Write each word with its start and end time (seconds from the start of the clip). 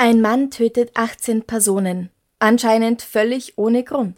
Ein 0.00 0.20
Mann 0.20 0.52
tötet 0.52 0.92
18 0.94 1.42
Personen. 1.42 2.10
Anscheinend 2.38 3.02
völlig 3.02 3.58
ohne 3.58 3.82
Grund. 3.82 4.16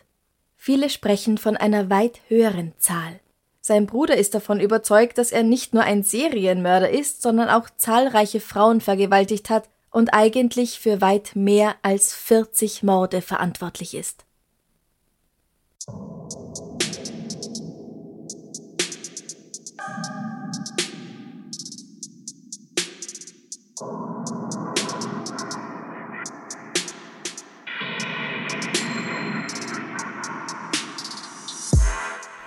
Viele 0.55 0.91
sprechen 0.91 1.39
von 1.39 1.56
einer 1.56 1.89
weit 1.89 2.20
höheren 2.29 2.75
Zahl. 2.77 3.19
Sein 3.62 3.87
Bruder 3.87 4.15
ist 4.19 4.34
davon 4.34 4.61
überzeugt, 4.61 5.16
dass 5.16 5.33
er 5.33 5.43
nicht 5.43 5.73
nur 5.73 5.83
ein 5.83 6.03
Serienmörder 6.03 6.91
ist, 6.91 7.23
sondern 7.23 7.48
auch 7.48 7.70
zahlreiche 7.79 8.41
Frauen 8.41 8.83
vergewaltigt 8.83 9.48
hat 9.48 9.70
und 9.91 10.12
eigentlich 10.12 10.79
für 10.79 11.01
weit 11.01 11.34
mehr 11.34 11.77
als 11.81 12.12
40 12.12 12.83
Morde 12.83 13.23
verantwortlich 13.23 13.95
ist. 13.95 14.27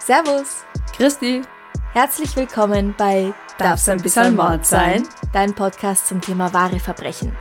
Servus! 0.05 0.65
Christi, 0.95 1.43
Herzlich 1.93 2.35
willkommen 2.35 2.93
bei 2.97 3.33
Darf's 3.57 3.87
ein 3.87 4.01
bisschen 4.01 4.35
Mord 4.35 4.65
sein? 4.65 5.07
Dein 5.31 5.53
Podcast 5.53 6.07
zum 6.07 6.19
Thema 6.19 6.53
wahre 6.53 6.79
Verbrechen. 6.79 7.33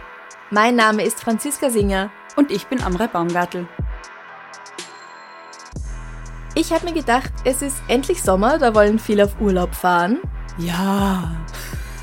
Mein 0.51 0.77
Name 0.77 1.03
ist 1.03 1.21
Franziska 1.21 1.71
Singer. 1.71 2.11
und 2.37 2.53
ich 2.53 2.67
bin 2.69 2.81
Amrei 2.83 3.09
Baumgartel. 3.09 3.67
Ich 6.55 6.73
habe 6.73 6.85
mir 6.85 6.93
gedacht, 6.93 7.33
es 7.45 7.63
ist 7.63 7.83
endlich 7.89 8.23
Sommer, 8.23 8.59
da 8.59 8.75
wollen 8.77 9.01
viele 9.01 9.25
auf 9.25 9.41
Urlaub 9.41 9.75
fahren. 9.75 10.21
Ja, 10.59 11.33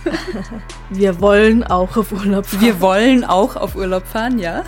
Wir 0.89 1.21
wollen 1.21 1.63
auch 1.63 1.95
auf 1.95 2.11
Urlaub 2.11 2.45
fahren. 2.45 2.61
wir 2.61 2.81
wollen 2.81 3.23
auch 3.23 3.55
auf 3.55 3.75
Urlaub 3.75 4.05
fahren, 4.05 4.39
ja? 4.39 4.63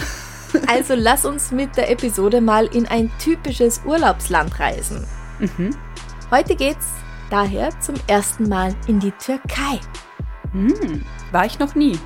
Also 0.67 0.93
lass 0.95 1.25
uns 1.25 1.51
mit 1.51 1.75
der 1.77 1.89
Episode 1.89 2.39
mal 2.41 2.67
in 2.67 2.87
ein 2.87 3.11
typisches 3.19 3.81
Urlaubsland 3.85 4.59
reisen. 4.59 5.05
Heute 6.29 6.55
geht's 6.55 6.87
daher 7.31 7.71
zum 7.79 7.95
ersten 8.07 8.47
Mal 8.47 8.75
in 8.87 8.99
die 8.99 9.11
Türkei. 9.11 9.79
Hm, 10.51 11.03
war 11.31 11.45
ich 11.45 11.57
noch 11.57 11.73
nie. 11.73 11.97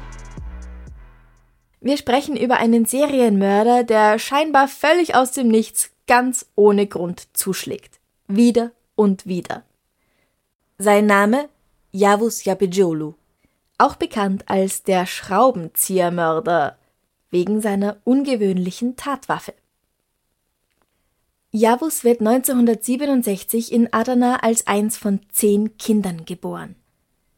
Wir 1.81 1.97
sprechen 1.97 2.38
über 2.38 2.58
einen 2.58 2.86
Serienmörder, 2.86 3.83
der 3.83 4.19
scheinbar 4.19 4.67
völlig 4.67 5.16
aus 5.16 5.31
dem 5.31 5.50
Nichts 5.50 5.92
ganz 6.08 6.45
ohne 6.55 6.88
Grund 6.88 7.27
zuschlägt. 7.33 8.00
Wieder 8.27 8.72
und 8.95 9.25
wieder. 9.27 9.64
Sein 10.77 11.05
Name 11.05 11.49
Yavuz 11.92 12.45
Yapıcıoğlu, 12.45 13.16
auch 13.77 13.95
bekannt 13.95 14.49
als 14.49 14.83
der 14.83 15.05
Schraubenziehermörder, 15.05 16.77
wegen 17.31 17.61
seiner 17.61 17.97
ungewöhnlichen 18.05 18.95
Tatwaffe. 18.95 19.53
Yavuz 21.56 22.04
wird 22.04 22.20
1967 22.20 23.71
in 23.71 23.93
Adana 23.93 24.43
als 24.43 24.67
eins 24.67 24.98
von 24.98 25.21
zehn 25.32 25.77
Kindern 25.77 26.26
geboren. 26.26 26.76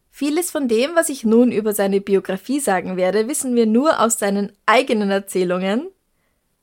Vieles 0.09 0.49
von 0.49 0.67
dem, 0.67 0.95
was 0.95 1.09
ich 1.09 1.23
nun 1.23 1.51
über 1.51 1.75
seine 1.75 2.01
Biografie 2.01 2.59
sagen 2.59 2.97
werde, 2.97 3.27
wissen 3.27 3.53
wir 3.53 3.67
nur 3.67 3.99
aus 3.99 4.17
seinen 4.17 4.53
eigenen 4.65 5.11
Erzählungen. 5.11 5.89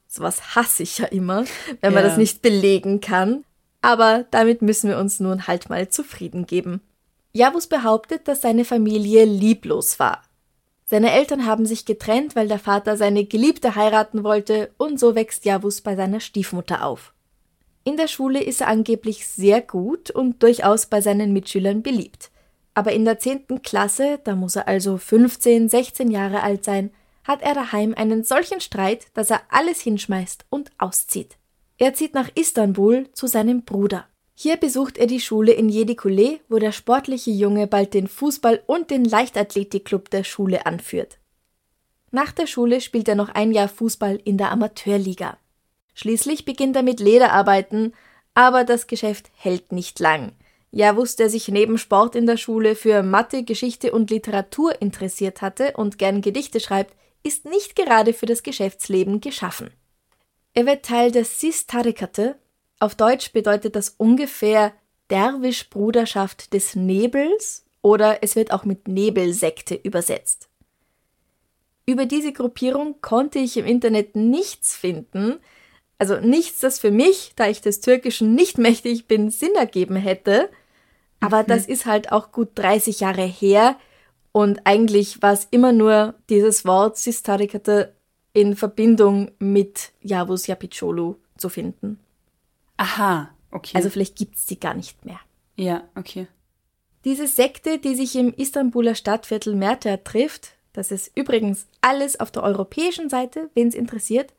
Sowas 0.09 0.57
hasse 0.57 0.83
ich 0.83 0.99
ja 0.99 1.05
immer, 1.07 1.45
wenn 1.81 1.95
man 1.95 2.03
Ja. 2.03 2.09
das 2.09 2.19
nicht 2.19 2.43
belegen 2.43 3.01
kann. 3.01 3.45
Aber 3.83 4.25
damit 4.33 4.61
müssen 4.61 4.91
wir 4.91 4.99
uns 4.99 5.21
nun 5.21 5.47
halt 5.47 5.71
mal 5.71 5.89
zufrieden 5.89 6.47
geben. 6.47 6.81
Yavuz 7.33 7.69
behauptet, 7.69 8.27
dass 8.27 8.41
seine 8.41 8.65
Familie 8.65 9.27
lieblos 9.27 10.01
war. 10.01 10.23
Seine 10.87 11.13
Eltern 11.13 11.47
haben 11.47 11.67
sich 11.67 11.85
getrennt, 11.85 12.35
weil 12.35 12.49
der 12.49 12.59
Vater 12.59 12.97
seine 12.97 13.25
Geliebte 13.25 13.77
heiraten 13.77 14.25
wollte 14.25 14.73
und 14.77 14.99
so 14.99 15.15
wächst 15.15 15.45
Yavuz 15.45 15.83
bei 15.83 15.95
seiner 15.95 16.19
Stiefmutter 16.19 16.85
auf. 16.85 17.14
In 17.85 17.99
der 17.99 18.09
Schule 18.09 18.43
ist 18.43 18.63
er 18.63 18.69
angeblich 18.69 19.27
sehr 19.27 19.61
gut 19.61 20.11
und 20.11 20.43
durchaus 20.43 20.87
bei 20.87 21.03
seinen 21.03 21.35
Mitschülern 21.35 21.83
beliebt. 21.83 22.31
Aber 22.73 22.93
in 22.93 23.05
der 23.05 23.19
10. 23.19 23.63
Klasse, 23.63 24.21
da 24.25 24.35
muss 24.35 24.57
er 24.57 24.67
also 24.67 24.97
15, 24.97 25.69
16 25.69 26.11
Jahre 26.11 26.43
alt 26.43 26.65
sein, 26.65 26.91
hat 27.25 27.43
er 27.43 27.55
daheim 27.55 27.95
einen 27.95 28.25
solchen 28.25 28.61
Streit, 28.61 29.07
dass 29.15 29.31
er 29.31 29.43
alles 29.51 29.81
hinschmeißt 29.81 30.47
und 30.49 30.71
auszieht. 30.79 31.37
Er 31.77 31.95
zieht 31.95 32.15
nach 32.15 32.31
Istanbul 32.35 33.07
zu 33.13 33.27
seinem 33.27 33.65
Bruder. 33.65 34.07
Hier 34.35 34.57
besucht 34.57 34.99
er 34.99 35.07
die 35.07 35.21
Schule 35.21 35.53
in 35.53 35.69
Yedikule, 35.69 36.41
wo 36.49 36.59
der 36.59 36.73
sportliche 36.73 37.31
Junge 37.31 37.67
bald 37.67 37.95
den 37.95 38.09
Fußball- 38.09 38.63
und 38.67 38.91
den 38.91 39.05
Leichtathletikclub 39.05 40.11
der 40.11 40.25
Schule 40.25 40.67
anführt. 40.67 41.19
Nach 42.11 42.33
der 42.33 42.47
Schule 42.47 42.81
spielt 42.81 43.09
er 43.09 43.15
noch 43.15 43.29
ein 43.29 43.53
Jahr 43.53 43.69
Fußball 43.69 44.21
in 44.25 44.39
der 44.39 44.51
Amateurliga. 44.51 45.37
Schließlich 45.95 46.45
beginnt 46.45 46.77
er 46.77 46.83
mit 46.83 47.01
Lederarbeiten, 47.01 47.95
aber 48.35 48.65
das 48.65 48.87
Geschäft 48.87 49.31
hält 49.37 49.73
nicht 49.73 50.01
lang. 50.01 50.33
Ja, 50.71 50.97
wusste 50.97 51.25
er 51.25 51.31
sich 51.31 51.47
neben 51.49 51.79
Sport 51.79 52.17
in 52.17 52.27
der 52.27 52.37
Schule 52.37 52.75
für 52.75 53.05
Mathe, 53.05 53.45
Geschichte 53.45 53.93
und 53.93 54.11
Literatur 54.11 54.83
interessiert 54.83 55.41
hatte 55.41 55.75
und 55.77 55.99
gern 55.99 56.21
Gedichte 56.21 56.59
schreibt, 56.59 56.97
ist 57.23 57.45
nicht 57.45 57.77
gerade 57.77 58.13
für 58.13 58.27
das 58.27 58.43
Geschäftsleben 58.43 59.21
geschaffen. 59.21 59.71
Er 60.53 60.67
wird 60.67 60.85
Teil 60.85 61.13
der 61.13 61.25
Sis 61.25 61.67
Tarikate. 61.67 62.37
Auf 62.81 62.97
Deutsch 62.97 63.33
bedeutet 63.33 63.77
das 63.77 63.91
ungefähr 63.91 64.73
Derwisch-Bruderschaft 65.11 66.53
des 66.53 66.75
Nebels 66.75 67.65
oder 67.83 68.23
es 68.23 68.35
wird 68.35 68.53
auch 68.53 68.65
mit 68.65 68.89
Nebelsekte 68.89 69.75
übersetzt. 69.75 70.49
Über 71.87 72.07
diese 72.07 72.33
Gruppierung 72.33 73.01
konnte 73.01 73.39
ich 73.39 73.57
im 73.57 73.67
Internet 73.67 74.17
nichts 74.17 74.75
finden, 74.75 75.39
also 76.05 76.27
nichts, 76.27 76.61
das 76.61 76.79
für 76.79 76.91
mich, 76.91 77.33
da 77.35 77.49
ich 77.49 77.63
des 77.63 77.81
Türkischen 77.81 78.35
nicht 78.35 78.59
mächtig 78.59 79.07
bin, 79.07 79.31
Sinn 79.31 79.55
ergeben 79.55 79.97
hätte. 79.97 80.51
Aber 81.21 81.43
das 81.43 81.65
ist 81.65 81.87
halt 81.87 82.13
auch 82.13 82.31
gut 82.31 82.51
30 82.57 83.01
Jahre 83.01 83.23
her 83.23 83.77
und 84.33 84.67
eigentlich 84.67 85.23
war 85.23 85.33
es 85.33 85.49
immer 85.51 85.73
nur 85.73 86.15
dieses 86.29 86.67
Wort 86.67 86.99
Sistarikate 86.99 87.95
in 88.35 88.55
Verbindung 88.57 89.31
mit 89.39 89.93
Yavuz 90.03 90.49
Yapıcıoğlu 90.49 91.17
zu 91.39 91.49
finden. 91.49 91.99
Aha, 92.77 93.31
okay. 93.51 93.77
Also 93.77 93.89
vielleicht 93.89 94.17
gibt's 94.17 94.45
die 94.45 94.61
gar 94.61 94.75
nicht 94.75 95.05
mehr. 95.05 95.21
ja, 95.57 95.85
okay. 95.95 96.27
Diese 97.05 97.27
Sekte, 97.27 97.79
die 97.79 97.95
sich 97.95 98.17
im 98.17 98.35
Istanbuler 98.35 98.95
Stadtviertel 98.95 99.55
Merter 99.55 100.03
trifft, 100.05 100.57
das 100.73 100.91
ist 100.91 101.11
übrigens 101.15 101.67
alles 101.81 102.19
auf 102.21 102.31
der 102.31 102.43
europäischen 102.43 103.09
Seite, 103.09 103.51
wen 103.55 103.69
es 103.69 103.75
interessiert, 103.75 104.33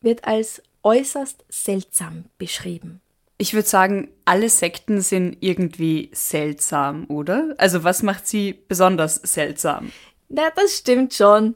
wird 0.00 0.24
als 0.24 0.62
äußerst 0.82 1.44
seltsam 1.48 2.24
beschrieben. 2.38 3.00
Ich 3.38 3.54
würde 3.54 3.68
sagen, 3.68 4.08
alle 4.24 4.48
Sekten 4.48 5.00
sind 5.00 5.36
irgendwie 5.40 6.10
seltsam, 6.12 7.06
oder? 7.08 7.54
Also 7.58 7.84
was 7.84 8.02
macht 8.02 8.26
sie 8.26 8.52
besonders 8.66 9.16
seltsam? 9.16 9.92
Na, 10.28 10.50
das 10.56 10.76
stimmt 10.78 11.14
schon. 11.14 11.54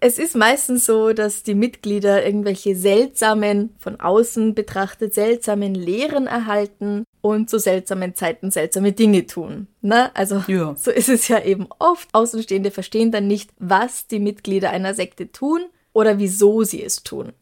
Es 0.00 0.18
ist 0.18 0.36
meistens 0.36 0.84
so, 0.84 1.12
dass 1.12 1.42
die 1.42 1.54
Mitglieder 1.54 2.24
irgendwelche 2.24 2.76
seltsamen, 2.76 3.74
von 3.78 3.98
außen 4.00 4.54
betrachtet 4.54 5.14
seltsamen 5.14 5.74
Lehren 5.74 6.26
erhalten 6.26 7.04
und 7.20 7.48
zu 7.48 7.58
seltsamen 7.58 8.14
Zeiten 8.14 8.50
seltsame 8.50 8.92
Dinge 8.92 9.26
tun. 9.26 9.66
Na, 9.80 10.10
also 10.14 10.44
Ja. 10.46 10.74
so 10.76 10.90
ist 10.90 11.08
es 11.08 11.26
ja 11.28 11.42
eben 11.42 11.66
oft. 11.78 12.08
Außenstehende 12.12 12.70
verstehen 12.70 13.12
dann 13.12 13.26
nicht, 13.26 13.50
was 13.58 14.06
die 14.06 14.20
Mitglieder 14.20 14.70
einer 14.70 14.94
Sekte 14.94 15.32
tun 15.32 15.62
oder 15.94 16.18
wieso 16.18 16.64
sie 16.64 16.82
es 16.82 17.02
tun. 17.02 17.32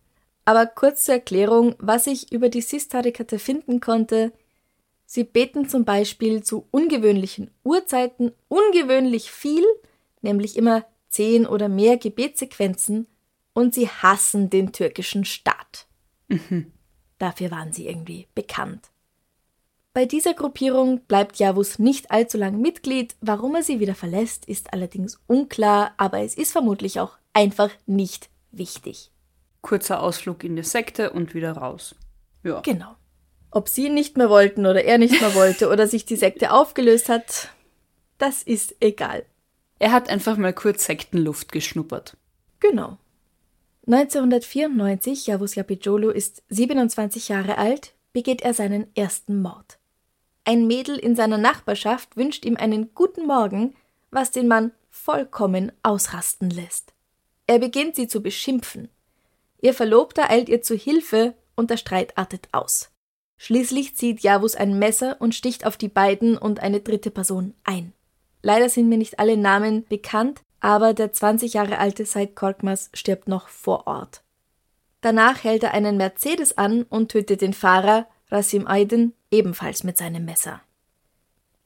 Aber 0.45 0.67
kurz 0.67 1.05
zur 1.05 1.15
Erklärung, 1.15 1.77
was 1.79 2.07
ich 2.07 2.33
über 2.33 2.49
die 2.49 2.63
Sistarikate 2.63 3.39
finden 3.39 3.81
konnte. 3.81 4.33
Sie 5.07 5.25
beten 5.25 5.69
zum 5.69 5.85
Beispiel 5.85 6.43
zu 6.43 6.67
ungewöhnlichen 6.71 7.51
Uhrzeiten 7.65 8.33
ungewöhnlich 8.49 9.31
viel, 9.31 9.65
nämlich 10.23 10.57
immer 10.57 10.85
zehn 11.09 11.47
oder 11.47 11.69
mehr 11.69 11.97
Gebetssequenzen, 11.97 13.07
und 13.55 13.75
sie 13.75 13.89
hassen 13.89 14.49
den 14.49 14.73
türkischen 14.73 15.25
Staat. 15.25 15.87
Dafür 17.19 17.51
waren 17.51 17.73
sie 17.73 17.87
irgendwie 17.87 18.27
bekannt. 18.35 18.91
Bei 19.95 20.07
dieser 20.07 20.33
Gruppierung 20.33 21.01
bleibt 21.01 21.37
Javus 21.39 21.79
nicht 21.79 22.11
allzu 22.11 22.39
lang 22.39 22.59
Mitglied. 22.59 23.15
Warum 23.21 23.55
er 23.55 23.63
sie 23.63 23.79
wieder 23.79 23.95
verlässt, 23.95 24.47
ist 24.47 24.73
allerdings 24.73 25.21
unklar, 25.27 25.93
aber 25.99 26.21
es 26.21 26.35
ist 26.35 26.53
vermutlich 26.53 26.99
auch 26.99 27.19
einfach 27.35 27.71
nicht 27.85 28.31
wichtig. 28.51 29.12
Kurzer 29.63 30.03
Ausflug 30.03 30.45
in 30.45 30.57
die 30.57 30.63
Sekte 30.63 31.11
und 31.11 31.35
wieder 31.35 31.53
raus. 31.53 31.95
Ja. 32.43 32.61
Genau. 32.61 32.97
Ob 33.51 33.69
sie 33.69 33.89
nicht 33.89 34.17
mehr 34.17 34.29
wollten 34.29 34.67
oder 34.67 34.85
er 34.85 34.99
nicht 34.99 35.21
mehr 35.21 35.35
wollte 35.35 35.69
oder 35.69 35.87
sich 35.87 36.05
die 36.05 36.17
Sekte 36.17 36.53
aufgelöst 36.53 37.09
hat, 37.09 37.51
das 38.19 38.43
ist 38.43 38.77
egal. 38.81 39.25
Er 39.79 39.93
hat 39.93 40.09
einfach 40.09 40.37
mal 40.37 40.53
kurz 40.53 40.85
Sektenluft 40.85 41.51
geschnuppert. 41.51 42.17
Genau. 42.61 42.99
1994, 43.87 45.27
Yavuz 45.27 45.57
Yapijolo 45.57 46.11
ist 46.11 46.45
27 46.51 47.29
Jahre 47.29 47.59
alt, 47.59 47.95
begeht 48.13 48.43
er 48.43 48.55
seinen 48.55 48.87
ersten 48.95 49.43
Mord. 49.43 49.79
Ein 50.45 50.67
Mädel 50.67 50.97
in 50.97 51.17
seiner 51.17 51.39
Nachbarschaft 51.39 52.17
wünscht 52.17 52.45
ihm 52.45 52.57
einen 52.57 52.95
guten 52.95 53.27
Morgen, 53.27 53.75
was 54.11 54.31
den 54.31 54.47
Mann 54.47 54.73
vollkommen 54.89 55.73
ausrasten 55.83 56.51
lässt. 56.51 56.93
Er 57.47 57.59
beginnt 57.59 57.97
sie 57.97 58.07
zu 58.07 58.23
beschimpfen. 58.23 58.89
Ihr 59.63 59.73
Verlobter 59.73 60.29
eilt 60.29 60.49
ihr 60.49 60.61
zu 60.61 60.75
Hilfe 60.75 61.35
und 61.55 61.71
der 61.71 61.77
Streit 61.79 62.19
artet 62.19 62.49
aus. 62.53 62.91
Schließlich 63.39 63.97
zieht 63.97 64.21
Javus 64.21 64.55
ein 64.55 64.79
Messer 64.79 65.17
und 65.21 65.35
sticht 65.35 65.65
auf 65.65 65.77
die 65.77 65.89
beiden 65.89 66.37
und 66.37 66.61
eine 66.61 66.81
dritte 66.81 67.11
Person 67.11 67.55
ein. 67.65 67.93
Leider 68.43 68.69
sind 68.69 68.89
mir 68.89 68.99
nicht 68.99 69.19
alle 69.19 69.37
Namen 69.37 69.85
bekannt, 69.87 70.43
aber 70.61 70.95
der 70.95 71.13
20 71.13 71.55
Jahre 71.55 71.79
alte 71.79 72.05
Said 72.05 72.35
Korkmaz 72.35 72.91
stirbt 72.93 73.29
noch 73.29 73.49
vor 73.49 73.87
Ort. 73.87 74.23
Danach 75.01 75.43
hält 75.43 75.63
er 75.63 75.75
einen 75.75 75.97
Mercedes 75.97 76.59
an 76.59 76.83
und 76.85 77.11
tötet 77.11 77.41
den 77.41 77.55
Fahrer, 77.55 78.07
Rasim 78.31 78.67
Aydin, 78.67 79.13
ebenfalls 79.31 79.85
mit 79.85 79.97
seinem 79.97 80.25
Messer. 80.25 80.61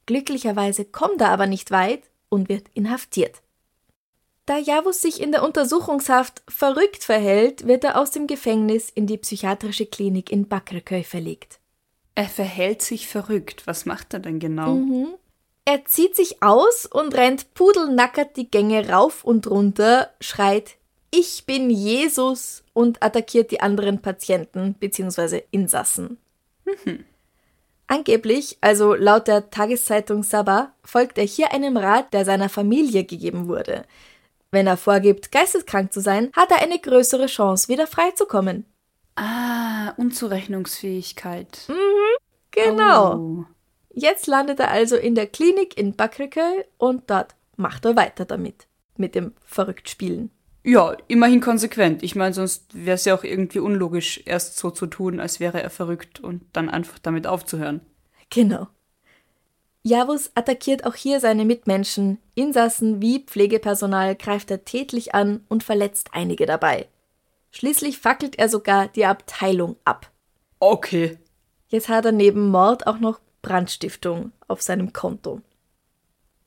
Glücklicherweise 0.06 0.84
kommt 0.84 1.20
er 1.20 1.30
aber 1.30 1.46
nicht 1.46 1.70
weit 1.70 2.10
und 2.28 2.48
wird 2.48 2.68
inhaftiert. 2.74 3.42
Da 4.46 4.58
Javus 4.58 5.02
sich 5.02 5.20
in 5.20 5.32
der 5.32 5.42
Untersuchungshaft 5.42 6.42
verrückt 6.48 7.02
verhält, 7.02 7.66
wird 7.66 7.82
er 7.82 8.00
aus 8.00 8.12
dem 8.12 8.28
Gefängnis 8.28 8.90
in 8.90 9.08
die 9.08 9.18
psychiatrische 9.18 9.86
Klinik 9.86 10.30
in 10.30 10.46
Bakreköy 10.46 11.02
verlegt. 11.02 11.58
Er 12.14 12.28
verhält 12.28 12.80
sich 12.80 13.08
verrückt. 13.08 13.66
Was 13.66 13.86
macht 13.86 14.14
er 14.14 14.20
denn 14.20 14.38
genau? 14.38 14.74
Mhm. 14.74 15.08
Er 15.64 15.84
zieht 15.84 16.14
sich 16.14 16.44
aus 16.44 16.86
und 16.86 17.16
rennt 17.16 17.54
pudelnackert 17.54 18.36
die 18.36 18.48
Gänge 18.48 18.88
rauf 18.88 19.24
und 19.24 19.50
runter, 19.50 20.10
schreit 20.20 20.76
Ich 21.10 21.44
bin 21.44 21.68
Jesus 21.68 22.62
und 22.72 23.02
attackiert 23.02 23.50
die 23.50 23.60
anderen 23.60 24.00
Patienten 24.00 24.74
bzw. 24.74 25.42
Insassen. 25.50 26.18
Mhm. 26.64 27.04
Angeblich, 27.88 28.58
also 28.60 28.94
laut 28.94 29.26
der 29.26 29.50
Tageszeitung 29.50 30.22
Sabah, 30.22 30.72
folgt 30.84 31.18
er 31.18 31.24
hier 31.24 31.52
einem 31.52 31.76
Rat, 31.76 32.12
der 32.12 32.24
seiner 32.24 32.48
Familie 32.48 33.04
gegeben 33.04 33.48
wurde. 33.48 33.84
Wenn 34.50 34.66
er 34.66 34.76
vorgibt, 34.76 35.32
geisteskrank 35.32 35.92
zu 35.92 36.00
sein, 36.00 36.30
hat 36.34 36.50
er 36.50 36.62
eine 36.62 36.78
größere 36.78 37.26
Chance, 37.26 37.68
wieder 37.68 37.86
freizukommen. 37.86 38.64
Ah, 39.16 39.90
Unzurechnungsfähigkeit. 39.96 41.64
Mhm, 41.68 41.74
genau. 42.50 43.16
Oh. 43.16 43.44
Jetzt 43.92 44.26
landet 44.26 44.60
er 44.60 44.70
also 44.70 44.96
in 44.96 45.14
der 45.14 45.26
Klinik 45.26 45.78
in 45.78 45.96
Bakriköy 45.96 46.64
und 46.76 47.10
dort 47.10 47.34
macht 47.56 47.84
er 47.86 47.96
weiter 47.96 48.26
damit. 48.26 48.66
Mit 48.96 49.14
dem 49.14 49.32
Verrücktspielen. 49.46 50.30
Ja, 50.62 50.96
immerhin 51.06 51.40
konsequent. 51.40 52.02
Ich 52.02 52.16
meine, 52.16 52.34
sonst 52.34 52.66
wäre 52.72 52.96
es 52.96 53.04
ja 53.04 53.14
auch 53.14 53.24
irgendwie 53.24 53.60
unlogisch, 53.60 54.20
erst 54.24 54.58
so 54.58 54.70
zu 54.70 54.86
tun, 54.86 55.20
als 55.20 55.38
wäre 55.38 55.62
er 55.62 55.70
verrückt 55.70 56.20
und 56.20 56.42
dann 56.52 56.68
einfach 56.68 56.98
damit 56.98 57.26
aufzuhören. 57.26 57.80
Genau. 58.30 58.66
Javus 59.86 60.32
attackiert 60.34 60.84
auch 60.84 60.96
hier 60.96 61.20
seine 61.20 61.44
Mitmenschen. 61.44 62.18
Insassen 62.34 63.00
wie 63.00 63.20
Pflegepersonal 63.20 64.16
greift 64.16 64.50
er 64.50 64.64
tätlich 64.64 65.14
an 65.14 65.44
und 65.48 65.62
verletzt 65.62 66.08
einige 66.10 66.44
dabei. 66.44 66.88
Schließlich 67.52 67.98
fackelt 67.98 68.36
er 68.36 68.48
sogar 68.48 68.88
die 68.88 69.06
Abteilung 69.06 69.76
ab. 69.84 70.10
Okay. 70.58 71.18
Jetzt 71.68 71.88
hat 71.88 72.04
er 72.04 72.10
neben 72.10 72.50
Mord 72.50 72.88
auch 72.88 72.98
noch 72.98 73.20
Brandstiftung 73.42 74.32
auf 74.48 74.60
seinem 74.60 74.92
Konto. 74.92 75.40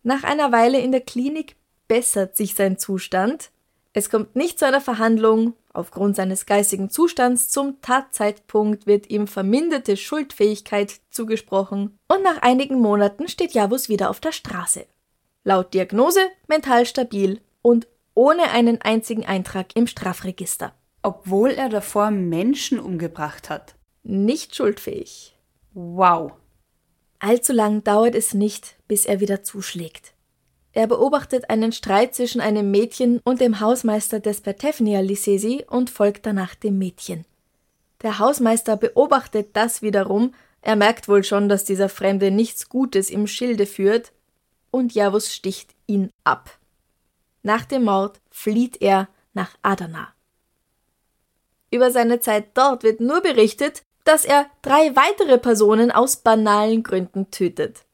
Nach 0.03 0.25
einer 0.25 0.51
Weile 0.51 0.81
in 0.81 0.92
der 0.92 1.00
Klinik 1.00 1.56
bessert 1.88 2.35
sich 2.35 2.56
sein 2.56 2.77
Zustand. 2.77 3.51
Es 3.94 4.09
kommt 4.09 4.35
nicht 4.35 4.59
zu 4.59 4.65
einer 4.65 4.81
Verhandlung. 4.81 5.53
Aufgrund 5.79 6.17
seines 6.17 6.45
geistigen 6.45 6.89
Zustands 6.89 7.47
zum 7.47 7.79
Tatzeitpunkt 7.79 8.85
wird 8.85 9.09
ihm 9.09 9.27
verminderte 9.27 9.95
Schuldfähigkeit 9.95 10.99
zugesprochen 11.09 11.97
und 12.09 12.21
nach 12.21 12.41
einigen 12.41 12.81
Monaten 12.81 13.29
steht 13.29 13.53
Javus 13.53 13.87
wieder 13.87 14.09
auf 14.09 14.19
der 14.19 14.33
Straße. 14.33 14.85
Laut 15.45 15.73
Diagnose 15.73 16.19
mental 16.49 16.85
stabil 16.85 17.39
und 17.61 17.87
ohne 18.13 18.51
einen 18.51 18.81
einzigen 18.81 19.25
Eintrag 19.25 19.73
im 19.77 19.87
Strafregister. 19.87 20.73
Obwohl 21.01 21.51
er 21.51 21.69
davor 21.69 22.11
Menschen 22.11 22.77
umgebracht 22.77 23.49
hat. 23.49 23.75
Nicht 24.03 24.57
schuldfähig. 24.57 25.37
Wow. 25.73 26.33
Allzu 27.19 27.53
lang 27.53 27.85
dauert 27.85 28.15
es 28.15 28.33
nicht, 28.33 28.75
bis 28.89 29.05
er 29.05 29.21
wieder 29.21 29.43
zuschlägt. 29.43 30.11
Er 30.74 30.88
beobachtet 30.88 31.50
einen 31.50 31.71
Streit 31.71 32.13
zwischen 32.13 32.42
einem 32.42 32.69
Mädchen 32.71 33.19
und 33.24 33.42
dem 33.42 33.60
Hausmeister 33.60 34.19
des 34.19 34.42
Pertefnia 34.42 35.00
Lisesi 35.00 35.66
und 35.68 35.89
folgt 35.89 36.25
danach 36.25 36.56
dem 36.56 36.77
Mädchen. 36.77 37.25
Der 38.01 38.19
Hausmeister 38.19 38.77
beobachtet 38.77 39.50
das 39.54 39.81
wiederum, 39.81 40.33
er 40.62 40.75
merkt 40.75 41.07
wohl 41.07 41.24
schon, 41.24 41.50
dass 41.50 41.63
dieser 41.63 41.89
Fremde 41.89 42.31
nichts 42.31 42.69
Gutes 42.69 43.10
im 43.10 43.27
Schilde 43.27 43.66
führt, 43.66 44.12
und 44.71 44.94
Javus 44.94 45.33
sticht 45.33 45.74
ihn 45.88 46.12
ab. 46.24 46.57
Nach 47.42 47.66
dem 47.66 47.86
Mord 47.86 48.19
flieht 48.30 48.81
er 48.81 49.07
nach 49.33 49.51
Adana. 49.62 50.13
Über 51.71 51.92
seine 51.92 52.19
Zeit 52.19 52.50
dort 52.56 52.83
wird 52.83 53.00
nur 53.00 53.21
berichtet, 53.21 53.83
dass 54.04 54.25
er 54.25 54.45
drei 54.62 54.95
weitere 54.95 55.38
Personen 55.38 55.92
aus 55.92 56.18
banalen 56.18 56.83
Gründen 56.83 57.31
tötet. 57.31 57.86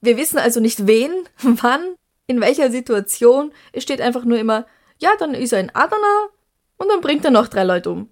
Wir 0.00 0.16
wissen 0.16 0.38
also 0.38 0.60
nicht 0.60 0.86
wen, 0.86 1.12
wann, 1.42 1.94
in 2.26 2.40
welcher 2.40 2.70
Situation. 2.70 3.52
Es 3.72 3.82
steht 3.82 4.00
einfach 4.00 4.24
nur 4.24 4.38
immer, 4.38 4.66
ja, 4.98 5.10
dann 5.18 5.34
ist 5.34 5.52
er 5.52 5.60
in 5.60 5.74
Adana 5.74 6.28
und 6.76 6.88
dann 6.88 7.00
bringt 7.00 7.24
er 7.24 7.30
noch 7.30 7.48
drei 7.48 7.64
Leute 7.64 7.90
um. 7.90 8.08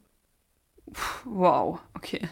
Wow, 1.25 1.79
okay. 1.95 2.29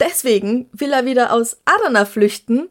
Deswegen 0.00 0.68
will 0.72 0.92
er 0.92 1.04
wieder 1.04 1.32
aus 1.32 1.58
Adana 1.64 2.04
flüchten 2.04 2.68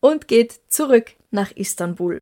und 0.00 0.28
geht 0.28 0.60
zurück 0.68 1.12
nach 1.30 1.50
Istanbul. 1.52 2.18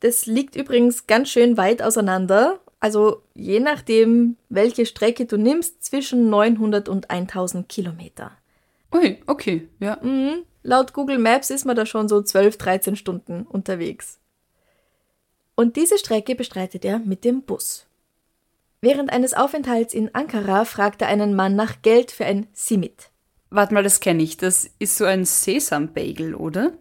Das 0.00 0.26
liegt 0.26 0.54
übrigens 0.54 1.06
ganz 1.06 1.30
schön 1.30 1.56
weit 1.56 1.82
auseinander, 1.82 2.60
also 2.78 3.22
je 3.34 3.58
nachdem, 3.58 4.36
welche 4.48 4.86
Strecke 4.86 5.26
du 5.26 5.36
nimmst, 5.36 5.82
zwischen 5.82 6.30
900 6.30 6.88
und 6.88 7.10
1000 7.10 7.68
Kilometer. 7.68 8.32
Ui, 8.94 9.20
okay, 9.26 9.68
ja. 9.80 9.98
Mhm. 10.02 10.44
Laut 10.62 10.92
Google 10.92 11.18
Maps 11.18 11.50
ist 11.50 11.64
man 11.64 11.76
da 11.76 11.86
schon 11.86 12.08
so 12.08 12.22
12, 12.22 12.58
13 12.58 12.96
Stunden 12.96 13.42
unterwegs. 13.42 14.18
Und 15.56 15.76
diese 15.76 15.98
Strecke 15.98 16.36
bestreitet 16.36 16.84
er 16.84 17.00
mit 17.00 17.24
dem 17.24 17.42
Bus. 17.42 17.86
Während 18.80 19.12
eines 19.12 19.34
Aufenthalts 19.34 19.94
in 19.94 20.14
Ankara 20.14 20.64
fragt 20.64 21.02
er 21.02 21.08
einen 21.08 21.34
Mann 21.34 21.56
nach 21.56 21.82
Geld 21.82 22.12
für 22.12 22.26
ein 22.26 22.46
Simit. 22.52 23.10
Warte 23.50 23.74
mal, 23.74 23.82
das 23.82 24.00
kenne 24.00 24.22
ich. 24.22 24.36
Das 24.36 24.70
ist 24.78 24.96
so 24.96 25.04
ein 25.04 25.24
Sesambagel, 25.24 26.34
oder? 26.34 26.72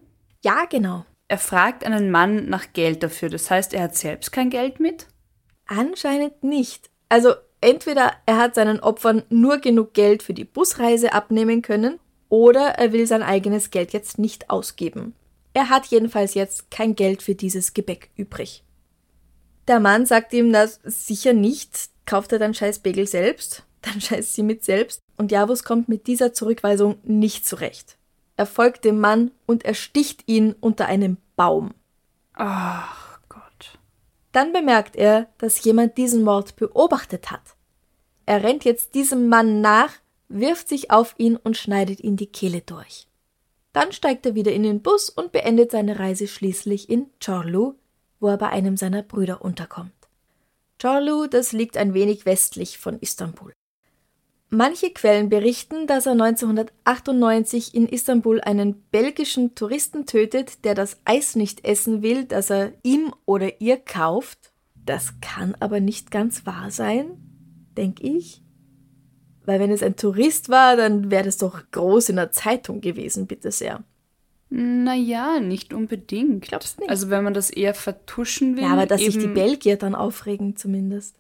Ja, 0.44 0.66
genau. 0.66 1.06
Er 1.28 1.38
fragt 1.38 1.86
einen 1.86 2.12
Mann 2.12 2.50
nach 2.50 2.74
Geld 2.74 3.02
dafür. 3.02 3.30
Das 3.30 3.50
heißt, 3.50 3.74
er 3.74 3.84
hat 3.84 3.96
selbst 3.96 4.32
kein 4.32 4.50
Geld 4.50 4.80
mit? 4.80 5.08
Anscheinend 5.68 6.44
nicht. 6.44 6.90
Also 7.10 7.34
entweder 7.62 8.12
er 8.26 8.38
hat 8.38 8.56
seinen 8.56 8.82
Opfern 8.82 9.24
nur 9.30 9.60
genug 9.60 9.94
Geld 9.94 10.22
für 10.22 10.34
die 10.34 10.44
Busreise 10.44 11.14
abnehmen 11.14 11.62
können, 11.62 12.00
oder 12.28 12.72
er 12.78 12.92
will 12.92 13.08
sein 13.08 13.24
eigenes 13.24 13.72
Geld 13.72 13.94
jetzt 13.94 14.20
nicht 14.20 14.50
ausgeben. 14.50 15.14
Er 15.54 15.70
hat 15.70 15.86
jedenfalls 15.86 16.34
jetzt 16.34 16.70
kein 16.70 16.96
Geld 16.96 17.24
für 17.24 17.36
dieses 17.36 17.74
Gebäck 17.74 18.10
übrig. 18.18 18.65
Der 19.68 19.80
Mann 19.80 20.06
sagt 20.06 20.34
ihm 20.34 20.54
das 20.54 20.80
sicher 20.84 21.34
nicht, 21.34 21.90
kauft 22.06 22.32
er 22.32 22.40
dann 22.40 22.54
scheiß 22.54 22.80
Bagel 22.80 23.08
selbst, 23.08 23.64
dann 23.82 24.02
scheiß 24.02 24.34
sie 24.34 24.44
mit 24.44 24.64
selbst, 24.64 25.02
und 25.18 25.32
Javus 25.32 25.64
kommt 25.64 25.90
mit 25.90 26.08
dieser 26.08 26.34
Zurückweisung 26.34 26.98
nicht 27.04 27.48
zurecht. 27.48 27.98
Er 28.38 28.46
folgt 28.46 28.84
dem 28.84 29.00
Mann 29.00 29.32
und 29.46 29.64
ersticht 29.64 30.24
ihn 30.28 30.54
unter 30.60 30.88
einem 30.88 31.18
Baum. 31.36 31.74
Ach. 32.34 33.06
Dann 34.36 34.52
bemerkt 34.52 34.98
er, 34.98 35.30
dass 35.38 35.64
jemand 35.64 35.98
diesen 35.98 36.22
Mord 36.22 36.58
beobachtet 36.58 37.32
hat. 37.32 37.56
Er 38.26 38.44
rennt 38.44 38.66
jetzt 38.66 38.94
diesem 38.94 39.30
Mann 39.30 39.62
nach, 39.62 39.94
wirft 40.28 40.68
sich 40.68 40.92
auf 40.92 41.16
ihn 41.18 41.38
und 41.38 41.56
schneidet 41.56 42.02
ihn 42.02 42.18
die 42.18 42.28
Kehle 42.28 42.60
durch. 42.60 43.08
Dann 43.72 43.94
steigt 43.94 44.26
er 44.26 44.36
wieder 44.36 44.52
in 44.52 44.64
den 44.64 44.82
Bus 44.82 45.10
und 45.10 45.32
beendet 45.32 45.72
seine 45.72 46.00
Reise 46.00 46.28
schließlich 46.28 46.90
in 46.90 47.10
Chorlu, 47.24 47.76
wo 48.20 48.28
er 48.28 48.38
bei 48.38 48.50
einem 48.50 48.78
seiner 48.78 49.04
Brüder 49.04 49.44
unterkommt. 49.44 49.92
Chorlu, 50.82 51.28
das 51.28 51.52
liegt 51.52 51.78
ein 51.78 51.94
wenig 51.94 52.26
westlich 52.26 52.78
von 52.78 53.00
Istanbul. 53.00 53.54
Manche 54.50 54.92
Quellen 54.92 55.30
berichten, 55.30 55.88
dass 55.88 56.06
er 56.06 56.14
1998 56.14 57.74
in 57.74 57.88
Istanbul 57.88 58.42
einen 58.42 58.84
belgischen 58.92 59.56
Touristen 59.56 60.06
tötet, 60.06 60.64
der 60.64 60.76
das 60.76 60.98
Eis 61.04 61.36
nicht 61.36 61.66
essen 61.66 62.04
will, 62.04 62.26
das 62.26 62.52
er 62.52 62.74
ihm 62.84 63.14
oder 63.26 63.60
ihr 63.60 63.78
kauft. 63.78 64.54
Das 64.76 65.20
kann 65.20 65.56
aber 65.60 65.80
nicht 65.80 66.12
ganz 66.12 66.46
wahr 66.46 66.70
sein, 66.70 67.18
denke 67.76 68.04
ich. 68.04 68.44
Weil 69.46 69.60
wenn 69.60 69.72
es 69.72 69.84
ein 69.84 69.96
Tourist 69.96 70.50
war, 70.50 70.76
dann 70.76 71.10
wäre 71.10 71.26
das 71.26 71.38
doch 71.38 71.60
groß 71.72 72.10
in 72.10 72.16
der 72.18 72.32
Zeitung 72.32 72.82
gewesen, 72.82 73.28
bitte 73.28 73.52
sehr. 73.52 73.84
Naja, 74.50 75.40
nicht 75.40 75.74
unbedingt. 75.74 76.44
Glaubst 76.44 76.80
nicht? 76.80 76.90
Also 76.90 77.10
wenn 77.10 77.24
man 77.24 77.34
das 77.34 77.50
eher 77.50 77.74
vertuschen 77.74 78.56
will. 78.56 78.64
Ja, 78.64 78.74
aber 78.74 78.86
dass 78.86 79.02
sich 79.02 79.18
die 79.18 79.28
Belgier 79.28 79.78
dann 79.78 79.96
aufregen 79.96 80.56
zumindest. 80.56 81.16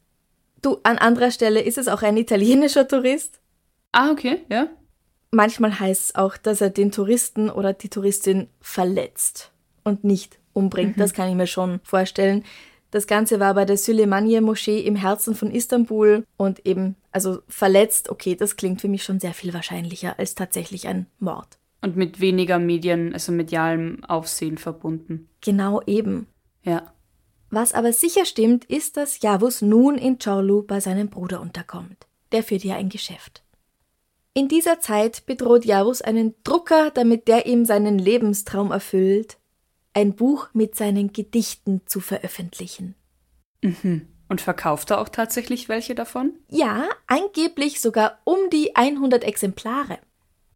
Du, 0.62 0.78
an 0.84 0.98
anderer 0.98 1.32
Stelle 1.32 1.62
ist 1.62 1.78
es 1.78 1.88
auch 1.88 2.02
ein 2.02 2.18
italienischer 2.18 2.88
Tourist. 2.88 3.40
Ah, 3.92 4.12
okay, 4.12 4.42
ja. 4.50 4.68
Manchmal 5.32 5.80
heißt 5.80 6.10
es 6.10 6.16
auch, 6.16 6.38
dass 6.38 6.62
er 6.62 6.70
den 6.70 6.92
Touristen 6.92 7.50
oder 7.50 7.74
die 7.74 7.90
Touristin 7.90 8.48
verletzt 8.62 9.52
und 9.84 10.04
nicht 10.04 10.40
umbringt. 10.54 11.00
Das 11.00 11.14
kann 11.14 11.30
ich 11.30 11.36
mir 11.36 11.48
schon 11.48 11.82
vorstellen. 11.84 12.44
Das 12.92 13.08
Ganze 13.08 13.42
war 13.42 13.54
bei 13.54 13.66
der 13.66 13.78
Süleymaniye-Moschee 13.78 14.80
im 14.80 14.96
Herzen 14.96 15.36
von 15.36 15.52
Istanbul 15.52 16.24
und 16.38 16.66
eben, 16.66 16.96
also 17.12 17.40
verletzt, 17.50 18.10
okay, 18.10 18.36
das 18.36 18.56
klingt 18.56 18.80
für 18.80 18.88
mich 18.88 19.04
schon 19.04 19.20
sehr 19.20 19.34
viel 19.34 19.54
wahrscheinlicher 19.54 20.18
als 20.18 20.36
tatsächlich 20.36 20.88
ein 20.88 21.08
Mord. 21.20 21.58
Und 21.86 21.96
mit 21.98 22.20
weniger 22.20 22.58
Medien, 22.58 23.14
also 23.14 23.32
medialem 23.32 24.04
Aufsehen 24.06 24.58
verbunden. 24.58 25.30
Genau 25.42 25.84
eben. 25.86 26.26
Ja. 26.64 26.96
Was 27.52 27.74
aber 27.74 27.94
sicher 27.94 28.26
stimmt, 28.26 28.66
ist, 28.66 28.98
dass 28.98 29.22
Javus 29.22 29.62
nun 29.62 30.00
in 30.00 30.18
Çorlu 30.18 30.64
bei 30.64 30.80
seinem 30.80 31.10
Bruder 31.10 31.42
unterkommt. 31.42 32.08
Der 32.32 32.42
führt 32.42 32.64
ja 32.64 32.76
ein 32.76 32.90
Geschäft. 32.90 33.44
In 34.34 34.48
dieser 34.48 34.80
Zeit 34.80 35.28
bedroht 35.28 35.64
Javus 35.64 36.02
einen 36.02 36.34
Drucker, 36.44 36.90
damit 36.90 37.28
der 37.28 37.46
ihm 37.46 37.66
seinen 37.66 38.00
Lebenstraum 38.00 38.72
erfüllt, 38.72 39.38
ein 39.94 40.16
Buch 40.16 40.48
mit 40.54 40.74
seinen 40.74 41.14
Gedichten 41.14 41.82
zu 41.86 42.00
veröffentlichen. 42.00 42.96
Und 44.28 44.42
verkauft 44.42 44.90
er 44.90 45.02
auch 45.02 45.10
tatsächlich 45.10 45.70
welche 45.70 45.94
davon? 45.94 46.34
Ja, 46.50 46.90
angeblich 47.06 47.80
sogar 47.80 48.18
um 48.24 48.50
die 48.52 48.76
100 48.76 49.24
Exemplare. 49.24 50.00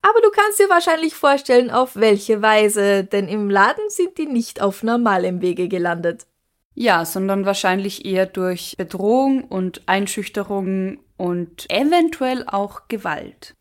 Aber 0.02 0.22
du 0.22 0.30
kannst 0.32 0.60
dir 0.60 0.70
wahrscheinlich 0.70 1.14
vorstellen, 1.14 1.70
auf 1.70 1.96
welche 1.96 2.42
Weise, 2.42 3.04
denn 3.04 3.28
im 3.28 3.50
Laden 3.50 3.90
sind 3.90 4.18
die 4.18 4.28
nicht 4.28 4.62
auf 4.62 4.84
normalem 4.84 5.42
Wege 5.42 5.68
gelandet. 5.68 6.26
Ja, 6.74 7.04
sondern 7.04 7.46
wahrscheinlich 7.46 8.06
eher 8.06 8.26
durch 8.26 8.76
Bedrohung 8.78 9.44
und 9.44 9.82
Einschüchterung 9.88 11.00
und 11.18 11.70
eventuell 11.70 12.46
auch 12.48 12.88
Gewalt. 12.88 13.56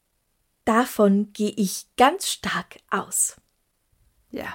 Davon 0.65 1.33
gehe 1.33 1.53
ich 1.57 1.87
ganz 1.97 2.29
stark 2.29 2.77
aus. 2.91 3.37
Ja. 4.31 4.47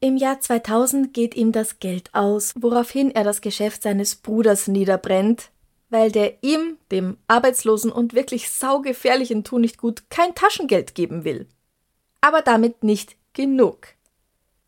Im 0.00 0.16
Jahr 0.16 0.40
2000 0.40 1.12
geht 1.12 1.36
ihm 1.36 1.52
das 1.52 1.78
Geld 1.78 2.14
aus, 2.14 2.54
woraufhin 2.58 3.10
er 3.10 3.22
das 3.22 3.42
Geschäft 3.42 3.82
seines 3.82 4.16
Bruders 4.16 4.66
niederbrennt, 4.66 5.50
weil 5.90 6.10
der 6.12 6.42
ihm, 6.42 6.78
dem 6.90 7.18
arbeitslosen 7.26 7.92
und 7.92 8.14
wirklich 8.14 8.50
saugefährlichen 8.50 9.44
Tu 9.44 9.58
nicht 9.58 9.78
gut, 9.78 10.04
kein 10.08 10.34
Taschengeld 10.34 10.94
geben 10.94 11.24
will. 11.24 11.46
Aber 12.20 12.42
damit 12.42 12.84
nicht 12.84 13.16
genug. 13.32 13.88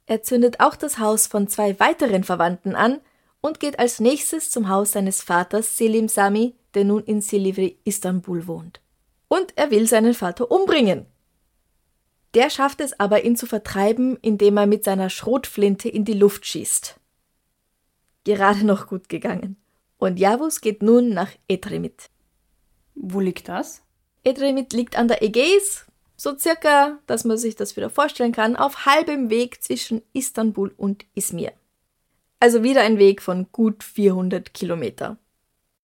Er 0.07 0.23
zündet 0.23 0.61
auch 0.61 0.76
das 0.76 0.99
Haus 0.99 1.26
von 1.26 1.49
zwei 1.49 1.79
weiteren 1.81 2.25
Verwandten 2.25 2.75
an 2.75 3.00
und 3.41 3.61
geht 3.61 3.79
als 3.79 4.00
nächstes 4.00 4.50
zum 4.50 4.69
Haus 4.69 4.93
seines 4.93 5.23
Vaters 5.23 5.76
Selim 5.76 6.09
Sami, 6.09 6.55
der 6.75 6.85
nun 6.85 7.05
in 7.05 7.21
Silivri, 7.21 7.79
Istanbul 7.85 8.47
wohnt. 8.47 8.81
Und 9.29 9.57
er 9.57 9.71
will 9.71 9.87
seinen 9.87 10.14
Vater 10.14 10.50
umbringen. 10.50 11.07
Der 12.35 12.50
schafft 12.50 12.81
es 12.81 12.99
aber, 12.99 13.25
ihn 13.25 13.37
zu 13.37 13.47
vertreiben, 13.47 14.17
indem 14.23 14.57
er 14.57 14.67
mit 14.67 14.85
seiner 14.85 15.11
Schrotflinte 15.11 15.88
in 15.88 16.05
die 16.05 16.14
Luft 16.14 16.47
schießt. 16.47 16.99
Gerade 18.25 18.64
noch 18.64 18.87
gut 18.87 19.09
gegangen. 19.09 19.57
Und 20.03 20.19
Javus 20.19 20.61
geht 20.61 20.83
nun 20.83 21.11
nach 21.11 21.31
Edremit. 21.47 22.11
Wo 22.97 23.21
liegt 23.21 23.49
das? 23.49 23.83
Edremit 24.25 24.73
liegt 24.73 24.99
an 24.99 25.07
der 25.07 25.23
Ägäis, 25.23 25.87
so 26.17 26.37
circa, 26.37 26.99
dass 27.07 27.23
man 27.23 27.39
sich 27.39 27.55
das 27.55 27.77
wieder 27.77 27.89
vorstellen 27.89 28.33
kann, 28.33 28.57
auf 28.57 28.85
halbem 28.85 29.31
Weg 29.31 29.63
zwischen 29.63 30.03
Istanbul 30.13 30.75
und 30.77 31.05
Izmir. 31.15 31.53
Also 32.41 32.65
wieder 32.65 32.81
ein 32.81 32.99
Weg 32.99 33.23
von 33.23 33.47
gut 33.53 33.85
400 33.85 34.53
Kilometer. 34.53 35.19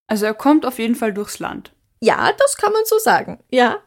Also 0.08 0.26
er 0.26 0.34
kommt 0.34 0.66
auf 0.66 0.80
jeden 0.80 0.96
Fall 0.96 1.14
durchs 1.14 1.38
Land. 1.38 1.72
Ja, 2.00 2.32
das 2.32 2.56
kann 2.56 2.72
man 2.72 2.82
so 2.86 2.98
sagen, 2.98 3.38
ja. 3.52 3.78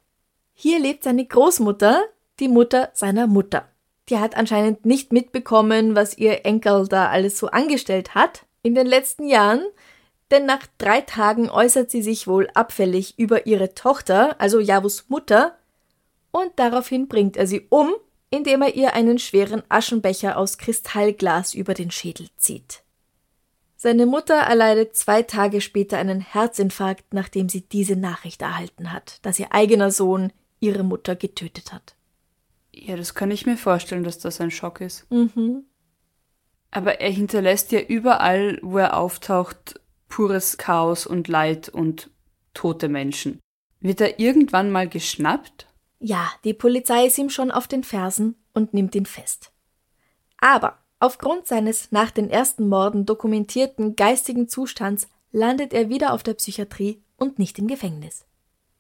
Hier 0.54 0.80
lebt 0.80 1.04
seine 1.04 1.26
Großmutter, 1.26 2.06
die 2.40 2.48
Mutter 2.48 2.90
seiner 2.94 3.28
Mutter. 3.28 3.68
Die 4.08 4.18
hat 4.18 4.38
anscheinend 4.38 4.86
nicht 4.86 5.12
mitbekommen, 5.12 5.94
was 5.94 6.18
ihr 6.18 6.46
Enkel 6.46 6.88
da 6.88 7.10
alles 7.10 7.38
so 7.38 7.48
angestellt 7.48 8.16
hat 8.16 8.46
in 8.64 8.76
den 8.76 8.88
letzten 8.88 9.28
Jahren, 9.28 9.66
denn 10.32 10.46
nach 10.46 10.66
drei 10.78 11.02
Tagen 11.02 11.50
äußert 11.50 11.92
sie 11.92 12.02
sich 12.02 12.28
wohl 12.28 12.50
abfällig 12.54 13.20
über 13.20 13.46
ihre 13.46 13.76
Tochter, 13.76 14.40
also 14.40 14.60
Javus 14.60 15.10
Mutter, 15.10 15.58
und 16.32 16.52
daraufhin 16.56 17.08
bringt 17.08 17.38
er 17.38 17.46
sie 17.46 17.68
um, 17.70 17.94
indem 18.30 18.62
er 18.62 18.74
ihr 18.76 18.94
einen 18.94 19.20
schweren 19.20 19.62
Aschenbecher 19.70 20.38
aus 20.38 20.58
Kristallglas 20.58 21.54
über 21.54 21.74
den 21.74 21.92
Schädel 21.92 22.30
zieht. 22.38 22.84
Seine 23.76 24.06
Mutter 24.06 24.36
erleidet 24.36 24.96
zwei 24.96 25.24
Tage 25.24 25.60
später 25.60 25.98
einen 25.98 26.22
Herzinfarkt, 26.22 27.14
nachdem 27.14 27.50
sie 27.50 27.62
diese 27.62 27.96
Nachricht 27.96 28.42
erhalten 28.42 28.94
hat, 28.94 29.18
dass 29.24 29.40
ihr 29.40 29.54
eigener 29.54 29.92
Sohn 29.92 30.32
ihre 30.60 30.84
Mutter 30.84 31.16
getötet 31.16 31.74
hat. 31.74 31.96
Ja, 32.72 32.96
das 32.96 33.16
kann 33.16 33.32
ich 33.32 33.46
mir 33.46 33.58
vorstellen, 33.58 34.04
dass 34.04 34.20
das 34.20 34.40
ein 34.40 34.52
Schock 34.52 34.80
ist. 34.80 35.10
Mhm. 35.12 35.66
Aber 36.70 37.02
er 37.02 37.10
hinterlässt 37.10 37.72
ja 37.74 37.82
überall, 37.82 38.60
wo 38.62 38.78
er 38.78 38.96
auftaucht, 38.98 39.81
pures 40.12 40.58
Chaos 40.58 41.08
und 41.08 41.28
Leid 41.28 41.70
und 41.70 42.12
tote 42.54 42.90
Menschen. 42.90 43.40
Wird 43.80 44.00
er 44.00 44.20
irgendwann 44.20 44.70
mal 44.70 44.88
geschnappt? 44.88 45.68
Ja, 46.00 46.30
die 46.44 46.54
Polizei 46.54 47.08
ist 47.08 47.18
ihm 47.18 47.30
schon 47.30 47.50
auf 47.50 47.68
den 47.68 47.84
Fersen 47.84 48.36
und 48.54 48.76
nimmt 48.76 48.94
ihn 48.94 49.08
fest. 49.08 49.52
Aber 50.38 50.78
aufgrund 51.00 51.48
seines 51.48 51.92
nach 51.92 52.12
den 52.12 52.30
ersten 52.30 52.68
Morden 52.68 53.06
dokumentierten 53.06 53.96
geistigen 53.96 54.48
Zustands 54.48 55.08
landet 55.32 55.74
er 55.74 55.90
wieder 55.90 56.14
auf 56.14 56.22
der 56.22 56.34
Psychiatrie 56.36 57.02
und 57.18 57.40
nicht 57.40 57.58
im 57.58 57.68
Gefängnis. 57.68 58.26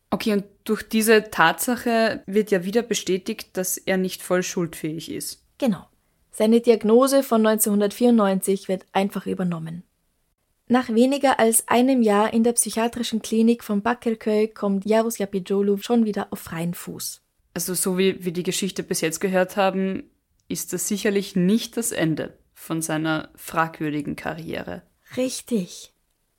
Okay, 0.09 0.33
und 0.33 0.43
durch 0.65 0.83
diese 0.83 1.31
Tatsache 1.31 2.21
wird 2.25 2.51
ja 2.51 2.65
wieder 2.65 2.81
bestätigt, 2.81 3.55
dass 3.55 3.77
er 3.77 3.97
nicht 3.97 4.21
voll 4.21 4.43
schuldfähig 4.43 5.09
ist. 5.09 5.45
Genau. 5.57 5.87
Seine 6.31 6.59
Diagnose 6.59 7.23
von 7.23 7.45
1994 7.45 8.67
wird 8.67 8.85
einfach 8.91 9.25
übernommen. 9.25 9.83
Nach 10.71 10.87
weniger 10.87 11.37
als 11.37 11.67
einem 11.67 12.01
Jahr 12.01 12.31
in 12.31 12.45
der 12.45 12.53
psychiatrischen 12.53 13.21
Klinik 13.21 13.61
von 13.61 13.81
Bakırköy 13.81 14.47
kommt 14.53 14.85
Yavuz 14.85 15.19
Yapıcıoğlu 15.19 15.83
schon 15.83 16.05
wieder 16.05 16.27
auf 16.31 16.39
freien 16.39 16.73
Fuß. 16.73 17.19
Also 17.53 17.73
so 17.73 17.97
wie 17.97 18.23
wir 18.23 18.31
die 18.31 18.43
Geschichte 18.43 18.81
bis 18.81 19.01
jetzt 19.01 19.19
gehört 19.19 19.57
haben, 19.57 20.09
ist 20.47 20.71
das 20.71 20.87
sicherlich 20.87 21.35
nicht 21.35 21.75
das 21.75 21.91
Ende 21.91 22.37
von 22.53 22.81
seiner 22.81 23.31
fragwürdigen 23.35 24.15
Karriere. 24.15 24.83
Richtig. 25.17 25.93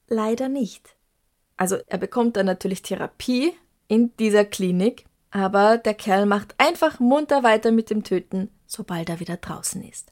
Leider 0.09 0.49
nicht. 0.49 0.97
Also 1.59 1.77
er 1.87 1.99
bekommt 1.99 2.39
dann 2.39 2.47
natürlich 2.47 2.81
Therapie 2.81 3.53
in 3.87 4.17
dieser 4.17 4.47
Klinik, 4.47 5.05
aber 5.31 5.77
der 5.77 5.93
Kerl 5.93 6.25
macht 6.25 6.55
einfach 6.57 7.01
munter 7.01 7.43
weiter 7.43 7.71
mit 7.71 7.91
dem 7.91 8.03
Töten, 8.03 8.49
sobald 8.67 9.11
er 9.11 9.21
wieder 9.21 9.37
draußen 9.37 9.83
ist. 9.83 10.12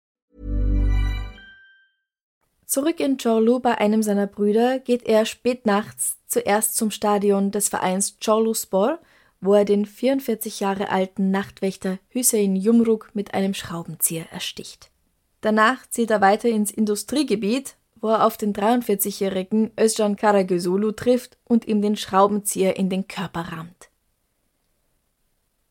Zurück 2.71 3.01
in 3.01 3.17
Chorlu 3.17 3.59
bei 3.59 3.79
einem 3.79 4.01
seiner 4.01 4.27
Brüder 4.27 4.79
geht 4.79 5.03
er 5.03 5.25
spät 5.25 5.65
nachts 5.65 6.19
zuerst 6.25 6.77
zum 6.77 6.89
Stadion 6.89 7.51
des 7.51 7.67
Vereins 7.67 8.15
Chorlu 8.23 8.53
Spor, 8.53 8.99
wo 9.41 9.55
er 9.55 9.65
den 9.65 9.85
44 9.85 10.61
Jahre 10.61 10.87
alten 10.87 11.31
Nachtwächter 11.31 11.99
Hüseyin 12.07 12.55
Yumruk 12.55 13.09
mit 13.13 13.33
einem 13.33 13.53
Schraubenzieher 13.53 14.31
ersticht. 14.31 14.89
Danach 15.41 15.85
zieht 15.89 16.11
er 16.11 16.21
weiter 16.21 16.47
ins 16.47 16.71
Industriegebiet, 16.71 17.75
wo 17.99 18.07
er 18.07 18.25
auf 18.25 18.37
den 18.37 18.53
43-jährigen 18.53 19.71
Özcan 19.77 20.15
Karagözulu 20.15 20.93
trifft 20.93 21.37
und 21.43 21.67
ihm 21.67 21.81
den 21.81 21.97
Schraubenzieher 21.97 22.77
in 22.77 22.89
den 22.89 23.05
Körper 23.05 23.51
rammt. 23.51 23.89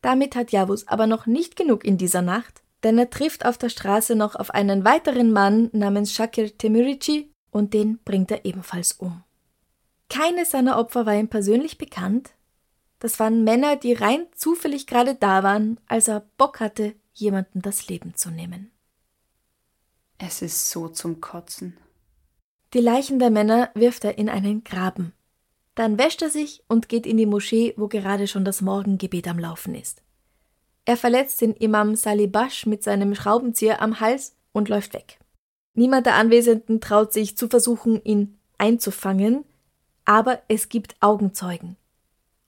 Damit 0.03 0.35
hat 0.35 0.51
Yavuz 0.51 0.83
aber 0.85 1.07
noch 1.07 1.25
nicht 1.25 1.55
genug 1.55 1.83
in 1.83 1.97
dieser 1.97 2.21
Nacht, 2.21 2.61
denn 2.83 2.97
er 2.97 3.09
trifft 3.09 3.45
auf 3.45 3.57
der 3.57 3.69
Straße 3.69 4.15
noch 4.15 4.35
auf 4.35 4.51
einen 4.51 4.83
weiteren 4.83 5.31
Mann 5.31 5.69
namens 5.73 6.13
Shakir 6.13 6.57
Temirici 6.57 7.31
und 7.51 7.73
den 7.73 7.99
bringt 8.03 8.31
er 8.31 8.45
ebenfalls 8.45 8.93
um. 8.93 9.23
Keines 10.09 10.51
seiner 10.51 10.77
Opfer 10.77 11.05
war 11.05 11.15
ihm 11.15 11.29
persönlich 11.29 11.77
bekannt. 11.77 12.31
Das 12.99 13.19
waren 13.19 13.43
Männer, 13.43 13.77
die 13.77 13.93
rein 13.93 14.27
zufällig 14.35 14.87
gerade 14.87 15.15
da 15.15 15.43
waren, 15.43 15.79
als 15.87 16.07
er 16.07 16.25
Bock 16.37 16.59
hatte, 16.59 16.95
jemanden 17.13 17.61
das 17.61 17.87
Leben 17.87 18.15
zu 18.15 18.29
nehmen. 18.29 18.71
Es 20.17 20.41
ist 20.41 20.69
so 20.69 20.87
zum 20.87 21.19
Kotzen. 21.19 21.77
Die 22.73 22.79
Leichen 22.79 23.19
der 23.19 23.31
Männer 23.31 23.71
wirft 23.73 24.03
er 24.03 24.17
in 24.17 24.29
einen 24.29 24.63
Graben. 24.63 25.13
Dann 25.75 25.97
wäscht 25.97 26.21
er 26.21 26.29
sich 26.29 26.63
und 26.67 26.89
geht 26.89 27.05
in 27.05 27.17
die 27.17 27.25
Moschee, 27.25 27.73
wo 27.77 27.87
gerade 27.87 28.27
schon 28.27 28.45
das 28.45 28.61
Morgengebet 28.61 29.27
am 29.27 29.39
Laufen 29.39 29.73
ist. 29.73 30.03
Er 30.91 30.97
verletzt 30.97 31.39
den 31.39 31.53
Imam 31.53 31.95
Salibash 31.95 32.65
mit 32.65 32.83
seinem 32.83 33.15
Schraubenzieher 33.15 33.81
am 33.81 34.01
Hals 34.01 34.35
und 34.51 34.67
läuft 34.67 34.93
weg. 34.93 35.19
Niemand 35.73 36.05
der 36.05 36.15
Anwesenden 36.15 36.81
traut 36.81 37.13
sich 37.13 37.37
zu 37.37 37.47
versuchen, 37.47 38.03
ihn 38.03 38.37
einzufangen, 38.57 39.45
aber 40.03 40.41
es 40.49 40.67
gibt 40.67 40.97
Augenzeugen. 40.99 41.77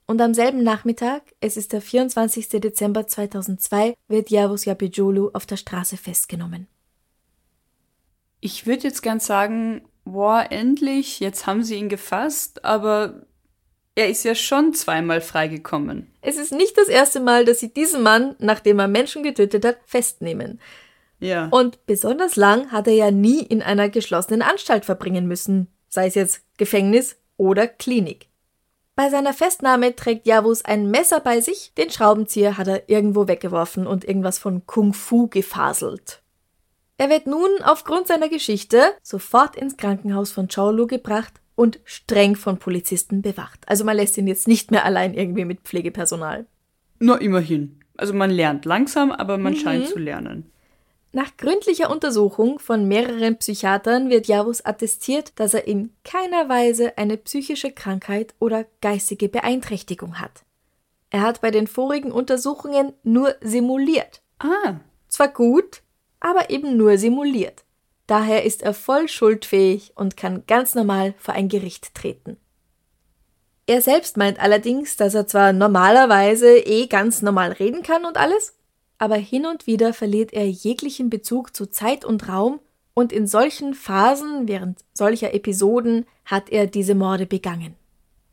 Und 0.04 0.20
am 0.20 0.34
selben 0.34 0.62
Nachmittag, 0.62 1.22
es 1.40 1.56
ist 1.56 1.72
der 1.72 1.80
24. 1.80 2.50
Dezember 2.60 3.06
2002, 3.06 3.94
wird 4.08 4.28
Yavuz 4.28 4.66
Yapijolu 4.66 5.30
auf 5.32 5.46
der 5.46 5.56
Straße 5.56 5.96
festgenommen. 5.96 6.66
Ich 8.40 8.66
würde 8.66 8.82
jetzt 8.82 9.00
gern 9.00 9.20
sagen, 9.20 9.88
boah, 10.04 10.48
endlich, 10.50 11.18
jetzt 11.18 11.46
haben 11.46 11.64
sie 11.64 11.76
ihn 11.76 11.88
gefasst, 11.88 12.62
aber 12.62 13.24
er 13.94 14.08
ist 14.08 14.24
ja 14.24 14.34
schon 14.34 14.74
zweimal 14.74 15.20
freigekommen. 15.20 16.10
Es 16.20 16.36
ist 16.36 16.52
nicht 16.52 16.76
das 16.76 16.88
erste 16.88 17.20
Mal, 17.20 17.44
dass 17.44 17.60
sie 17.60 17.72
diesen 17.72 18.02
Mann, 18.02 18.34
nachdem 18.38 18.78
er 18.78 18.88
Menschen 18.88 19.22
getötet 19.22 19.64
hat, 19.64 19.78
festnehmen. 19.84 20.60
Ja. 21.20 21.48
Und 21.50 21.86
besonders 21.86 22.36
lang 22.36 22.72
hat 22.72 22.88
er 22.88 22.94
ja 22.94 23.10
nie 23.10 23.40
in 23.40 23.62
einer 23.62 23.88
geschlossenen 23.88 24.42
Anstalt 24.42 24.84
verbringen 24.84 25.26
müssen, 25.26 25.68
sei 25.88 26.08
es 26.08 26.16
jetzt 26.16 26.42
Gefängnis 26.58 27.16
oder 27.36 27.68
Klinik. 27.68 28.28
Bei 28.96 29.10
seiner 29.10 29.32
Festnahme 29.32 29.96
trägt 29.96 30.26
Javus 30.26 30.64
ein 30.64 30.90
Messer 30.90 31.20
bei 31.20 31.40
sich, 31.40 31.72
den 31.76 31.90
Schraubenzieher 31.90 32.58
hat 32.58 32.68
er 32.68 32.88
irgendwo 32.88 33.26
weggeworfen 33.26 33.86
und 33.86 34.04
irgendwas 34.04 34.38
von 34.38 34.66
Kung 34.66 34.92
Fu 34.92 35.28
gefaselt. 35.28 36.20
Er 36.96 37.10
wird 37.10 37.26
nun 37.26 37.50
aufgrund 37.64 38.06
seiner 38.06 38.28
Geschichte 38.28 38.92
sofort 39.02 39.56
ins 39.56 39.76
Krankenhaus 39.76 40.30
von 40.30 40.46
Chorlu 40.46 40.86
gebracht 40.86 41.40
und 41.56 41.80
streng 41.84 42.34
von 42.36 42.58
Polizisten 42.58 43.22
bewacht. 43.22 43.60
Also 43.66 43.84
man 43.84 43.96
lässt 43.96 44.16
ihn 44.18 44.26
jetzt 44.26 44.48
nicht 44.48 44.70
mehr 44.70 44.84
allein 44.84 45.14
irgendwie 45.14 45.44
mit 45.44 45.60
Pflegepersonal. 45.60 46.46
Nur 46.98 47.20
immerhin. 47.20 47.80
Also 47.96 48.12
man 48.12 48.30
lernt 48.30 48.64
langsam, 48.64 49.12
aber 49.12 49.38
man 49.38 49.52
Mhm. 49.52 49.58
scheint 49.58 49.88
zu 49.88 49.98
lernen. 49.98 50.50
Nach 51.12 51.36
gründlicher 51.36 51.90
Untersuchung 51.92 52.58
von 52.58 52.88
mehreren 52.88 53.36
Psychiatern 53.38 54.10
wird 54.10 54.26
Javus 54.26 54.64
attestiert, 54.64 55.32
dass 55.38 55.54
er 55.54 55.68
in 55.68 55.90
keiner 56.02 56.48
Weise 56.48 56.98
eine 56.98 57.16
psychische 57.16 57.70
Krankheit 57.70 58.34
oder 58.40 58.66
geistige 58.80 59.28
Beeinträchtigung 59.28 60.18
hat. 60.20 60.42
Er 61.10 61.20
hat 61.22 61.40
bei 61.40 61.52
den 61.52 61.68
vorigen 61.68 62.10
Untersuchungen 62.10 62.94
nur 63.04 63.36
simuliert. 63.40 64.22
Ah, 64.40 64.80
Zwar 65.06 65.28
gut, 65.28 65.82
aber 66.18 66.50
eben 66.50 66.76
nur 66.76 66.98
simuliert. 66.98 67.63
Daher 68.06 68.44
ist 68.44 68.62
er 68.62 68.74
voll 68.74 69.08
schuldfähig 69.08 69.92
und 69.94 70.16
kann 70.16 70.44
ganz 70.46 70.74
normal 70.74 71.14
vor 71.18 71.34
ein 71.34 71.48
Gericht 71.48 71.94
treten. 71.94 72.36
Er 73.66 73.80
selbst 73.80 74.18
meint 74.18 74.40
allerdings, 74.40 74.96
dass 74.96 75.14
er 75.14 75.26
zwar 75.26 75.52
normalerweise 75.54 76.58
eh 76.58 76.86
ganz 76.86 77.22
normal 77.22 77.52
reden 77.52 77.82
kann 77.82 78.04
und 78.04 78.18
alles, 78.18 78.54
aber 78.98 79.16
hin 79.16 79.46
und 79.46 79.66
wieder 79.66 79.94
verliert 79.94 80.34
er 80.34 80.48
jeglichen 80.48 81.08
Bezug 81.08 81.56
zu 81.56 81.66
Zeit 81.66 82.04
und 82.04 82.28
Raum 82.28 82.60
und 82.92 83.12
in 83.12 83.26
solchen 83.26 83.74
Phasen, 83.74 84.48
während 84.48 84.84
solcher 84.92 85.34
Episoden, 85.34 86.06
hat 86.26 86.50
er 86.50 86.66
diese 86.66 86.94
Morde 86.94 87.26
begangen. 87.26 87.74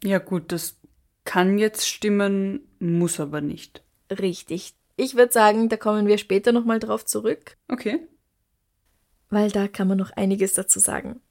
ja 0.03 0.19
gut, 0.19 0.51
das 0.51 0.77
kann 1.23 1.57
jetzt 1.57 1.87
stimmen, 1.87 2.67
muss 2.79 3.19
aber 3.19 3.41
nicht. 3.41 3.83
Richtig. 4.11 4.73
Ich 4.97 5.15
würde 5.15 5.31
sagen, 5.31 5.69
da 5.69 5.77
kommen 5.77 6.07
wir 6.07 6.17
später 6.17 6.51
nochmal 6.51 6.79
drauf 6.79 7.05
zurück. 7.05 7.57
Okay. 7.69 8.07
Weil 9.31 9.49
da 9.49 9.67
kann 9.67 9.87
man 9.87 9.97
noch 9.97 10.11
einiges 10.11 10.53
dazu 10.53 10.79
sagen. 10.79 11.21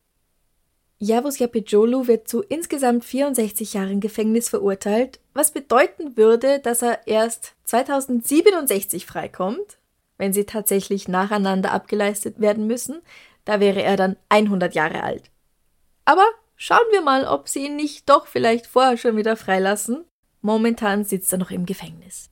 Yavuz 0.98 1.38
Yapijolu 1.38 2.08
wird 2.08 2.28
zu 2.28 2.42
insgesamt 2.42 3.04
64 3.04 3.72
Jahren 3.72 4.00
Gefängnis 4.00 4.50
verurteilt, 4.50 5.20
was 5.32 5.52
bedeuten 5.52 6.16
würde, 6.16 6.58
dass 6.58 6.82
er 6.82 7.06
erst 7.06 7.54
2067 7.64 9.06
freikommt, 9.06 9.78
wenn 10.18 10.34
sie 10.34 10.44
tatsächlich 10.44 11.08
nacheinander 11.08 11.72
abgeleistet 11.72 12.40
werden 12.40 12.66
müssen. 12.66 13.00
Da 13.46 13.60
wäre 13.60 13.82
er 13.82 13.96
dann 13.96 14.16
100 14.28 14.74
Jahre 14.74 15.02
alt. 15.02 15.30
Aber 16.04 16.26
schauen 16.56 16.78
wir 16.90 17.00
mal, 17.00 17.24
ob 17.24 17.48
sie 17.48 17.66
ihn 17.66 17.76
nicht 17.76 18.08
doch 18.10 18.26
vielleicht 18.26 18.66
vorher 18.66 18.98
schon 18.98 19.16
wieder 19.16 19.36
freilassen. 19.36 20.04
Momentan 20.42 21.04
sitzt 21.04 21.32
er 21.32 21.38
noch 21.38 21.50
im 21.50 21.64
Gefängnis. 21.64 22.29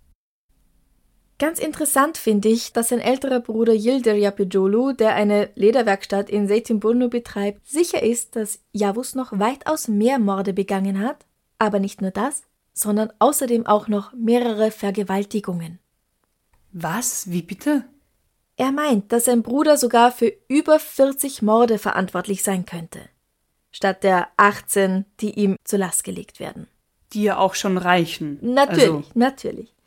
Ganz 1.39 1.61
interessant 1.61 2.19
finde 2.19 2.49
ich, 2.49 2.73
dass 2.73 2.89
sein 2.89 2.99
älterer 2.99 3.39
Bruder 3.39 3.73
Yildir 3.73 4.17
Yapijolu, 4.17 4.93
der 4.93 5.15
eine 5.15 5.51
Lederwerkstatt 5.55 6.29
in 6.29 6.49
Zeytinburnu 6.49 7.09
betreibt, 7.09 7.67
sicher 7.69 8.03
ist, 8.03 8.35
dass 8.35 8.59
Yavuz 8.73 9.15
noch 9.15 9.39
weitaus 9.39 9.87
mehr 9.87 10.19
Morde 10.19 10.53
begangen 10.53 10.99
hat, 10.99 11.27
aber 11.59 11.79
nicht 11.79 12.03
nur 12.03 12.11
das, 12.11 12.43
sondern 12.73 13.13
außerdem 13.21 13.67
auch 13.67 13.87
noch 13.87 14.13
mehrere 14.13 14.73
Vergewaltigungen. 14.73 15.79
Was? 16.73 17.31
Wie 17.31 17.43
bitte? 17.43 17.85
Er 18.57 18.73
meint, 18.73 19.13
dass 19.13 19.27
sein 19.27 19.43
Bruder 19.43 19.77
sogar 19.77 20.11
für 20.11 20.33
über 20.49 20.81
40 20.81 21.43
Morde 21.43 21.79
verantwortlich 21.79 22.43
sein 22.43 22.67
könnte, 22.67 22.99
statt 23.71 24.03
der 24.03 24.29
18, 24.37 25.05
die 25.21 25.39
ihm 25.39 25.57
zur 25.63 25.79
Last 25.79 26.03
gelegt 26.03 26.41
werden. 26.41 26.67
Die 27.13 27.23
ja 27.23 27.39
auch 27.39 27.55
schon 27.55 27.79
reichen. 27.79 28.39
Natürlich, 28.43 28.89
Also, 28.89 29.05
natürlich. 29.15 29.78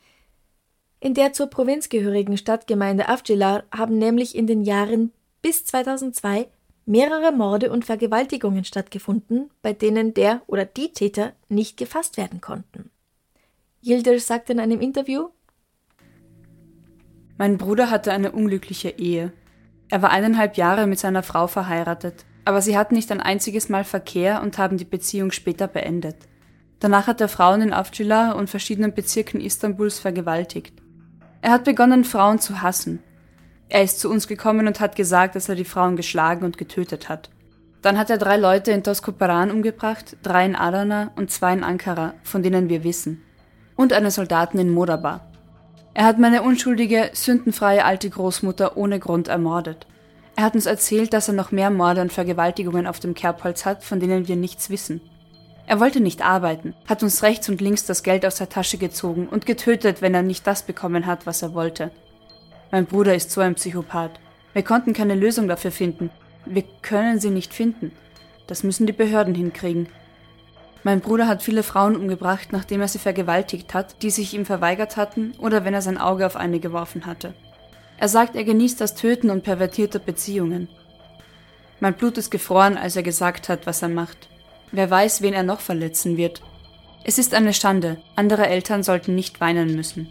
In 1.02 1.14
der 1.14 1.32
zur 1.32 1.48
Provinz 1.48 1.88
gehörigen 1.88 2.36
Stadtgemeinde 2.36 3.08
Avcılar 3.08 3.64
haben 3.76 3.98
nämlich 3.98 4.36
in 4.36 4.46
den 4.46 4.62
Jahren 4.62 5.10
bis 5.42 5.64
2002 5.64 6.46
mehrere 6.86 7.32
Morde 7.32 7.72
und 7.72 7.84
Vergewaltigungen 7.84 8.64
stattgefunden, 8.64 9.50
bei 9.62 9.72
denen 9.72 10.14
der 10.14 10.42
oder 10.46 10.64
die 10.64 10.92
Täter 10.92 11.32
nicht 11.48 11.76
gefasst 11.76 12.18
werden 12.18 12.40
konnten. 12.40 12.92
Yildir 13.82 14.20
sagt 14.20 14.48
in 14.50 14.60
einem 14.60 14.80
Interview, 14.80 15.30
mein 17.36 17.58
Bruder 17.58 17.90
hatte 17.90 18.12
eine 18.12 18.30
unglückliche 18.30 18.90
Ehe. 18.90 19.32
Er 19.88 20.02
war 20.02 20.10
eineinhalb 20.10 20.56
Jahre 20.56 20.86
mit 20.86 21.00
seiner 21.00 21.24
Frau 21.24 21.48
verheiratet, 21.48 22.24
aber 22.44 22.62
sie 22.62 22.78
hatten 22.78 22.94
nicht 22.94 23.10
ein 23.10 23.20
einziges 23.20 23.68
Mal 23.68 23.82
Verkehr 23.82 24.40
und 24.40 24.56
haben 24.56 24.76
die 24.76 24.84
Beziehung 24.84 25.32
später 25.32 25.66
beendet. 25.66 26.28
Danach 26.78 27.08
hat 27.08 27.20
er 27.20 27.28
Frauen 27.28 27.60
in 27.60 27.74
Avcılar 27.74 28.36
und 28.36 28.48
verschiedenen 28.48 28.94
Bezirken 28.94 29.40
Istanbuls 29.40 29.98
vergewaltigt. 29.98 30.81
Er 31.42 31.50
hat 31.50 31.64
begonnen, 31.64 32.04
Frauen 32.04 32.38
zu 32.38 32.62
hassen. 32.62 33.02
Er 33.68 33.82
ist 33.82 33.98
zu 33.98 34.08
uns 34.08 34.28
gekommen 34.28 34.68
und 34.68 34.78
hat 34.78 34.94
gesagt, 34.94 35.34
dass 35.34 35.48
er 35.48 35.56
die 35.56 35.64
Frauen 35.64 35.96
geschlagen 35.96 36.44
und 36.44 36.56
getötet 36.56 37.08
hat. 37.08 37.30
Dann 37.82 37.98
hat 37.98 38.10
er 38.10 38.18
drei 38.18 38.36
Leute 38.36 38.70
in 38.70 38.84
Toskoparan 38.84 39.50
umgebracht, 39.50 40.16
drei 40.22 40.46
in 40.46 40.54
Adana 40.54 41.10
und 41.16 41.32
zwei 41.32 41.52
in 41.52 41.64
Ankara, 41.64 42.14
von 42.22 42.44
denen 42.44 42.68
wir 42.68 42.84
wissen. 42.84 43.22
Und 43.74 43.92
einen 43.92 44.12
Soldaten 44.12 44.58
in 44.60 44.70
Modaba. 44.70 45.32
Er 45.94 46.04
hat 46.04 46.20
meine 46.20 46.42
unschuldige, 46.42 47.10
sündenfreie 47.12 47.84
alte 47.84 48.08
Großmutter 48.08 48.76
ohne 48.76 49.00
Grund 49.00 49.26
ermordet. 49.26 49.88
Er 50.36 50.44
hat 50.44 50.54
uns 50.54 50.66
erzählt, 50.66 51.12
dass 51.12 51.26
er 51.26 51.34
noch 51.34 51.50
mehr 51.50 51.70
Morde 51.70 52.02
und 52.02 52.12
Vergewaltigungen 52.12 52.86
auf 52.86 53.00
dem 53.00 53.14
Kerbholz 53.14 53.66
hat, 53.66 53.82
von 53.82 53.98
denen 53.98 54.28
wir 54.28 54.36
nichts 54.36 54.70
wissen. 54.70 55.00
Er 55.72 55.80
wollte 55.80 56.00
nicht 56.00 56.20
arbeiten, 56.20 56.74
hat 56.86 57.02
uns 57.02 57.22
rechts 57.22 57.48
und 57.48 57.62
links 57.62 57.86
das 57.86 58.02
Geld 58.02 58.26
aus 58.26 58.36
der 58.36 58.50
Tasche 58.50 58.76
gezogen 58.76 59.26
und 59.26 59.46
getötet, 59.46 60.02
wenn 60.02 60.12
er 60.12 60.20
nicht 60.20 60.46
das 60.46 60.64
bekommen 60.64 61.06
hat, 61.06 61.24
was 61.24 61.40
er 61.40 61.54
wollte. 61.54 61.90
Mein 62.70 62.84
Bruder 62.84 63.14
ist 63.14 63.30
so 63.30 63.40
ein 63.40 63.54
Psychopath. 63.54 64.20
Wir 64.52 64.64
konnten 64.64 64.92
keine 64.92 65.14
Lösung 65.14 65.48
dafür 65.48 65.70
finden. 65.70 66.10
Wir 66.44 66.64
können 66.82 67.20
sie 67.20 67.30
nicht 67.30 67.54
finden. 67.54 67.90
Das 68.46 68.64
müssen 68.64 68.86
die 68.86 68.92
Behörden 68.92 69.34
hinkriegen. 69.34 69.88
Mein 70.82 71.00
Bruder 71.00 71.26
hat 71.26 71.42
viele 71.42 71.62
Frauen 71.62 71.96
umgebracht, 71.96 72.48
nachdem 72.52 72.82
er 72.82 72.88
sie 72.88 72.98
vergewaltigt 72.98 73.72
hat, 73.72 74.02
die 74.02 74.10
sich 74.10 74.34
ihm 74.34 74.44
verweigert 74.44 74.98
hatten 74.98 75.32
oder 75.38 75.64
wenn 75.64 75.72
er 75.72 75.80
sein 75.80 75.96
Auge 75.96 76.26
auf 76.26 76.36
eine 76.36 76.60
geworfen 76.60 77.06
hatte. 77.06 77.32
Er 77.96 78.08
sagt, 78.08 78.36
er 78.36 78.44
genießt 78.44 78.78
das 78.78 78.94
Töten 78.94 79.30
und 79.30 79.42
pervertierte 79.42 80.00
Beziehungen. 80.00 80.68
Mein 81.80 81.94
Blut 81.94 82.18
ist 82.18 82.30
gefroren, 82.30 82.76
als 82.76 82.94
er 82.94 83.02
gesagt 83.02 83.48
hat, 83.48 83.66
was 83.66 83.80
er 83.80 83.88
macht. 83.88 84.28
Wer 84.72 84.90
weiß, 84.90 85.20
wen 85.20 85.34
er 85.34 85.42
noch 85.42 85.60
verletzen 85.60 86.16
wird. 86.16 86.42
Es 87.04 87.18
ist 87.18 87.34
eine 87.34 87.52
Schande. 87.52 87.98
Andere 88.16 88.46
Eltern 88.46 88.82
sollten 88.82 89.14
nicht 89.14 89.40
weinen 89.40 89.76
müssen. 89.76 90.08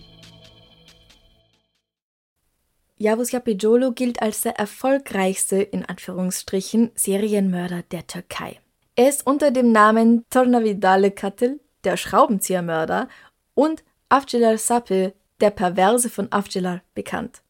Yavuz 2.98 3.32
Yapijolo 3.32 3.92
gilt 3.94 4.22
als 4.22 4.42
der 4.42 4.60
erfolgreichste, 4.60 5.60
in 5.60 5.84
Anführungsstrichen, 5.84 6.92
Serienmörder 6.94 7.82
der 7.82 8.06
Türkei. 8.06 8.60
Er 8.96 9.10
ist 9.10 9.26
unter 9.26 9.50
dem 9.50 9.72
Namen 9.72 10.26
Tornavidale 10.30 11.10
Katil, 11.10 11.60
der 11.84 11.98
Schraubenziehermörder, 11.98 13.08
und 13.56 13.84
Avcılar 14.10 14.60
Sapı, 14.60 15.14
der 15.40 15.50
Perverse 15.50 16.10
von 16.10 16.28
Avcılar, 16.28 16.82
bekannt. 16.94 17.42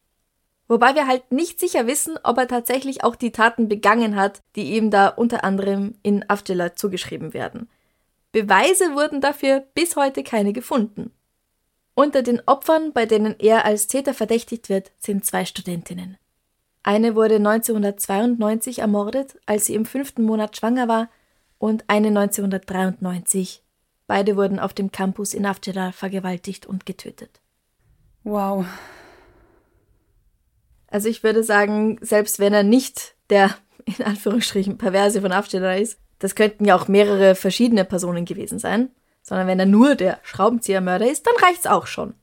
Wobei 0.72 0.94
wir 0.94 1.06
halt 1.06 1.30
nicht 1.30 1.60
sicher 1.60 1.86
wissen, 1.86 2.18
ob 2.24 2.38
er 2.38 2.48
tatsächlich 2.48 3.04
auch 3.04 3.14
die 3.14 3.30
Taten 3.30 3.68
begangen 3.68 4.16
hat, 4.16 4.40
die 4.56 4.72
ihm 4.72 4.90
da 4.90 5.08
unter 5.08 5.44
anderem 5.44 5.96
in 6.02 6.24
Avcılar 6.24 6.76
zugeschrieben 6.76 7.34
werden. 7.34 7.68
Beweise 8.32 8.94
wurden 8.94 9.20
dafür 9.20 9.60
bis 9.74 9.96
heute 9.96 10.22
keine 10.22 10.54
gefunden. 10.54 11.12
Unter 11.92 12.22
den 12.22 12.40
Opfern, 12.46 12.94
bei 12.94 13.04
denen 13.04 13.36
er 13.38 13.66
als 13.66 13.86
Täter 13.86 14.14
verdächtigt 14.14 14.70
wird, 14.70 14.92
sind 14.96 15.26
zwei 15.26 15.44
Studentinnen. 15.44 16.16
Eine 16.82 17.16
wurde 17.16 17.34
1992 17.34 18.78
ermordet, 18.78 19.38
als 19.44 19.66
sie 19.66 19.74
im 19.74 19.84
fünften 19.84 20.22
Monat 20.22 20.56
schwanger 20.56 20.88
war, 20.88 21.10
und 21.58 21.84
eine 21.88 22.08
1993. 22.08 23.62
Beide 24.06 24.38
wurden 24.38 24.58
auf 24.58 24.72
dem 24.72 24.90
Campus 24.90 25.34
in 25.34 25.44
Avcılar 25.44 25.92
vergewaltigt 25.92 26.64
und 26.64 26.86
getötet. 26.86 27.42
Wow. 28.24 28.64
Also 30.92 31.08
ich 31.08 31.22
würde 31.22 31.42
sagen, 31.42 31.98
selbst 32.00 32.38
wenn 32.38 32.52
er 32.52 32.62
nicht 32.62 33.14
der 33.30 33.54
in 33.84 34.04
Anführungsstrichen 34.04 34.78
perverse 34.78 35.20
von 35.20 35.32
Avcılar 35.32 35.78
ist, 35.78 35.98
das 36.18 36.34
könnten 36.34 36.64
ja 36.64 36.76
auch 36.76 36.86
mehrere 36.86 37.34
verschiedene 37.34 37.84
Personen 37.84 38.24
gewesen 38.24 38.58
sein, 38.60 38.90
sondern 39.22 39.48
wenn 39.48 39.58
er 39.58 39.66
nur 39.66 39.96
der 39.96 40.20
Schraubenziehermörder 40.22 41.10
ist, 41.10 41.26
dann 41.26 41.34
reicht's 41.42 41.66
auch 41.66 41.86
schon. 41.86 42.14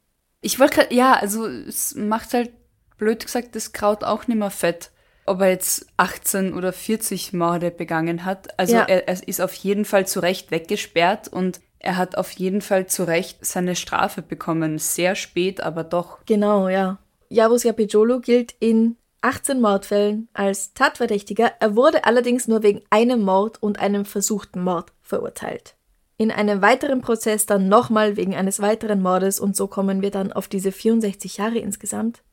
Ich 0.42 0.60
wollte 0.60 0.76
gerade, 0.76 0.96
ja, 0.96 1.14
also 1.14 1.48
es 1.48 1.96
macht 1.96 2.34
halt 2.34 2.52
blöd 2.98 3.26
gesagt 3.26 3.56
das 3.56 3.74
Kraut 3.74 4.04
auch 4.04 4.28
nicht 4.28 4.38
mehr 4.38 4.52
fett, 4.52 4.92
ob 5.26 5.42
er 5.42 5.50
jetzt 5.50 5.88
18 5.98 6.54
oder 6.54 6.72
40 6.72 7.34
Morde 7.34 7.72
begangen 7.72 8.24
hat. 8.24 8.58
Also 8.58 8.76
Ja. 8.76 8.84
er, 8.84 9.08
er 9.08 9.28
ist 9.28 9.42
auf 9.42 9.54
jeden 9.54 9.84
Fall 9.84 10.08
zu 10.08 10.22
Recht 10.22 10.52
weggesperrt 10.52 11.28
und 11.28 11.60
er 11.80 11.98
hat 11.98 12.18
auf 12.18 12.32
jeden 12.32 12.62
Fall 12.62 12.88
zu 12.88 13.04
Recht 13.04 13.46
seine 13.46 13.76
Strafe 13.76 14.22
bekommen. 14.22 14.80
Sehr 14.80 15.16
spät, 15.16 15.62
aber 15.62 15.84
doch. 15.84 16.20
Genau, 16.26 16.68
ja. 16.68 17.00
Yavuz 17.30 17.64
Yapijolo 17.64 18.20
gilt 18.20 18.56
in 18.60 18.98
18 19.22 19.62
Mordfällen 19.62 20.30
als 20.34 20.74
Tatverdächtiger. 20.74 21.52
Er 21.60 21.76
wurde 21.76 22.06
allerdings 22.06 22.48
nur 22.48 22.64
wegen 22.64 22.82
einem 22.90 23.22
Mord 23.22 23.62
und 23.62 23.80
einem 23.80 24.06
versuchten 24.06 24.64
Mord 24.64 24.92
verurteilt. 25.02 25.76
In 26.18 26.32
einem 26.32 26.62
weiteren 26.62 27.02
Prozess 27.02 27.46
dann 27.46 27.70
nochmal 27.70 28.18
wegen 28.18 28.36
eines 28.36 28.62
weiteren 28.62 29.02
Mordes 29.02 29.40
und 29.40 29.56
so 29.56 29.68
kommen 29.68 30.02
wir 30.02 30.12
dann 30.12 30.34
auf 30.34 30.48
diese 30.48 30.72
64 30.72 31.38
Jahre 31.38 31.60
insgesamt. 31.60 32.24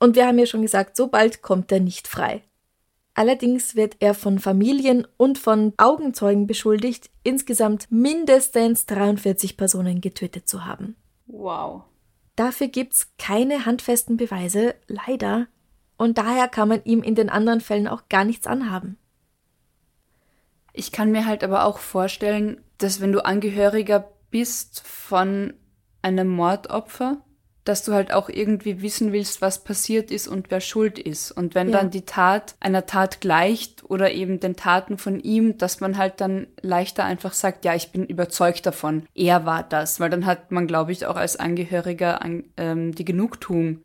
Und 0.00 0.16
wir 0.16 0.26
haben 0.26 0.38
ja 0.38 0.46
schon 0.46 0.62
gesagt, 0.62 0.96
so 0.96 1.06
bald 1.08 1.42
kommt 1.42 1.70
er 1.70 1.80
nicht 1.80 2.08
frei. 2.08 2.42
Allerdings 3.14 3.76
wird 3.76 3.96
er 4.00 4.12
von 4.12 4.40
Familien 4.40 5.06
und 5.16 5.38
von 5.38 5.72
Augenzeugen 5.76 6.48
beschuldigt, 6.48 7.10
insgesamt 7.22 7.86
mindestens 7.90 8.86
43 8.86 9.56
Personen 9.56 10.00
getötet 10.00 10.48
zu 10.48 10.64
haben. 10.64 10.96
Wow. 11.26 11.84
Dafür 12.36 12.68
gibt's 12.68 13.12
keine 13.18 13.64
handfesten 13.64 14.16
Beweise, 14.16 14.74
leider, 14.86 15.46
und 15.96 16.18
daher 16.18 16.48
kann 16.48 16.68
man 16.68 16.84
ihm 16.84 17.02
in 17.02 17.14
den 17.14 17.30
anderen 17.30 17.60
Fällen 17.60 17.86
auch 17.86 18.08
gar 18.08 18.24
nichts 18.24 18.46
anhaben. 18.46 18.98
Ich 20.72 20.90
kann 20.90 21.12
mir 21.12 21.26
halt 21.26 21.44
aber 21.44 21.64
auch 21.64 21.78
vorstellen, 21.78 22.60
dass 22.78 23.00
wenn 23.00 23.12
du 23.12 23.24
Angehöriger 23.24 24.10
bist 24.30 24.84
von 24.84 25.54
einem 26.02 26.28
Mordopfer, 26.28 27.18
dass 27.64 27.82
du 27.82 27.92
halt 27.92 28.12
auch 28.12 28.28
irgendwie 28.28 28.82
wissen 28.82 29.12
willst, 29.12 29.40
was 29.40 29.64
passiert 29.64 30.10
ist 30.10 30.28
und 30.28 30.50
wer 30.50 30.60
schuld 30.60 30.98
ist. 30.98 31.32
Und 31.32 31.54
wenn 31.54 31.70
Ja. 31.70 31.78
dann 31.78 31.90
die 31.90 32.04
Tat 32.04 32.54
einer 32.60 32.84
Tat 32.86 33.20
gleicht 33.22 33.84
oder 33.88 34.12
eben 34.12 34.38
den 34.38 34.54
Taten 34.54 34.98
von 34.98 35.18
ihm, 35.18 35.56
dass 35.56 35.80
man 35.80 35.96
halt 35.96 36.20
dann 36.20 36.46
leichter 36.60 37.04
einfach 37.04 37.32
sagt, 37.32 37.64
ja, 37.64 37.74
ich 37.74 37.90
bin 37.90 38.04
überzeugt 38.04 38.66
davon, 38.66 39.06
er 39.14 39.46
war 39.46 39.62
das. 39.62 39.98
Weil 39.98 40.10
dann 40.10 40.26
hat 40.26 40.52
man, 40.52 40.66
glaube 40.66 40.92
ich, 40.92 41.06
auch 41.06 41.16
als 41.16 41.36
Angehöriger 41.36 42.20
an, 42.20 42.44
ähm, 42.58 42.94
die 42.94 43.04
Genugtuung, 43.06 43.82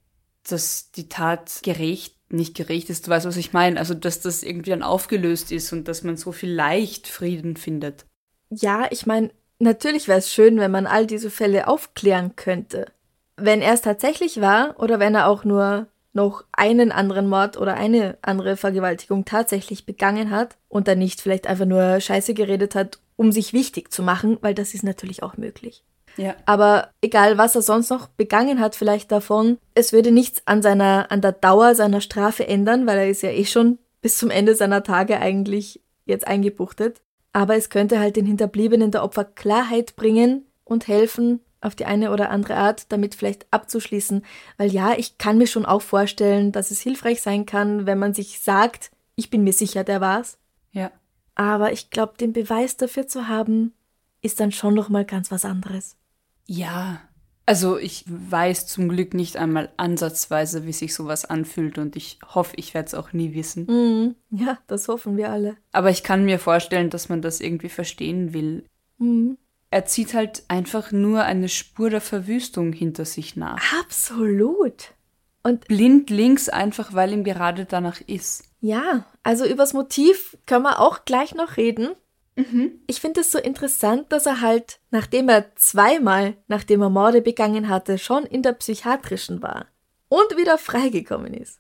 dass 0.48 0.92
die 0.92 1.08
Tat 1.08 1.62
gerecht, 1.64 2.16
nicht 2.32 2.56
gerecht 2.56 2.90
ist, 2.90 3.08
du 3.08 3.12
weißt, 3.12 3.26
was 3.26 3.38
ich 3.38 3.54
meine. 3.54 3.80
Also, 3.80 3.94
dass 3.94 4.20
das 4.20 4.44
irgendwie 4.44 4.72
dann 4.72 4.84
aufgelöst 4.84 5.52
ist 5.52 5.72
und 5.74 5.88
dass 5.88 6.04
man 6.04 6.18
so 6.18 6.32
viel 6.32 6.52
leicht 6.52 7.08
Frieden 7.08 7.56
findet. 7.56 8.06
Ja, 8.50 8.88
ich 8.92 9.06
meine, 9.06 9.32
natürlich 9.60 10.08
wäre 10.08 10.20
es 10.20 10.34
schön, 10.34 10.60
wenn 10.60 10.72
man 10.72 10.86
all 10.86 11.08
diese 11.08 11.30
Fälle 11.30 11.68
aufklären 11.68 12.36
könnte. 12.36 12.86
Wenn 13.42 13.62
er 13.62 13.74
es 13.74 13.82
tatsächlich 13.82 14.42
war 14.42 14.76
oder 14.80 15.00
wenn 15.00 15.16
er 15.16 15.28
auch 15.28 15.44
nur 15.44 15.88
noch 16.14 16.44
einen 16.52 16.92
anderen 16.92 17.28
Mord 17.28 17.58
oder 17.58 17.76
eine 17.76 18.18
andere 18.22 18.58
Vergewaltigung 18.58 19.26
tatsächlich 19.26 19.86
begangen 19.86 20.32
hat 20.32 20.58
und 20.68 20.88
dann 20.88 21.00
nicht 21.00 21.22
vielleicht 21.22 21.48
einfach 21.48 21.66
nur 21.66 22.00
Scheiße 22.00 22.34
geredet 22.34 22.76
hat, 22.76 23.00
um 23.16 23.32
sich 23.32 23.54
wichtig 23.54 23.92
zu 23.92 24.02
machen, 24.02 24.38
weil 24.42 24.54
das 24.54 24.74
ist 24.74 24.84
natürlich 24.84 25.24
auch 25.24 25.38
möglich. 25.38 25.84
Ja. 26.18 26.36
Aber 26.46 26.90
egal, 27.02 27.38
was 27.38 27.56
er 27.56 27.62
sonst 27.62 27.90
noch 27.90 28.08
begangen 28.08 28.60
hat, 28.60 28.76
vielleicht 28.76 29.12
davon, 29.12 29.58
es 29.76 29.94
würde 29.94 30.12
nichts 30.12 30.42
an 30.46 30.62
seiner, 30.62 31.12
an 31.12 31.22
der 31.22 31.32
Dauer 31.32 31.76
seiner 31.76 32.02
Strafe 32.02 32.48
ändern, 32.48 32.88
weil 32.88 32.98
er 32.98 33.10
ist 33.10 33.22
ja 33.22 33.30
eh 33.30 33.46
schon 33.46 33.78
bis 34.02 34.18
zum 34.18 34.30
Ende 34.30 34.56
seiner 34.56 34.84
Tage 34.84 35.20
eigentlich 35.20 35.82
jetzt 36.06 36.28
eingebuchtet. 36.28 37.02
Aber 37.32 37.56
es 37.56 37.70
könnte 37.70 38.00
halt 38.00 38.16
den 38.16 38.26
Hinterbliebenen 38.26 38.92
der 38.92 39.04
Opfer 39.04 39.24
Klarheit 39.24 39.96
bringen 39.96 40.46
und 40.64 40.88
helfen, 40.88 41.42
auf 41.62 41.76
die 41.76 41.86
eine 41.86 42.12
oder 42.12 42.30
andere 42.30 42.56
Art 42.56 42.92
damit 42.92 43.16
vielleicht 43.16 43.48
abzuschließen. 43.52 44.24
Weil 44.58 44.72
ja, 44.72 44.94
ich 44.98 45.18
kann 45.18 45.38
mir 45.38 45.48
schon 45.48 45.66
auch 45.66 45.82
vorstellen, 45.82 46.52
dass 46.52 46.72
es 46.72 46.82
hilfreich 46.82 47.22
sein 47.22 47.46
kann, 47.46 47.86
wenn 47.86 48.00
man 48.00 48.14
sich 48.14 48.40
sagt, 48.40 48.92
ich 49.16 49.30
bin 49.30 49.44
mir 49.44 49.54
sicher, 49.54 49.84
der 49.84 50.02
war's. 50.02 50.38
Ja. 50.72 50.92
Aber 51.36 51.72
ich 51.72 51.90
glaube, 51.90 52.14
den 52.20 52.34
Beweis 52.34 52.78
dafür 52.78 53.08
zu 53.08 53.28
haben, 53.28 53.74
ist 54.22 54.40
dann 54.40 54.52
schon 54.52 54.74
noch 54.74 54.90
mal 54.90 55.06
ganz 55.06 55.32
was 55.32 55.46
anderes. 55.46 55.96
Ja. 56.46 57.02
Also 57.46 57.80
ich 57.80 58.04
weiß 58.08 58.68
zum 58.68 58.90
Glück 58.90 59.16
nicht 59.16 59.38
einmal 59.38 59.70
ansatzweise, 59.76 60.68
wie 60.68 60.74
sich 60.74 60.94
sowas 60.94 61.26
anfühlt 61.26 61.80
und 61.80 61.96
ich 61.96 62.20
hoffe, 62.24 62.54
ich 62.58 62.76
werde 62.76 62.88
es 62.88 62.94
auch 62.94 63.12
nie 63.12 63.34
wissen. 63.34 63.66
Mhm. 63.66 64.16
Ja, 64.30 64.60
das 64.68 64.88
hoffen 64.88 65.18
wir 65.18 65.32
alle. 65.32 65.58
Aber 65.72 65.90
ich 65.90 66.04
kann 66.04 66.26
mir 66.26 66.38
vorstellen, 66.38 66.92
dass 66.92 67.10
man 67.10 67.24
das 67.24 67.42
irgendwie 67.42 67.70
verstehen 67.70 68.34
will. 68.34 68.66
Mhm. 69.00 69.38
Er 69.72 69.86
zieht 69.86 70.14
halt 70.14 70.44
einfach 70.48 70.92
nur 70.92 71.24
eine 71.24 71.50
Spur 71.50 71.90
der 71.90 72.02
Verwüstung 72.02 72.74
hinter 72.74 73.06
sich 73.06 73.36
nach. 73.36 73.62
Absolut. 73.80 74.94
Und 75.44 75.68
Blind 75.68 76.10
links 76.10 76.50
einfach, 76.50 76.94
weil 76.94 77.14
ihm 77.14 77.24
gerade 77.24 77.66
danach 77.66 78.02
ist. 78.02 78.44
ja, 78.62 79.06
also 79.24 79.46
übers 79.46 79.74
Motiv 79.74 80.38
können 80.46 80.64
wir 80.64 80.80
auch 80.80 81.06
gleich 81.06 81.36
noch 81.36 81.58
reden. 81.58 81.90
Ich 82.88 83.02
finde 83.02 83.20
es 83.20 83.32
so 83.32 83.38
interessant, 83.38 84.14
dass 84.14 84.26
er 84.26 84.40
halt, 84.40 84.80
nachdem 84.92 85.28
er 85.28 85.54
zweimal, 85.58 86.36
nachdem 86.48 86.82
er 86.82 86.90
Morde 86.90 87.22
begangen 87.22 87.68
hatte, 87.68 87.98
schon 87.98 88.24
in 88.24 88.44
der 88.44 88.54
psychiatrischen 88.54 89.42
war 89.42 89.66
und 90.08 90.38
wieder 90.38 90.58
freigekommen 90.58 91.34
ist. 91.34 91.60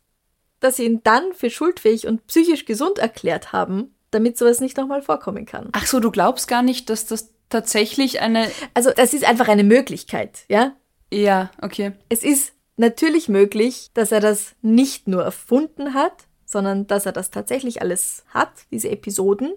Dass 0.62 0.78
sie 0.78 0.86
ihn 0.86 1.02
dann 1.04 1.34
für 1.34 1.50
schuldfähig 1.50 2.08
und 2.08 2.28
psychisch 2.28 2.64
gesund 2.64 2.98
erklärt 2.98 3.52
haben, 3.52 3.94
damit 4.12 4.38
sowas 4.38 4.62
nicht 4.62 4.78
nochmal 4.78 5.02
vorkommen 5.02 5.46
kann. 5.46 5.68
Ach 5.74 5.86
so, 5.86 6.00
du 6.00 6.12
glaubst 6.12 6.48
gar 6.48 6.62
nicht, 6.62 6.90
dass 6.90 7.06
das 7.06 7.34
tatsächlich 7.50 8.22
eine... 8.22 8.50
Also, 8.74 8.92
das 8.96 9.14
ist 9.14 9.26
einfach 9.26 9.48
eine 9.48 9.64
Möglichkeit, 9.64 10.46
ja? 10.48 10.76
Ja, 11.12 11.52
okay. 11.62 11.94
Es 12.10 12.24
ist 12.24 12.54
natürlich 12.78 13.28
möglich, 13.30 13.90
dass 13.94 14.12
er 14.12 14.22
das 14.22 14.56
nicht 14.62 15.08
nur 15.08 15.24
erfunden 15.24 15.94
hat, 15.94 16.28
sondern 16.46 16.88
dass 16.88 17.06
er 17.06 17.12
das 17.12 17.32
tatsächlich 17.32 17.82
alles 17.82 18.24
hat, 18.30 18.52
diese 18.72 18.90
Episoden. 18.90 19.54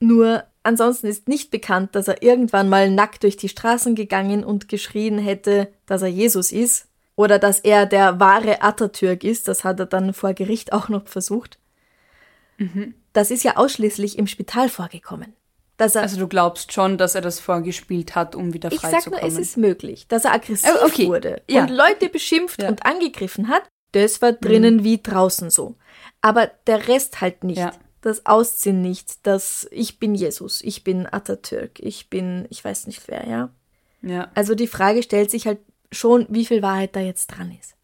Nur 0.00 0.44
ansonsten 0.62 1.08
ist 1.08 1.28
nicht 1.28 1.50
bekannt, 1.50 1.94
dass 1.94 2.08
er 2.08 2.22
irgendwann 2.22 2.68
mal 2.68 2.90
nackt 2.90 3.24
durch 3.24 3.36
die 3.36 3.48
Straßen 3.48 3.94
gegangen 3.94 4.44
und 4.44 4.68
geschrien 4.68 5.18
hätte, 5.18 5.72
dass 5.86 6.02
er 6.02 6.08
Jesus 6.08 6.52
ist. 6.52 6.86
Oder 7.16 7.40
dass 7.40 7.58
er 7.58 7.84
der 7.84 8.20
wahre 8.20 8.62
Atatürk 8.62 9.24
ist. 9.24 9.48
Das 9.48 9.64
hat 9.64 9.80
er 9.80 9.86
dann 9.86 10.14
vor 10.14 10.34
Gericht 10.34 10.72
auch 10.72 10.88
noch 10.88 11.08
versucht. 11.08 11.58
Das 13.12 13.32
ist 13.32 13.42
ja 13.42 13.56
ausschließlich 13.56 14.18
im 14.18 14.28
Spital 14.28 14.68
vorgekommen. 14.68 15.32
Dass 15.78 15.94
er, 15.94 16.02
Also 16.02 16.18
du 16.18 16.28
glaubst 16.28 16.72
schon, 16.72 16.98
dass 16.98 17.14
er 17.14 17.20
das 17.22 17.40
vorgespielt 17.40 18.14
hat, 18.14 18.34
um 18.34 18.52
wieder 18.52 18.70
ich 18.70 18.80
frei 18.80 18.90
sag 18.90 19.06
nur, 19.10 19.22
es 19.22 19.38
ist 19.38 19.56
möglich, 19.56 20.06
dass 20.08 20.24
er 20.26 20.32
aggressiv 20.34 20.68
Äh, 20.68 20.84
okay. 20.84 21.06
wurde 21.06 21.40
Ja. 21.48 21.62
und 21.62 21.70
Leute 21.70 22.08
beschimpft 22.10 22.60
Ja. 22.62 22.68
und 22.68 22.84
angegriffen 22.84 23.48
hat. 23.48 23.62
Das 23.92 24.20
war 24.20 24.32
drinnen 24.32 24.84
wie 24.84 25.00
draußen 25.00 25.48
so. 25.50 25.76
Aber 26.20 26.50
der 26.66 26.88
Rest 26.88 27.20
halt 27.22 27.42
nicht. 27.44 27.58
Ja. 27.58 27.72
das 28.00 28.26
Ausziehen 28.26 28.80
nicht, 28.80 29.26
das 29.26 29.66
ich 29.72 29.98
bin 29.98 30.14
Jesus, 30.14 30.60
ich 30.62 30.84
bin 30.84 31.06
Atatürk, 31.10 31.80
ich 31.80 32.08
bin, 32.08 32.46
ich 32.48 32.64
weiß 32.64 32.86
nicht 32.86 33.02
wer, 33.08 33.26
ja. 33.26 33.50
Ja. 34.02 34.30
Also 34.36 34.54
die 34.54 34.68
Frage 34.68 35.02
stellt 35.02 35.32
sich 35.32 35.48
halt 35.48 35.58
schon, 35.90 36.24
wie 36.28 36.46
viel 36.46 36.62
Wahrheit 36.62 36.94
da 36.94 37.00
jetzt 37.00 37.26
dran 37.26 37.50
ist. 37.58 37.74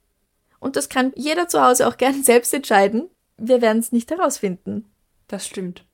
Und 0.61 0.77
das 0.77 0.89
kann 0.89 1.13
jeder 1.17 1.49
zu 1.49 1.61
Hause 1.61 1.89
auch 1.89 1.97
gern 1.99 2.23
selbst 2.23 2.55
entscheiden. 2.55 3.09
Wir 3.39 3.61
werden 3.61 3.81
es 3.81 3.91
nicht 3.91 4.11
herausfinden. 4.13 4.85
Das 5.27 5.47
stimmt. 5.49 5.85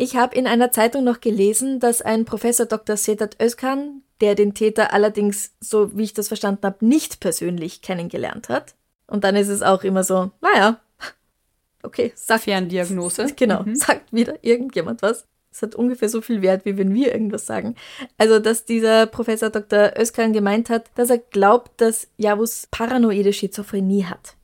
Ich 0.00 0.16
habe 0.16 0.36
in 0.36 0.46
einer 0.46 0.70
Zeitung 0.70 1.02
noch 1.02 1.20
gelesen, 1.20 1.80
dass 1.80 2.00
ein 2.02 2.24
Professor 2.24 2.66
Dr. 2.66 2.96
Sedat 2.96 3.36
Özkan, 3.42 4.02
der 4.20 4.36
den 4.36 4.54
Täter 4.54 4.92
allerdings, 4.92 5.50
so 5.60 5.96
wie 5.98 6.04
ich 6.04 6.14
das 6.14 6.28
verstanden 6.28 6.62
habe, 6.62 6.86
nicht 6.86 7.18
persönlich 7.18 7.82
kennengelernt 7.82 8.48
hat. 8.48 8.76
Und 9.08 9.24
dann 9.24 9.34
ist 9.34 9.48
es 9.48 9.60
auch 9.60 9.82
immer 9.82 10.04
so, 10.04 10.30
naja, 10.40 10.78
okay, 11.82 12.12
sagt. 12.14 12.44
Ferndiagnose. 12.44 13.26
Genau, 13.36 13.64
Mhm. 13.64 13.74
sagt 13.74 14.12
wieder 14.12 14.36
irgendjemand 14.42 15.02
was. 15.02 15.24
Es 15.50 15.62
hat 15.62 15.74
ungefähr 15.74 16.08
so 16.08 16.20
viel 16.20 16.42
Wert, 16.42 16.64
wie 16.64 16.78
wenn 16.78 16.94
wir 16.94 17.12
irgendwas 17.12 17.46
sagen. 17.46 17.74
Also, 18.18 18.38
dass 18.38 18.64
dieser 18.66 19.06
Professor 19.06 19.50
Dr. 19.50 19.94
Özkan 19.98 20.32
gemeint 20.32 20.70
hat, 20.70 20.90
dass 20.94 21.10
er 21.10 21.18
glaubt, 21.18 21.80
dass 21.80 22.06
Javus 22.18 22.68
paranoide 22.70 23.32
Schizophrenie 23.32 24.04
hat. 24.04 24.36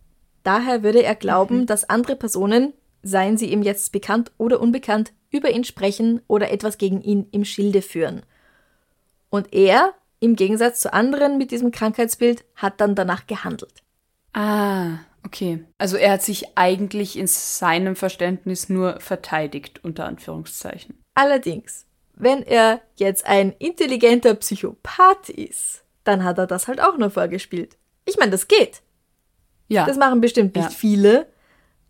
Daher 0.42 0.82
würde 0.82 1.04
er 1.04 1.14
glauben, 1.14 1.66
dass 1.66 1.88
andere 1.88 2.16
Personen, 2.16 2.72
seien 3.04 3.36
sie 3.36 3.52
ihm 3.52 3.62
jetzt 3.62 3.92
bekannt 3.92 4.32
oder 4.38 4.60
unbekannt, 4.60 5.12
über 5.34 5.50
ihn 5.50 5.64
sprechen 5.64 6.22
oder 6.28 6.50
etwas 6.50 6.78
gegen 6.78 7.02
ihn 7.02 7.26
im 7.32 7.44
Schilde 7.44 7.82
führen. 7.82 8.22
Und 9.30 9.52
er, 9.52 9.92
im 10.20 10.36
Gegensatz 10.36 10.80
zu 10.80 10.92
anderen 10.92 11.36
mit 11.38 11.50
diesem 11.50 11.70
Krankheitsbild, 11.72 12.44
hat 12.56 12.80
dann 12.80 12.94
danach 12.94 13.26
gehandelt. 13.26 13.82
Ah, 14.32 14.98
okay. 15.24 15.64
Also 15.78 15.96
er 15.96 16.12
hat 16.12 16.22
sich 16.22 16.56
eigentlich 16.56 17.18
in 17.18 17.26
seinem 17.26 17.96
Verständnis 17.96 18.68
nur 18.68 19.00
verteidigt, 19.00 19.80
unter 19.84 20.06
Anführungszeichen. 20.06 20.98
Allerdings, 21.14 21.86
wenn 22.14 22.42
er 22.42 22.80
jetzt 22.96 23.26
ein 23.26 23.52
intelligenter 23.58 24.34
Psychopath 24.34 25.28
ist, 25.28 25.82
dann 26.04 26.22
hat 26.24 26.38
er 26.38 26.46
das 26.46 26.68
halt 26.68 26.80
auch 26.80 26.96
nur 26.96 27.10
vorgespielt. 27.10 27.76
Ich 28.04 28.18
meine, 28.18 28.30
das 28.30 28.48
geht. 28.48 28.82
Ja. 29.68 29.86
Das 29.86 29.96
machen 29.96 30.20
bestimmt 30.20 30.54
nicht 30.54 30.70
Ja. 30.70 30.76
viele, 30.76 31.26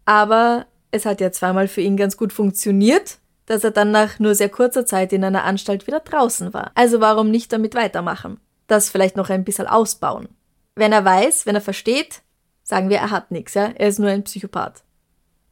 aber 0.04 0.66
es 0.90 1.06
hat 1.06 1.20
ja 1.20 1.32
zweimal 1.32 1.66
für 1.68 1.80
ihn 1.80 1.96
ganz 1.96 2.16
gut 2.16 2.32
funktioniert, 2.32 3.18
dass 3.46 3.64
er 3.64 3.70
dann 3.70 3.90
nach 3.90 4.18
nur 4.18 4.34
sehr 4.34 4.48
kurzer 4.48 4.86
Zeit 4.86 5.12
in 5.12 5.24
einer 5.24 5.44
Anstalt 5.44 5.86
wieder 5.86 6.00
draußen 6.00 6.52
war. 6.54 6.70
Also 6.74 7.00
warum 7.00 7.30
nicht 7.30 7.52
damit 7.52 7.74
weitermachen? 7.74 8.40
Das 8.66 8.88
vielleicht 8.90 9.16
noch 9.16 9.30
ein 9.30 9.44
bisschen 9.44 9.66
ausbauen. 9.66 10.28
Wenn 10.74 10.92
er 10.92 11.04
weiß, 11.04 11.46
wenn 11.46 11.54
er 11.54 11.60
versteht, 11.60 12.22
sagen 12.62 12.88
wir, 12.88 12.98
er 12.98 13.10
hat 13.10 13.30
nichts, 13.30 13.54
ja, 13.54 13.66
er 13.74 13.88
ist 13.88 13.98
nur 13.98 14.08
ein 14.10 14.24
Psychopath. 14.24 14.82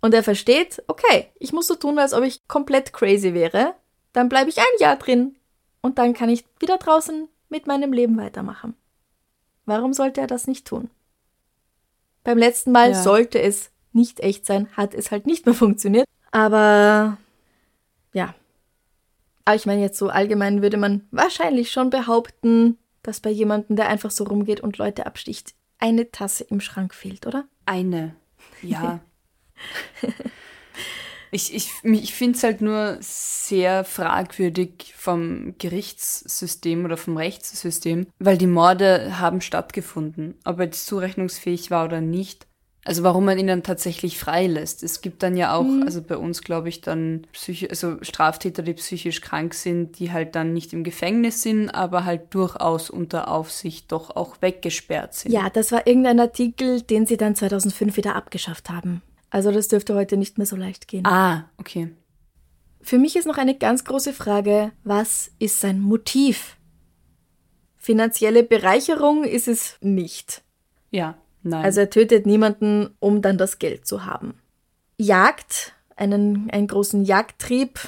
Und 0.01 0.15
er 0.15 0.23
versteht, 0.25 0.83
okay, 0.89 1.29
ich 1.39 1.53
muss 1.53 1.67
so 1.69 1.75
tun, 1.75 1.99
als 1.99 2.13
ob 2.15 2.25
ich 2.25 2.47
komplett 2.49 2.93
crazy 2.93 3.35
wäre, 3.35 3.75
dann 4.13 4.29
bleibe 4.29 4.51
ich 4.51 4.59
ein 4.59 4.65
Jahr 4.81 4.97
drin 4.97 5.37
und 5.81 5.99
dann 5.99 6.13
kann 6.15 6.29
ich 6.29 6.45
wieder 6.59 6.79
draußen 6.79 7.29
mit 7.51 7.67
meinem 7.67 7.93
Leben 7.93 8.17
weitermachen. 8.17 8.75
Warum 9.65 9.93
sollte 9.93 10.21
er 10.21 10.27
das 10.27 10.47
nicht 10.49 10.67
tun? 10.67 10.91
Beim 12.25 12.39
letzten 12.39 12.73
Mal 12.73 12.91
Ja. 12.93 13.03
sollte 13.03 13.41
es 13.41 13.71
nicht 13.93 14.21
echt 14.21 14.47
sein, 14.47 14.69
hat 14.77 14.95
es 14.95 15.11
halt 15.11 15.27
nicht 15.27 15.45
mehr 15.47 15.55
funktioniert. 15.55 16.07
Aber 16.31 17.19
ja. 18.12 18.35
Aber 19.44 19.57
ich 19.57 19.66
meine, 19.66 19.81
jetzt 19.81 19.98
so 19.98 20.09
allgemein 20.09 20.62
würde 20.62 20.77
man 20.77 21.07
wahrscheinlich 21.11 21.72
schon 21.72 21.90
behaupten, 21.90 22.79
dass 23.03 23.20
bei 23.20 23.31
jemandem, 23.31 23.77
der 23.77 23.88
einfach 23.88 24.11
so 24.11 24.25
rumgeht 24.25 24.61
und 24.61 24.79
Leute 24.79 25.07
absticht, 25.07 25.55
eine 25.79 26.11
Tasse 26.12 26.44
im 26.44 26.61
Schrank 26.61 26.94
fehlt, 26.94 27.27
oder? 27.27 27.46
Eine. 27.66 28.14
Ja. 28.62 29.01
ich 31.33 31.53
ich, 31.53 31.70
ich 31.83 32.14
finde 32.14 32.37
es 32.37 32.44
halt 32.44 32.61
nur 32.61 32.98
sehr 33.01 33.85
fragwürdig 33.85 34.94
vom 34.96 35.57
Gerichtssystem 35.59 36.85
oder 36.85 36.96
vom 36.96 37.16
Rechtssystem, 37.16 38.07
weil 38.20 38.38
die 38.38 38.46
Morde 38.46 39.18
haben 39.18 39.40
stattgefunden. 39.40 40.38
Ob 40.44 40.59
er 40.59 40.66
jetzt 40.66 40.87
zurechnungsfähig 40.87 41.72
war 41.72 41.87
oder 41.87 42.01
nicht. 42.01 42.46
Also 42.85 43.05
warum 43.05 43.25
man 43.25 43.38
ihn 43.38 43.47
dann 43.47 43.62
tatsächlich 43.62 44.18
freilässt. 44.18 44.83
Es 44.83 45.03
gibt 45.03 45.23
dann 45.23 45.37
ja 45.37 45.55
auch, 45.55 45.66
also 45.85 46.03
bei 46.03 46.16
uns 46.16 46.42
glaube 46.42 46.68
ich 46.68 46.81
dann 46.81 47.27
Psychi 47.33 47.68
also 47.68 48.03
Straftäter, 48.03 48.62
die 48.62 48.75
psychisch 48.75 49.21
krank 49.21 49.55
sind, 49.55 50.01
die 50.01 50.11
halt 50.11 50.35
dann 50.35 50.53
nicht 50.53 50.73
im 50.73 50.83
Gefängnis 50.83 51.42
sind, 51.42 51.71
aber 51.71 52.05
halt 52.05 52.35
durchaus 52.35 52.90
unter 52.90 53.29
Aufsicht 53.29 53.92
doch 53.92 54.16
auch 54.16 54.42
weggesperrt 54.42 55.14
sind. 55.14 55.31
Ja, 55.31 55.49
das 55.49 55.71
war 55.71 55.87
irgendein 55.87 56.18
Artikel, 56.18 56.83
den 56.83 57.07
sie 57.07 57.16
dann 57.16 57.37
2005 57.37 57.97
wieder 57.97 58.16
abgeschafft 58.16 58.68
haben. 58.68 59.01
Also 59.31 59.53
das 59.53 59.68
dürfte 59.68 59.95
heute 59.95 60.16
nicht 60.16 60.38
mehr 60.38 60.47
so 60.47 60.57
leicht 60.57 60.88
gehen. 60.88 61.07
Ah, 61.07 61.49
okay. 61.59 61.90
Für 62.81 62.99
mich 62.99 63.14
ist 63.14 63.27
noch 63.27 63.38
eine 63.38 63.57
ganz 63.57 63.85
große 63.85 64.12
Frage, 64.12 64.73
was 64.83 65.31
ist 65.38 65.61
sein 65.61 65.79
Motiv? 65.79 66.57
Finanzielle 67.79 68.42
Bereicherung 68.42 69.23
ist 69.23 69.47
es 69.47 69.77
nicht. 69.81 70.42
Ja, 70.90 71.16
nein. 71.43 71.65
Also 71.65 71.81
er 71.81 71.91
tötet 71.91 72.27
niemanden, 72.27 72.95
um 73.01 73.23
dann 73.23 73.39
das 73.39 73.59
Geld 73.59 73.87
zu 73.87 74.05
haben. 74.05 74.35
Jagd, 74.99 75.73
einen, 75.97 76.51
einen 76.51 76.67
großen 76.67 77.05
Jagdtrieb, 77.05 77.79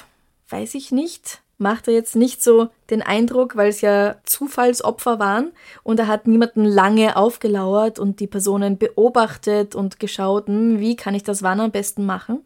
weiß 0.49 0.75
ich 0.75 0.91
nicht. 0.91 1.41
Macht 1.57 1.87
er 1.87 1.93
jetzt 1.93 2.17
nicht 2.17 2.43
so 2.43 2.67
den 2.89 3.01
Eindruck, 3.01 3.55
weil 3.55 3.69
es 3.69 3.79
ja 3.79 4.17
Zufallsopfer 4.25 5.19
waren 5.19 5.53
und 5.83 5.99
er 5.99 6.07
hat 6.07 6.27
niemanden 6.27 6.65
lange 6.65 7.15
aufgelauert 7.15 7.97
und 7.97 8.19
die 8.19 8.27
Personen 8.27 8.77
beobachtet 8.77 9.73
und 9.73 9.99
geschaut, 9.99 10.47
hm, 10.47 10.81
wie 10.81 10.97
kann 10.97 11.15
ich 11.15 11.23
das 11.23 11.43
wann 11.43 11.61
am 11.61 11.71
besten 11.71 12.05
machen? 12.05 12.41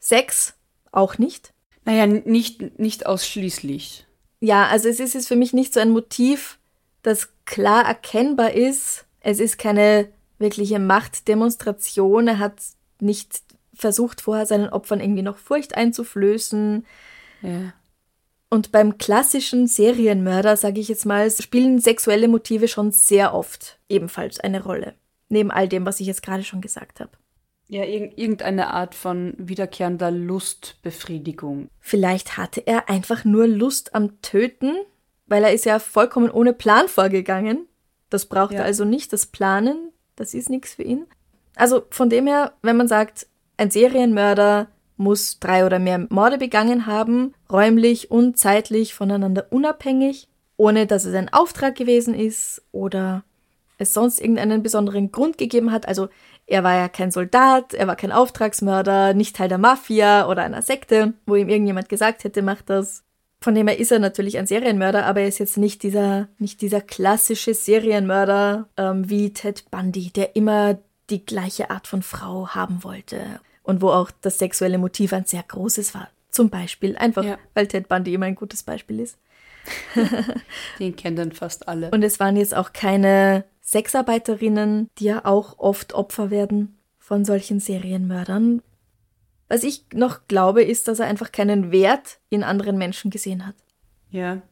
Sex, 0.00 0.54
auch 0.92 1.16
nicht. 1.16 1.54
Naja, 1.86 2.06
nicht, 2.06 2.78
nicht 2.78 3.06
ausschließlich. 3.06 4.06
Ja, 4.40 4.66
also 4.66 4.88
es 4.88 5.00
ist 5.00 5.14
jetzt 5.14 5.28
für 5.28 5.36
mich 5.36 5.54
nicht 5.54 5.72
so 5.72 5.80
ein 5.80 5.90
Motiv, 5.90 6.58
das 7.02 7.28
klar 7.46 7.86
erkennbar 7.86 8.52
ist. 8.52 9.06
Es 9.20 9.40
ist 9.40 9.58
keine 9.58 10.08
wirkliche 10.38 10.78
Machtdemonstration. 10.78 12.28
Er 12.28 12.38
hat 12.38 12.60
nicht 13.00 13.42
versucht, 13.74 14.20
vorher 14.20 14.46
seinen 14.46 14.68
Opfern 14.68 15.00
irgendwie 15.00 15.22
noch 15.22 15.36
Furcht 15.36 15.76
einzuflößen. 15.76 16.86
Ja. 17.42 17.72
Und 18.48 18.72
beim 18.72 18.96
klassischen 18.98 19.66
Serienmörder, 19.66 20.56
sage 20.56 20.80
ich 20.80 20.88
jetzt 20.88 21.04
mal, 21.04 21.30
spielen 21.30 21.80
sexuelle 21.80 22.28
Motive 22.28 22.68
schon 22.68 22.92
sehr 22.92 23.34
oft 23.34 23.78
ebenfalls 23.88 24.40
eine 24.40 24.62
Rolle. 24.62 24.94
Neben 25.28 25.50
all 25.50 25.68
dem, 25.68 25.84
was 25.84 26.00
ich 26.00 26.06
jetzt 26.06 26.22
gerade 26.22 26.44
schon 26.44 26.60
gesagt 26.60 27.00
habe. 27.00 27.10
Ja, 27.68 27.82
irg 27.84 28.12
irgendeine 28.16 28.72
Art 28.72 28.94
von 28.94 29.34
wiederkehrender 29.38 30.12
Lustbefriedigung. 30.12 31.68
Vielleicht 31.80 32.36
hatte 32.36 32.64
er 32.64 32.88
einfach 32.88 33.24
nur 33.24 33.48
Lust 33.48 33.94
am 33.94 34.22
Töten, 34.22 34.76
weil 35.26 35.42
er 35.42 35.52
ist 35.52 35.64
ja 35.64 35.80
vollkommen 35.80 36.30
ohne 36.30 36.52
Plan 36.52 36.86
vorgegangen. 36.86 37.66
Das 38.08 38.26
braucht 38.26 38.52
Ja. 38.52 38.60
er 38.60 38.64
also 38.66 38.84
nicht, 38.84 39.12
das 39.12 39.26
Planen, 39.26 39.90
das 40.16 40.34
ist 40.34 40.50
nichts 40.50 40.74
für 40.74 40.82
ihn. 40.82 41.06
Also 41.54 41.84
von 41.90 42.10
dem 42.10 42.26
her, 42.26 42.52
wenn 42.62 42.76
man 42.76 42.88
sagt, 42.88 43.26
ein 43.56 43.70
Serienmörder 43.70 44.68
muss 44.96 45.38
drei 45.38 45.64
oder 45.64 45.78
mehr 45.78 46.06
Morde 46.08 46.38
begangen 46.38 46.86
haben, 46.86 47.34
räumlich 47.50 48.10
und 48.10 48.38
zeitlich 48.38 48.94
voneinander 48.94 49.46
unabhängig, 49.50 50.28
ohne 50.56 50.86
dass 50.86 51.04
es 51.04 51.14
ein 51.14 51.32
Auftrag 51.32 51.76
gewesen 51.76 52.14
ist 52.14 52.62
oder 52.72 53.24
es 53.78 53.92
sonst 53.92 54.20
irgendeinen 54.20 54.62
besonderen 54.62 55.12
Grund 55.12 55.36
gegeben 55.38 55.70
hat. 55.70 55.86
Also 55.86 56.08
er 56.46 56.64
war 56.64 56.74
ja 56.76 56.88
kein 56.88 57.10
Soldat, 57.10 57.74
er 57.74 57.86
war 57.86 57.96
kein 57.96 58.12
Auftragsmörder, 58.12 59.14
nicht 59.14 59.36
Teil 59.36 59.48
der 59.48 59.58
Mafia 59.58 60.28
oder 60.28 60.42
einer 60.42 60.62
Sekte, 60.62 61.14
wo 61.26 61.36
ihm 61.36 61.48
irgendjemand 61.48 61.88
gesagt 61.88 62.24
hätte, 62.24 62.42
mach 62.42 62.62
das. 62.62 63.02
Von 63.46 63.54
dem 63.54 63.68
her 63.68 63.78
ist 63.78 63.92
er 63.92 64.00
natürlich 64.00 64.38
ein 64.38 64.48
Serienmörder, 64.48 65.06
aber 65.06 65.20
er 65.20 65.28
ist 65.28 65.38
jetzt 65.38 65.56
nicht 65.56 65.84
dieser, 65.84 66.26
nicht 66.40 66.60
dieser 66.62 66.80
klassische 66.80 67.54
Serienmörder 67.54 68.68
ähm, 68.76 69.08
wie 69.08 69.32
Ted 69.32 69.70
Bundy, 69.70 70.10
der 70.10 70.34
immer 70.34 70.78
die 71.10 71.24
gleiche 71.24 71.70
Art 71.70 71.86
von 71.86 72.02
Frau 72.02 72.48
haben 72.48 72.82
wollte 72.82 73.38
und 73.62 73.82
wo 73.82 73.90
auch 73.90 74.10
das 74.20 74.38
sexuelle 74.38 74.78
Motiv 74.78 75.12
ein 75.12 75.26
sehr 75.26 75.44
großes 75.46 75.94
war. 75.94 76.08
Zum 76.28 76.50
Beispiel, 76.50 76.96
einfach 76.96 77.22
Ja. 77.22 77.38
weil 77.54 77.68
Ted 77.68 77.86
Bundy 77.86 78.14
immer 78.14 78.26
ein 78.26 78.34
gutes 78.34 78.64
Beispiel 78.64 78.98
ist. 78.98 79.16
Den 80.80 80.96
kennen 80.96 81.14
dann 81.14 81.30
fast 81.30 81.68
alle. 81.68 81.92
Und 81.92 82.02
es 82.02 82.18
waren 82.18 82.34
jetzt 82.34 82.56
auch 82.56 82.72
keine 82.72 83.44
Sexarbeiterinnen, 83.62 84.90
die 84.98 85.04
ja 85.04 85.24
auch 85.24 85.60
oft 85.60 85.94
Opfer 85.94 86.32
werden 86.32 86.76
von 86.98 87.24
solchen 87.24 87.60
Serienmördern. 87.60 88.60
Was 89.48 89.62
ich 89.62 89.84
noch 89.92 90.26
glaube, 90.28 90.62
ist, 90.62 90.88
dass 90.88 90.98
er 90.98 91.06
einfach 91.06 91.30
keinen 91.32 91.70
Wert 91.72 92.18
in 92.30 92.42
anderen 92.42 92.78
Menschen 92.78 93.10
gesehen 93.10 93.46
hat. 93.46 93.54
ja. 94.10 94.42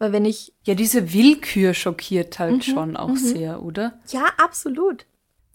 Weil 0.00 0.10
wenn 0.12 0.24
ich. 0.24 0.52
Ja, 0.64 0.74
diese 0.74 1.12
Willkür 1.12 1.72
schockiert 1.72 2.40
halt 2.40 2.56
Mhm, 2.56 2.62
schon 2.62 2.96
auch 2.96 3.16
sehr, 3.16 3.62
oder? 3.62 4.00
Ja, 4.08 4.24
absolut. 4.38 5.06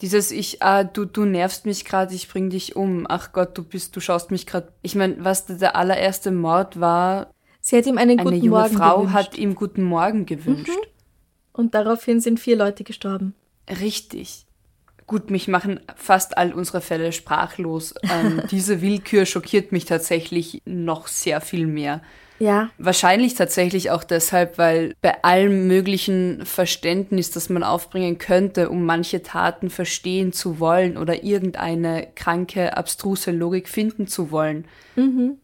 Dieses 0.02 0.32
ich, 0.32 0.64
ah, 0.64 0.86
du, 0.86 1.04
du 1.04 1.26
nervst 1.26 1.66
mich 1.66 1.84
gerade, 1.84 2.16
ich 2.16 2.30
bring 2.30 2.50
dich 2.50 2.78
um. 2.78 3.06
Ach 3.10 3.34
Gott, 3.34 3.58
du 3.58 3.64
bist, 3.64 3.98
du 3.98 4.00
schaust 4.00 4.32
mich 4.32 4.46
gerade. 4.48 4.72
Ich 4.82 4.96
meine, 4.96 5.18
was 5.26 5.46
der 5.46 5.76
allererste 5.76 6.32
Mord 6.32 6.80
war, 6.80 7.34
Sie 7.60 7.78
hat 7.78 7.86
ihm 7.86 7.98
einen 7.98 8.18
eine 8.18 8.24
guten 8.32 8.46
junge 8.46 8.60
Morgen 8.62 8.78
Frau 8.78 8.98
gewünscht. 9.00 9.14
hat 9.14 9.38
ihm 9.38 9.56
guten 9.56 9.84
Morgen 9.84 10.26
gewünscht. 10.26 10.72
Und 11.52 11.76
daraufhin 11.76 12.22
sind 12.22 12.40
vier 12.40 12.56
Leute 12.56 12.86
gestorben. 12.86 13.36
Richtig. 13.70 14.46
Gut, 15.10 15.32
mich 15.32 15.48
machen 15.48 15.80
fast 15.96 16.38
all 16.38 16.54
unsere 16.54 16.82
Fälle 16.82 17.12
sprachlos. 17.14 17.96
Ähm, 18.04 18.44
diese 18.52 18.80
Willkür 18.84 19.26
schockiert 19.26 19.72
mich 19.72 19.86
tatsächlich 19.86 20.62
noch 20.66 21.08
sehr 21.08 21.42
viel 21.42 21.66
mehr. 21.66 22.02
Ja. 22.38 22.70
Wahrscheinlich 22.78 23.34
tatsächlich 23.34 23.90
auch 23.90 24.04
deshalb, 24.04 24.60
weil 24.60 24.94
bei 25.02 25.24
allem 25.24 25.66
möglichen 25.68 26.46
Verständnis, 26.46 27.32
das 27.32 27.50
man 27.50 27.64
aufbringen 27.64 28.20
könnte, 28.20 28.70
um 28.70 28.86
manche 28.86 29.24
Taten 29.24 29.72
verstehen 29.72 30.32
zu 30.32 30.60
wollen 30.60 30.96
oder 30.96 31.24
irgendeine 31.24 32.08
kranke, 32.14 32.78
abstruse 32.78 33.32
Logik 33.32 33.68
finden 33.68 34.06
zu 34.08 34.30
wollen, 34.30 34.66
Mhm. 34.96 35.40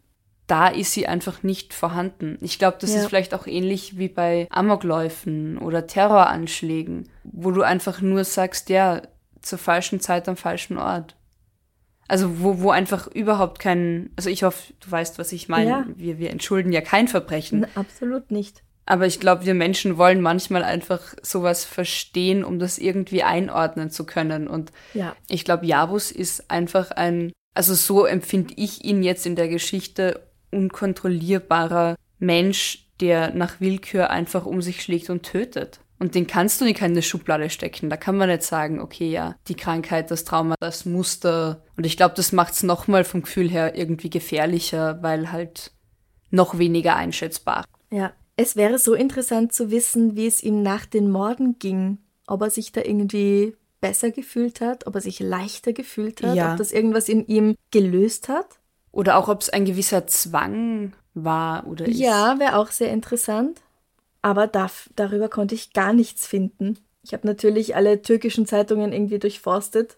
da 0.45 0.67
ist 0.67 0.91
sie 0.93 1.07
einfach 1.07 1.41
nicht 1.41 1.73
vorhanden. 1.73 2.37
Ich 2.41 2.59
glaube, 2.59 2.77
das 2.79 2.93
Ja. 2.93 2.99
ist 3.01 3.07
vielleicht 3.07 3.33
auch 3.33 3.47
ähnlich 3.47 3.97
wie 3.97 4.09
bei 4.09 4.45
Amokläufen 4.51 5.57
oder 5.57 5.87
Terroranschlägen, 5.87 7.09
wo 7.23 7.49
du 7.49 7.63
einfach 7.63 7.99
nur 8.01 8.23
sagst, 8.23 8.69
ja, 8.69 9.01
zur 9.45 9.59
falschen 9.59 9.99
Zeit 9.99 10.27
am 10.27 10.37
falschen 10.37 10.77
Ort. 10.77 11.15
Also 12.07 12.39
wo, 12.41 12.59
wo 12.61 12.69
einfach 12.69 13.07
überhaupt 13.07 13.59
kein, 13.59 14.11
also 14.15 14.29
ich 14.29 14.43
hoffe, 14.43 14.73
du 14.79 14.91
weißt, 14.91 15.17
was 15.17 15.31
ich 15.31 15.47
meine. 15.49 15.69
Ja. 15.69 15.85
Wir, 15.95 16.17
wir 16.19 16.29
entschulden 16.29 16.71
ja 16.71 16.81
kein 16.81 17.07
Verbrechen. 17.07 17.63
N- 17.63 17.69
Absolut 17.75 18.29
nicht. 18.31 18.61
Aber 18.85 19.07
ich 19.07 19.19
glaube, 19.19 19.45
wir 19.47 19.55
Menschen 19.55 19.97
wollen 19.97 20.21
manchmal 20.21 20.63
einfach 20.63 21.01
sowas 21.23 21.65
verstehen, 21.65 22.43
um 22.43 22.59
das 22.59 22.77
irgendwie 22.77 23.23
einordnen 23.23 23.89
zu 23.89 24.05
können. 24.05 24.47
Und 24.47 24.71
Ja. 24.93 25.15
ich 25.27 25.43
glaube, 25.45 25.65
Javus 25.65 26.11
ist 26.11 26.51
einfach 26.51 26.91
ein, 26.91 27.31
also 27.55 27.73
so 27.73 28.05
empfinde 28.05 28.53
ich 28.57 28.83
ihn 28.85 29.01
jetzt 29.01 29.25
in 29.25 29.35
der 29.35 29.47
Geschichte, 29.47 30.21
unkontrollierbarer 30.51 31.95
Mensch, 32.19 32.87
der 32.99 33.33
nach 33.33 33.59
Willkür 33.59 34.09
einfach 34.11 34.45
um 34.45 34.61
sich 34.61 34.81
schlägt 34.83 35.09
und 35.09 35.23
tötet. 35.23 35.79
Und 35.97 36.13
den 36.15 36.27
kannst 36.27 36.59
du 36.59 36.65
in 36.65 36.73
keine 36.73 37.01
Schublade 37.01 37.49
stecken. 37.49 37.89
Da 37.89 37.95
kann 37.97 38.17
man 38.17 38.27
nicht 38.29 38.43
sagen, 38.43 38.81
okay, 38.81 39.09
ja, 39.09 39.35
die 39.47 39.55
Krankheit, 39.55 40.11
das 40.11 40.25
Trauma, 40.25 40.55
das 40.59 40.85
Muster. 40.85 41.63
Und 41.77 41.85
ich 41.85 41.95
glaube, 41.95 42.15
das 42.15 42.31
macht 42.33 42.53
es 42.53 42.63
nochmal 42.63 43.03
vom 43.05 43.21
Gefühl 43.21 43.49
her 43.49 43.75
irgendwie 43.75 44.09
gefährlicher, 44.09 45.01
weil 45.01 45.31
halt 45.31 45.71
noch 46.31 46.57
weniger 46.57 46.95
einschätzbar. 46.95 47.63
Ja. 47.91 48.11
Es 48.37 48.57
wäre 48.57 48.79
so 48.79 48.93
interessant 48.93 49.53
zu 49.53 49.71
wissen, 49.71 50.17
wie 50.17 50.27
es 50.27 50.43
ihm 50.43 50.61
nach 50.61 50.85
den 50.85 51.09
Morden 51.09 51.57
ging. 51.57 51.99
Ob 52.27 52.41
er 52.41 52.49
sich 52.49 52.73
da 52.73 52.81
irgendwie 52.81 53.55
besser 53.79 54.11
gefühlt 54.11 54.59
hat, 54.59 54.87
ob 54.87 54.95
er 54.95 55.01
sich 55.01 55.21
leichter 55.21 55.71
gefühlt 55.71 56.21
hat, 56.21 56.35
Ja. 56.35 56.51
ob 56.51 56.57
das 56.57 56.73
irgendwas 56.73 57.07
in 57.07 57.25
ihm 57.27 57.55
gelöst 57.71 58.27
hat. 58.27 58.59
Oder 58.91 59.15
auch, 59.17 59.29
ob 59.29 59.41
es 59.41 59.49
ein 59.49 59.63
gewisser 59.63 60.07
Zwang 60.07 60.93
war 61.13 61.65
oder 61.67 61.85
ist. 61.87 61.97
Ja, 61.97 62.37
wäre 62.39 62.57
auch 62.57 62.71
sehr 62.71 62.91
interessant. 62.91 63.61
Aber 64.25 64.47
darf, 64.47 64.89
darüber 64.95 65.29
konnte 65.29 65.53
ich 65.53 65.71
gar 65.71 65.93
nichts 65.93 66.25
finden. 66.25 66.79
Ich 67.03 67.13
habe 67.13 67.27
natürlich 67.27 67.75
alle 67.75 68.01
türkischen 68.01 68.47
Zeitungen 68.47 68.91
irgendwie 68.91 69.19
durchforstet 69.19 69.97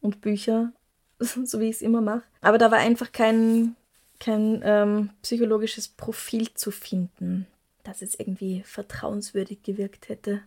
und 0.00 0.20
Bücher, 0.20 0.72
so 1.20 1.60
wie 1.60 1.68
ich 1.68 1.76
es 1.76 1.82
immer 1.82 2.00
mache. 2.00 2.24
Aber 2.40 2.58
da 2.58 2.72
war 2.72 2.78
einfach 2.78 3.12
kein, 3.12 3.76
kein 4.18 4.62
ähm, 4.64 5.10
psychologisches 5.22 5.86
Profil 5.86 6.52
zu 6.54 6.72
finden, 6.72 7.46
das 7.84 8.02
es 8.02 8.18
irgendwie 8.18 8.64
vertrauenswürdig 8.66 9.62
gewirkt 9.62 10.08
hätte. 10.08 10.40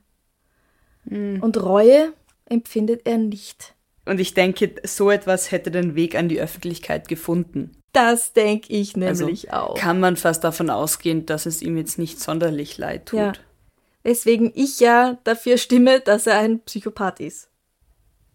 Und 1.42 1.56
Reue 1.64 2.12
empfindet 2.48 3.06
er 3.06 3.18
nicht. 3.18 3.76
Und 4.06 4.20
ich 4.20 4.34
denke, 4.34 4.76
so 4.84 5.10
etwas 5.10 5.52
hätte 5.52 5.72
den 5.72 5.96
Weg 5.96 6.16
an 6.16 6.30
die 6.30 6.40
Öffentlichkeit 6.40 7.08
gefunden. 7.08 7.72
Das 7.92 8.34
denke 8.34 8.72
ich 8.74 8.96
Also 8.96 9.26
nämlich 9.26 9.52
auch. 9.54 9.76
kann 9.76 10.00
man 10.00 10.16
fast 10.18 10.44
davon 10.44 10.70
ausgehen, 10.70 11.26
dass 11.26 11.46
es 11.46 11.62
ihm 11.62 11.78
jetzt 11.78 11.98
nicht 11.98 12.20
sonderlich 12.20 12.78
leid 12.78 13.08
tut. 13.08 13.20
Ja. 13.20 13.34
Weswegen 14.04 14.52
ich 14.54 14.80
ja 14.80 15.18
dafür 15.24 15.58
stimme, 15.58 16.00
dass 16.02 16.28
er 16.28 16.38
ein 16.38 16.60
Psychopath 16.62 17.20
ist. 17.20 17.50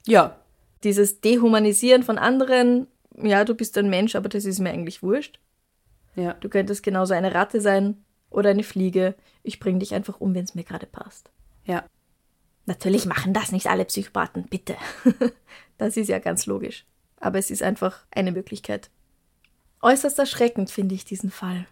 ja. 0.06 0.36
Dieses 0.82 1.20
Dehumanisieren 1.20 2.02
von 2.02 2.16
anderen, 2.16 2.86
ja, 3.22 3.44
du 3.44 3.54
bist 3.54 3.76
ein 3.76 3.90
Mensch, 3.90 4.16
aber 4.16 4.30
das 4.30 4.46
ist 4.46 4.60
mir 4.60 4.70
eigentlich 4.70 5.02
wurscht. 5.02 5.38
Ja. 6.16 6.32
Du 6.40 6.48
könntest 6.48 6.82
genauso 6.82 7.12
eine 7.12 7.34
Ratte 7.34 7.60
sein 7.60 8.02
oder 8.30 8.48
eine 8.48 8.62
Fliege. 8.62 9.14
Ich 9.42 9.60
bring 9.60 9.78
dich 9.78 9.92
einfach 9.92 10.22
um, 10.22 10.34
wenn 10.34 10.44
es 10.44 10.54
mir 10.54 10.64
gerade 10.64 10.86
passt. 10.86 11.30
Ja. 11.66 11.84
Natürlich 12.70 13.04
machen 13.04 13.34
das 13.34 13.50
nicht 13.50 13.66
alle 13.66 13.84
Psychopathen, 13.84 14.44
bitte. 14.44 14.76
das 15.76 15.96
ist 15.96 16.06
ja 16.06 16.20
ganz 16.20 16.46
logisch. 16.46 16.86
Aber 17.18 17.36
es 17.36 17.50
ist 17.50 17.64
einfach 17.64 18.04
eine 18.12 18.30
Möglichkeit. 18.30 18.90
Äußerst 19.82 20.16
erschreckend 20.20 20.70
finde 20.70 20.94
ich 20.94 21.04
diesen 21.04 21.32
Fall. 21.32 21.66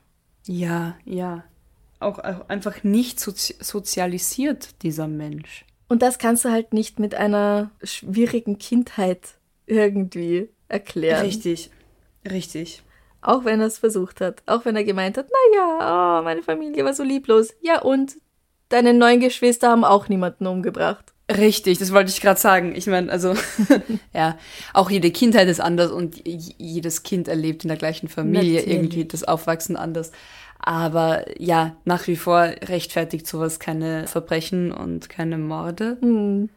Ja, 0.45 0.97
ja. 1.05 1.45
Auch, 2.01 2.19
auch 2.19 2.49
einfach 2.49 2.83
nicht 2.83 3.21
sozi 3.21 3.55
sozialisiert, 3.61 4.83
dieser 4.83 5.07
Mensch. 5.07 5.65
Und 5.87 6.03
das 6.03 6.19
kannst 6.19 6.45
du 6.45 6.51
halt 6.51 6.73
nicht 6.73 6.99
mit 6.99 7.15
einer 7.15 7.71
schwierigen 7.85 8.59
Kindheit 8.59 9.21
irgendwie 9.67 10.49
erklären. 10.67 11.25
Richtig. 11.25 11.71
Richtig. 12.29 12.83
Auch 13.21 13.45
wenn 13.45 13.61
er 13.61 13.69
es 13.69 13.79
versucht 13.79 14.21
hat. 14.21 14.43
Auch 14.47 14.65
wenn 14.65 14.75
er 14.75 14.83
gemeint 14.83 15.17
hat, 15.17 15.29
naja, 15.31 16.19
oh, 16.19 16.25
meine 16.25 16.43
Familie 16.43 16.85
war 16.85 16.93
so 16.93 17.05
lieblos. 17.05 17.55
Ja, 17.61 17.83
und 17.83 18.17
deine 18.69 18.95
neun 18.95 19.21
Geschwister 19.21 19.69
haben 19.69 19.85
auch 19.85 20.09
niemanden 20.09 20.47
umgebracht. 20.47 21.13
Richtig, 21.31 21.79
das 21.79 21.93
wollte 21.93 22.11
ich 22.11 22.23
gerade 22.23 22.41
sagen. 22.41 22.75
Ich 22.75 22.87
meine, 22.87 23.13
also, 23.13 23.35
ja, 24.15 24.39
auch 24.73 24.91
jede 24.91 25.11
Kindheit 25.11 25.49
ist 25.49 25.61
anders 25.61 25.91
und 25.91 26.27
jedes 26.27 27.03
Kind 27.03 27.29
erlebt 27.29 27.65
in 27.65 27.69
der 27.69 27.77
gleichen 27.77 28.09
Familie 28.09 28.57
Natürlich. 28.57 28.75
irgendwie 28.75 29.05
das 29.05 29.25
Aufwachsen 29.25 29.77
anders. 29.77 30.11
Aber 30.59 31.25
ja, 31.41 31.77
nach 31.85 32.07
wie 32.07 32.17
vor 32.17 32.41
rechtfertigt 32.41 33.27
sowas 33.27 33.61
keine 33.61 34.07
Verbrechen 34.07 34.73
und 34.73 35.09
keine 35.09 35.39
Morde. 35.39 35.99
Hm. 36.01 36.49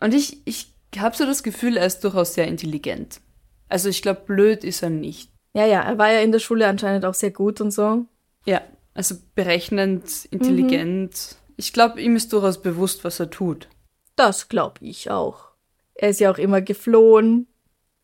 Und 0.00 0.14
ich, 0.14 0.42
ich 0.44 0.72
habe 0.98 1.16
so 1.16 1.24
das 1.24 1.42
Gefühl, 1.42 1.76
er 1.76 1.86
ist 1.86 2.04
durchaus 2.04 2.34
sehr 2.34 2.46
intelligent. 2.46 3.20
Also 3.68 3.88
ich 3.88 4.02
glaube, 4.02 4.22
blöd 4.26 4.64
ist 4.64 4.82
er 4.82 4.90
nicht. 4.90 5.30
Ja, 5.54 5.66
ja, 5.66 5.80
er 5.80 5.98
war 5.98 6.12
ja 6.12 6.20
in 6.20 6.32
der 6.32 6.38
Schule 6.38 6.66
anscheinend 6.66 7.04
auch 7.04 7.14
sehr 7.14 7.30
gut 7.30 7.60
und 7.60 7.70
so. 7.70 8.04
Ja, 8.44 8.60
also 8.94 9.14
berechnend, 9.34 10.26
intelligent. 10.30 11.36
Ich 11.60 11.74
glaube, 11.74 12.00
ihm 12.00 12.16
ist 12.16 12.32
durchaus 12.32 12.62
bewusst, 12.62 13.04
was 13.04 13.20
er 13.20 13.28
tut. 13.28 13.68
Das 14.16 14.48
glaube 14.48 14.78
ich 14.80 15.10
auch. 15.10 15.50
Er 15.92 16.08
ist 16.08 16.18
ja 16.18 16.32
auch 16.32 16.38
immer 16.38 16.62
geflohen 16.62 17.48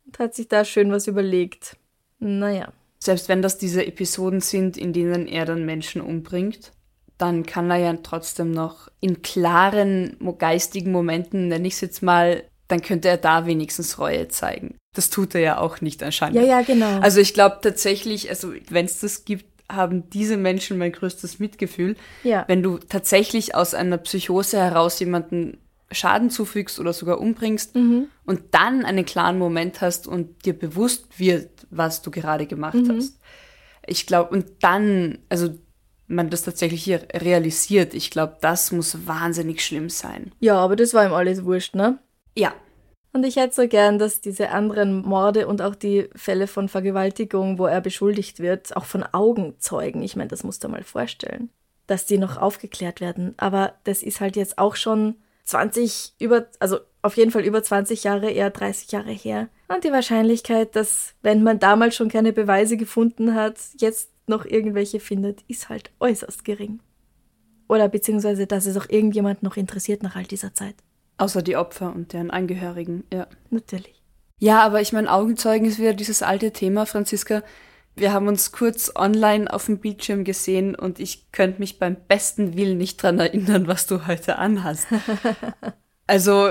und 0.05 0.19
hat 0.19 0.35
sich 0.35 0.49
da 0.49 0.63
schön 0.67 0.93
was 0.93 1.07
überlegt. 1.07 1.79
Naja. 2.19 2.71
Selbst 2.99 3.31
wenn 3.31 3.41
das 3.41 3.57
diese 3.57 3.87
Episoden 3.87 4.43
sind, 4.43 4.77
in 4.77 4.93
denen 4.93 5.27
er 5.27 5.47
dann 5.47 5.65
Menschen 5.65 6.03
umbringt, 6.03 6.73
dann 7.17 7.47
kann 7.47 7.71
er 7.71 7.79
ja 7.79 7.95
trotzdem 8.03 8.51
noch 8.51 8.91
in 9.01 9.23
klaren 9.23 10.19
geistigen 10.37 10.93
Momenten, 10.93 11.49
nenne 11.49 11.67
ich 11.67 11.75
es 11.75 11.81
jetzt 11.81 12.03
mal, 12.03 12.45
dann 12.69 12.83
könnte 12.83 13.09
er 13.09 13.17
da 13.17 13.47
wenigstens 13.47 13.99
Reue 13.99 14.29
zeigen. 14.29 14.77
Das 14.95 15.09
tut 15.09 15.35
er 15.35 15.41
ja 15.41 15.59
auch 15.59 15.81
nicht 15.81 16.03
anscheinend. 16.03 16.37
Ja, 16.37 16.43
ja, 16.43 16.61
genau. 16.61 17.01
Also 17.01 17.21
ich 17.21 17.33
glaube 17.33 17.61
tatsächlich, 17.63 18.29
also 18.29 18.53
wenn 18.69 18.85
es 18.85 19.01
das 19.01 19.25
gibt, 19.25 19.47
haben 19.71 20.09
diese 20.11 20.37
Menschen 20.37 20.79
mein 20.79 20.93
größtes 20.93 21.39
Mitgefühl. 21.39 21.97
Ja. 22.23 22.45
Wenn 22.49 22.63
du 22.63 22.79
tatsächlich 22.79 23.55
aus 23.55 23.75
einer 23.75 23.99
Psychose 23.99 24.59
heraus 24.59 24.99
jemanden 25.01 25.59
Schaden 25.93 26.31
zufügst 26.31 26.81
oder 26.81 26.93
sogar 26.93 27.21
umbringst 27.21 27.77
Mhm. 27.77 28.09
und 28.25 28.41
dann 28.53 28.85
einen 28.85 29.05
klaren 29.05 29.39
Moment 29.39 29.81
hast 29.81 30.09
und 30.09 30.45
dir 30.45 30.53
bewusst 30.59 31.19
wird, 31.21 31.49
was 31.71 32.03
du 32.03 32.11
gerade 32.11 32.47
gemacht 32.47 32.75
Mhm. 32.75 32.97
hast. 32.97 33.19
Ich 33.87 34.07
glaube, 34.07 34.31
und 34.31 34.47
dann, 34.63 35.19
also 35.29 35.51
man 36.09 36.29
das 36.31 36.43
tatsächlich 36.43 36.83
hier 36.83 37.07
realisiert, 37.15 37.95
ich 37.95 38.11
glaube, 38.11 38.37
das 38.41 38.73
muss 38.73 39.07
wahnsinnig 39.07 39.65
schlimm 39.65 39.89
sein. 39.89 40.33
ja, 40.41 40.57
aber 40.57 40.75
das 40.77 40.93
war 40.95 41.07
ihm 41.07 41.13
alles 41.13 41.45
wurscht, 41.45 41.75
ne? 41.77 41.99
Ja, 42.37 42.53
Und 43.17 43.25
ich 43.25 43.37
hätte 43.37 43.55
so 43.55 43.67
gern, 43.67 43.99
dass 43.99 44.21
diese 44.21 44.51
anderen 44.51 45.01
Morde 45.01 45.47
und 45.47 45.63
auch 45.63 45.75
die 45.75 46.11
Fälle 46.15 46.47
von 46.47 46.69
Vergewaltigung, 46.69 47.59
wo 47.59 47.65
er 47.65 47.81
beschuldigt 47.81 48.41
wird, 48.41 48.77
auch 48.77 48.85
von 48.85 49.03
Augenzeugen, 49.11 50.03
ich 50.03 50.17
meine, 50.17 50.29
das 50.29 50.45
musst 50.45 50.63
du 50.63 50.69
mal 50.69 50.83
vorstellen, 50.83 51.49
dass 51.87 52.05
die 52.05 52.19
noch 52.19 52.37
aufgeklärt 52.37 53.01
werden. 53.01 53.33
Aber 53.39 53.73
das 53.85 54.03
ist 54.03 54.21
halt 54.21 54.37
jetzt 54.37 54.59
auch 54.59 54.77
schon 54.77 55.15
20 55.45 56.17
über, 56.19 56.45
also 56.61 56.81
auf 57.01 57.17
jeden 57.17 57.31
Fall 57.31 57.47
über 57.47 57.63
20 57.63 58.05
Jahre, 58.05 58.31
eher 58.31 58.51
30 58.51 58.93
Jahre 58.93 59.13
her. 59.13 59.49
Und 59.69 59.85
die 59.85 59.93
Wahrscheinlichkeit, 59.93 60.77
dass, 60.77 61.15
wenn 61.23 61.43
man 61.43 61.59
damals 61.59 61.97
schon 61.97 62.11
keine 62.11 62.35
Beweise 62.35 62.77
gefunden 62.77 63.35
hat, 63.35 63.57
jetzt 63.79 64.11
noch 64.27 64.45
irgendwelche 64.45 65.01
findet, 65.01 65.41
ist 65.49 65.71
halt 65.71 65.91
äußerst 66.01 66.45
gering. 66.45 66.81
Oder 67.67 67.89
beziehungsweise, 67.89 68.47
dass 68.47 68.67
es 68.67 68.77
auch 68.77 68.91
irgendjemand 68.91 69.43
noch 69.43 69.57
interessiert 69.57 70.03
nach 70.03 70.17
all 70.17 70.25
dieser 70.25 70.53
Zeit. 70.53 70.75
Außer 71.19 71.43
die 71.43 71.57
Opfer 71.57 71.95
und 71.95 72.13
deren 72.13 72.31
Angehörigen, 72.31 73.05
ja. 73.13 73.27
Natürlich. 73.51 74.03
Ja, 74.39 74.63
aber 74.63 74.81
ich 74.81 74.93
meine, 74.93 75.13
Augenzeugen 75.13 75.67
ist 75.67 75.79
wieder 75.79 75.95
dieses 75.95 76.23
alte 76.23 76.53
Thema, 76.53 76.85
Franziska. 76.87 77.43
Wir 77.95 78.13
haben 78.13 78.29
uns 78.29 78.53
kurz 78.53 78.93
online 78.95 79.51
auf 79.51 79.67
dem 79.67 79.79
Bildschirm 79.79 80.25
gesehen 80.25 80.75
und 80.75 81.01
ich 81.01 81.33
könnte 81.33 81.61
mich 81.61 81.79
beim 81.79 81.97
besten 82.09 82.55
Willen 82.55 82.77
nicht 82.77 83.03
dran 83.03 83.19
erinnern, 83.19 83.67
was 83.67 83.87
du 83.87 84.07
heute 84.07 84.37
anhast. 84.37 84.87
also 86.07 86.51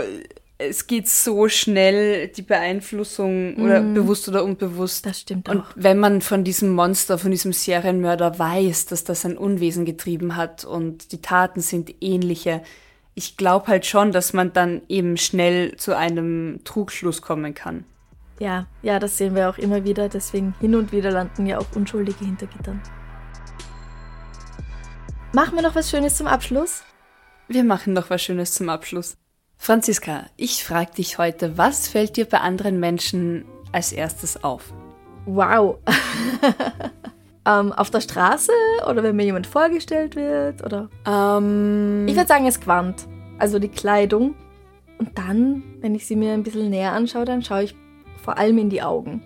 es 0.58 0.88
geht 0.88 1.08
so 1.08 1.50
schnell, 1.50 2.30
die 2.30 2.42
Beeinflussung 2.42 3.58
oder 3.58 3.82
bewusst 3.82 4.28
oder 4.30 4.44
unbewusst. 4.44 5.06
Das 5.06 5.20
stimmt 5.20 5.50
Und 5.50 5.62
auch. 5.62 5.66
wenn 5.76 6.00
man 6.00 6.22
von 6.22 6.44
diesem 6.44 6.70
Monster, 6.70 7.18
von 7.18 7.32
diesem 7.32 7.52
Serienmörder 7.52 8.40
weiß, 8.40 8.86
dass 8.86 9.04
das 9.04 9.26
ein 9.26 9.38
Unwesen 9.38 9.86
getrieben 9.86 10.38
hat 10.38 10.64
und 10.64 11.12
die 11.12 11.22
Taten 11.22 11.60
sind 11.60 11.94
ähnliche, 12.02 12.62
ich 13.16 13.38
glaube 13.38 13.68
halt 13.68 13.86
schon, 13.86 14.12
dass 14.12 14.34
man 14.34 14.52
dann 14.54 14.82
eben 14.90 15.18
schnell 15.18 15.76
zu 15.78 15.98
einem 15.98 16.60
Trugschluss 16.66 17.22
kommen 17.22 17.54
kann. 17.54 17.86
Ja, 18.40 18.68
ja, 18.82 19.00
das 19.00 19.18
sehen 19.18 19.34
wir 19.34 19.50
auch 19.50 19.58
immer 19.58 19.86
wieder. 19.86 20.10
Deswegen 20.10 20.54
hin 20.60 20.76
und 20.76 20.92
wieder 20.92 21.12
landen 21.12 21.46
ja 21.46 21.58
auch 21.58 21.66
Unschuldige 21.74 22.26
hinter 22.26 22.48
Gittern. 22.48 22.82
Machen 25.34 25.56
wir 25.56 25.62
noch 25.62 25.76
was 25.76 25.90
Schönes 25.90 26.18
zum 26.18 26.28
Abschluss? 26.28 26.84
Wir 27.48 27.64
machen 27.64 27.94
noch 27.94 28.10
was 28.10 28.22
Schönes 28.22 28.54
zum 28.54 28.70
Abschluss. 28.70 29.18
Franziska, 29.58 30.26
ich 30.36 30.66
frage 30.66 30.92
dich 30.92 31.18
heute, 31.18 31.58
was 31.58 31.88
fällt 31.88 32.18
dir 32.18 32.26
bei 32.26 32.40
anderen 32.40 32.80
Menschen 32.80 33.46
als 33.72 33.94
erstes 33.94 34.44
auf? 34.44 34.74
Wow. 35.26 35.80
ähm, 37.46 37.72
auf 37.72 37.90
der 37.90 38.02
Straße 38.02 38.52
oder 38.90 39.04
wenn 39.04 39.16
mir 39.16 39.26
jemand 39.26 39.48
vorgestellt 39.48 40.16
wird 40.16 40.64
oder? 40.64 40.90
Ähm, 41.06 42.06
Ich 42.08 42.16
würde 42.16 42.28
sagen, 42.28 42.48
es 42.48 42.60
Quant. 42.60 43.08
Also 43.38 43.60
die 43.60 43.70
Kleidung. 43.70 44.36
Und 44.98 45.18
dann, 45.18 45.64
wenn 45.82 45.94
ich 45.94 46.08
sie 46.08 46.16
mir 46.16 46.34
ein 46.34 46.44
bisschen 46.44 46.70
näher 46.70 46.94
anschaue, 46.94 47.26
dann 47.26 47.44
schaue 47.44 47.64
ich 47.64 47.76
vor 48.24 48.38
allem 48.38 48.58
in 48.58 48.70
die 48.70 48.82
Augen. 48.82 49.22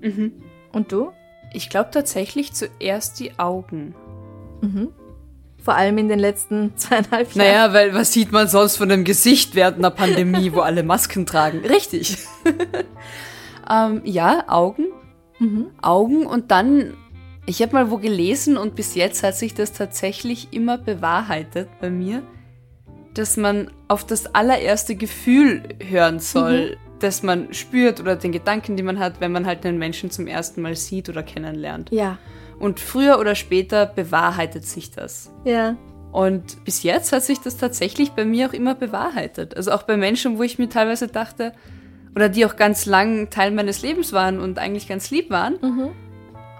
mhm. 0.00 0.32
Und 0.72 0.92
du? 0.92 1.10
Ich 1.52 1.68
glaube 1.68 1.90
tatsächlich 1.92 2.52
zuerst 2.54 3.20
die 3.20 3.38
Augen. 3.38 3.94
Vor 5.62 5.74
allem 5.74 5.98
in 5.98 6.08
den 6.08 6.18
letzten 6.18 6.72
zweieinhalb 6.76 7.34
Jahren. 7.34 7.48
Naja, 7.48 7.72
weil 7.72 7.94
was 7.94 8.12
sieht 8.12 8.32
man 8.32 8.48
sonst 8.48 8.76
von 8.76 8.88
dem 8.88 9.04
Gesicht 9.04 9.54
während 9.54 9.78
einer 9.78 9.90
Pandemie, 9.90 10.52
wo 10.52 10.60
alle 10.60 10.82
Masken 10.82 11.26
tragen? 11.26 11.60
Richtig. 11.64 12.18
ähm, 13.70 14.00
ja, 14.04 14.44
Augen. 14.48 14.86
Augen 15.80 16.26
und 16.26 16.50
dann, 16.50 16.94
ich 17.46 17.62
habe 17.62 17.72
mal 17.74 17.90
wo 17.90 17.98
gelesen 17.98 18.56
und 18.56 18.74
bis 18.74 18.94
jetzt 18.94 19.22
hat 19.22 19.36
sich 19.36 19.54
das 19.54 19.72
tatsächlich 19.72 20.48
immer 20.52 20.78
bewahrheitet 20.78 21.68
bei 21.80 21.90
mir, 21.90 22.22
dass 23.14 23.36
man 23.36 23.70
auf 23.88 24.04
das 24.06 24.34
allererste 24.34 24.94
Gefühl 24.94 25.62
hören 25.86 26.18
soll, 26.18 26.76
das 27.00 27.22
man 27.22 27.52
spürt 27.52 28.00
oder 28.00 28.16
den 28.16 28.32
Gedanken, 28.32 28.76
die 28.76 28.82
man 28.82 28.98
hat, 28.98 29.20
wenn 29.20 29.32
man 29.32 29.46
halt 29.46 29.66
einen 29.66 29.78
Menschen 29.78 30.10
zum 30.10 30.26
ersten 30.26 30.62
Mal 30.62 30.76
sieht 30.76 31.08
oder 31.08 31.22
kennenlernt. 31.22 31.90
Ja, 31.90 32.18
Und 32.58 32.78
früher 32.80 33.18
oder 33.18 33.34
später 33.34 33.86
bewahrheitet 33.86 34.64
sich 34.64 34.90
das. 34.90 35.32
ja. 35.44 35.76
Und 36.12 36.62
bis 36.66 36.82
jetzt 36.82 37.10
hat 37.12 37.22
sich 37.22 37.40
das 37.40 37.56
tatsächlich 37.56 38.10
bei 38.10 38.26
mir 38.26 38.46
auch 38.46 38.52
immer 38.52 38.74
bewahrheitet. 38.74 39.56
Also 39.56 39.72
auch 39.72 39.84
bei 39.84 39.96
Menschen, 39.96 40.36
wo 40.36 40.42
ich 40.42 40.58
mir 40.58 40.68
teilweise 40.68 41.08
dachte, 41.08 41.54
oder 42.14 42.28
die 42.28 42.44
auch 42.46 42.56
ganz 42.56 42.86
lang 42.86 43.30
Teil 43.30 43.50
meines 43.50 43.82
Lebens 43.82 44.12
waren 44.12 44.38
und 44.40 44.58
eigentlich 44.58 44.88
ganz 44.88 45.10
lieb 45.10 45.30
waren. 45.30 45.56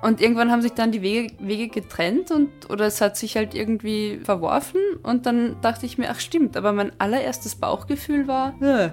Und 0.03 0.21
irgendwann 0.21 0.51
haben 0.51 0.63
sich 0.63 0.73
dann 0.73 0.91
die 0.91 1.01
Wege, 1.01 1.33
Wege 1.39 1.69
getrennt 1.69 2.33
und 2.33 2.51
oder 2.69 2.87
es 2.87 3.01
hat 3.01 3.17
sich 3.17 3.37
halt 3.37 3.55
irgendwie 3.55 4.19
verworfen 4.25 4.81
und 5.05 5.27
dann 5.27 5.57
dachte 5.63 5.87
ich 5.87 5.97
mir, 5.97 6.11
ach 6.11 6.19
stimmt, 6.19 6.57
aber 6.57 6.73
mein 6.73 6.91
allererstes 6.99 7.55
Bauchgefühl 7.55 8.27
war. 8.27 8.61
Äh. 8.61 8.91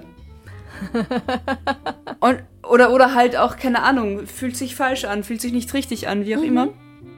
und, 2.20 2.42
oder, 2.62 2.92
oder 2.92 3.14
halt 3.14 3.36
auch, 3.36 3.56
keine 3.56 3.82
Ahnung, 3.82 4.26
fühlt 4.26 4.56
sich 4.56 4.76
falsch 4.76 5.04
an, 5.04 5.24
fühlt 5.24 5.40
sich 5.40 5.52
nicht 5.52 5.74
richtig 5.74 6.06
an, 6.06 6.26
wie 6.26 6.36
auch 6.36 6.42
immer. 6.42 6.68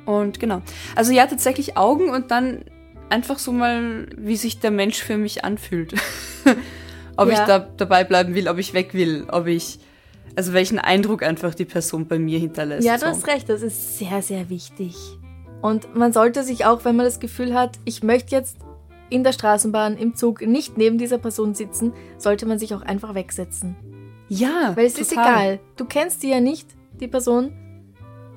Und 0.06 0.40
genau. 0.40 0.62
Also 0.96 1.12
ja, 1.12 1.26
tatsächlich 1.26 1.76
Augen 1.76 2.08
und 2.08 2.30
dann 2.30 2.64
einfach 3.10 3.38
so 3.38 3.52
mal, 3.52 4.06
wie 4.16 4.36
sich 4.36 4.58
der 4.58 4.70
Mensch 4.70 5.02
für 5.02 5.18
mich 5.18 5.44
anfühlt. 5.44 5.94
ob 7.16 7.28
Ja. 7.28 7.34
ich 7.34 7.40
da 7.40 7.58
dabei 7.58 8.04
bleiben 8.04 8.34
will, 8.34 8.48
ob 8.48 8.58
ich 8.58 8.74
weg 8.74 8.94
will, 8.94 9.26
ob 9.30 9.46
ich, 9.46 9.78
also 10.36 10.52
welchen 10.52 10.78
Eindruck 10.78 11.22
einfach 11.22 11.54
die 11.54 11.64
Person 11.64 12.06
bei 12.06 12.18
mir 12.18 12.38
hinterlässt. 12.38 12.84
Ja, 12.86 12.94
du 12.94 13.00
so. 13.00 13.06
hast 13.06 13.26
recht, 13.26 13.48
das 13.48 13.62
ist 13.62 13.98
sehr, 13.98 14.22
sehr 14.22 14.48
wichtig. 14.50 14.96
Und 15.60 15.94
man 15.94 16.12
sollte 16.12 16.42
sich 16.42 16.64
auch, 16.66 16.84
wenn 16.84 16.96
man 16.96 17.04
das 17.06 17.20
Gefühl 17.20 17.54
hat, 17.54 17.78
ich 17.84 18.02
möchte 18.02 18.34
jetzt 18.34 18.56
in 19.10 19.22
der 19.24 19.32
Straßenbahn, 19.32 19.96
im 19.96 20.14
Zug 20.16 20.40
nicht 20.40 20.78
neben 20.78 20.98
dieser 20.98 21.18
Person 21.18 21.54
sitzen, 21.54 21.92
sollte 22.18 22.46
man 22.46 22.58
sich 22.58 22.74
auch 22.74 22.82
einfach 22.82 23.14
wegsetzen. 23.14 23.76
Ja, 24.28 24.72
Weil 24.74 24.86
es 24.86 24.98
ist 24.98 25.10
total. 25.10 25.26
egal. 25.28 25.60
Du 25.76 25.84
kennst 25.84 26.22
die 26.22 26.30
ja 26.30 26.40
nicht, 26.40 26.66
die 27.00 27.08
Person. 27.08 27.52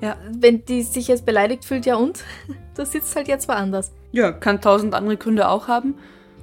Ja. 0.02 0.16
Wenn 0.30 0.62
die 0.66 0.82
sich 0.82 1.08
jetzt 1.08 1.24
beleidigt 1.24 1.64
fühlt, 1.64 1.86
ja 1.86 1.96
und? 1.96 2.22
Du 2.76 2.84
sitzt 2.84 3.16
halt 3.16 3.26
jetzt 3.26 3.48
woanders. 3.48 3.90
Ja, 4.12 4.30
kann 4.32 4.60
tausend 4.60 4.94
andere 4.94 5.16
Gründe 5.16 5.48
auch 5.48 5.66
haben. 5.66 5.94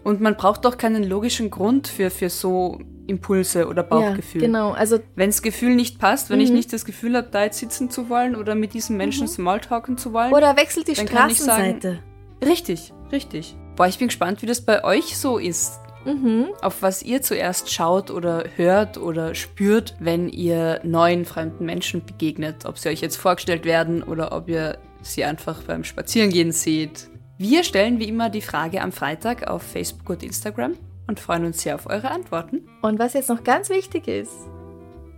Und 0.04 0.20
man 0.22 0.36
braucht 0.36 0.66
doch 0.66 0.78
keinen 0.78 1.04
logischen 1.04 1.50
Grund 1.50 1.88
für, 1.88 2.10
für 2.10 2.30
so 2.30 2.80
Impulse 3.08 3.68
oder 3.68 3.84
Bauchgefühl. 3.84 4.42
Ja, 4.42 4.48
genau. 4.48 4.72
Also 4.72 5.00
Wenn 5.16 5.30
das 5.30 5.42
Gefühl 5.42 5.76
nicht 5.76 6.00
passt, 6.00 6.30
wenn 6.30 6.40
ich 6.42 6.50
Mhm. 6.50 6.56
nicht 6.56 6.74
das 6.74 6.86
Gefühl 6.86 7.16
habe, 7.18 7.28
da 7.32 7.44
jetzt 7.44 7.60
sitzen 7.60 7.90
zu 7.90 8.10
wollen 8.10 8.36
oder 8.36 8.56
mit 8.56 8.74
diesem 8.74 8.98
Menschen 8.98 9.28
Smalltalken 9.28 9.98
zu 9.98 10.14
wollen. 10.14 10.34
Oder 10.34 10.56
wechselt 10.58 10.88
die 10.88 10.94
Dann 10.94 11.06
kann 11.06 11.30
ich 11.30 11.40
sagen- 11.40 11.78
Straßenseite. 11.80 12.00
Richtig, 12.46 12.94
richtig. 13.12 13.56
Boah, 13.76 13.88
ich 13.88 13.98
bin 13.98 14.08
gespannt, 14.10 14.42
wie 14.42 14.46
das 14.46 14.62
bei 14.62 14.84
euch 14.84 15.18
so 15.18 15.38
ist. 15.38 15.80
Mhm. 16.06 16.48
Auf 16.62 16.82
was 16.82 17.02
ihr 17.02 17.22
zuerst 17.22 17.72
schaut 17.72 18.12
oder 18.12 18.44
hört 18.58 18.98
oder 18.98 19.36
spürt, 19.36 19.96
wenn 20.00 20.28
ihr 20.28 20.82
neuen 20.84 21.24
fremden 21.24 21.66
Menschen 21.66 22.06
begegnet. 22.06 22.66
Ob 22.66 22.78
sie 22.78 22.90
euch 22.90 23.00
jetzt 23.00 23.16
vorgestellt 23.16 23.64
werden 23.64 24.04
oder 24.04 24.34
ob 24.34 24.50
ihr 24.50 24.78
sie 25.02 25.24
einfach 25.24 25.64
beim 25.64 25.84
Spazierengehen 25.86 26.52
seht. 26.52 27.08
Wir 27.38 27.64
stellen 27.64 28.00
wie 28.00 28.08
immer 28.08 28.30
die 28.30 28.42
Frage 28.42 28.82
am 28.82 28.92
Freitag 28.92 29.48
auf 29.48 29.64
Facebook 29.64 30.10
und 30.10 30.24
Instagram 30.24 30.74
und 31.08 31.20
freuen 31.20 31.46
uns 31.46 31.62
sehr 31.62 31.76
auf 31.76 31.88
eure 31.88 32.12
Antworten. 32.12 32.68
Und 32.82 33.00
was 33.00 33.14
jetzt 33.14 33.30
noch 33.30 33.44
ganz 33.44 33.70
wichtig 33.70 34.08
ist, 34.08 34.34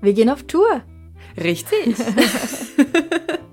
wir 0.01 0.13
gehen 0.13 0.29
auf 0.29 0.43
Tour. 0.43 0.81
Richtig. 1.37 1.95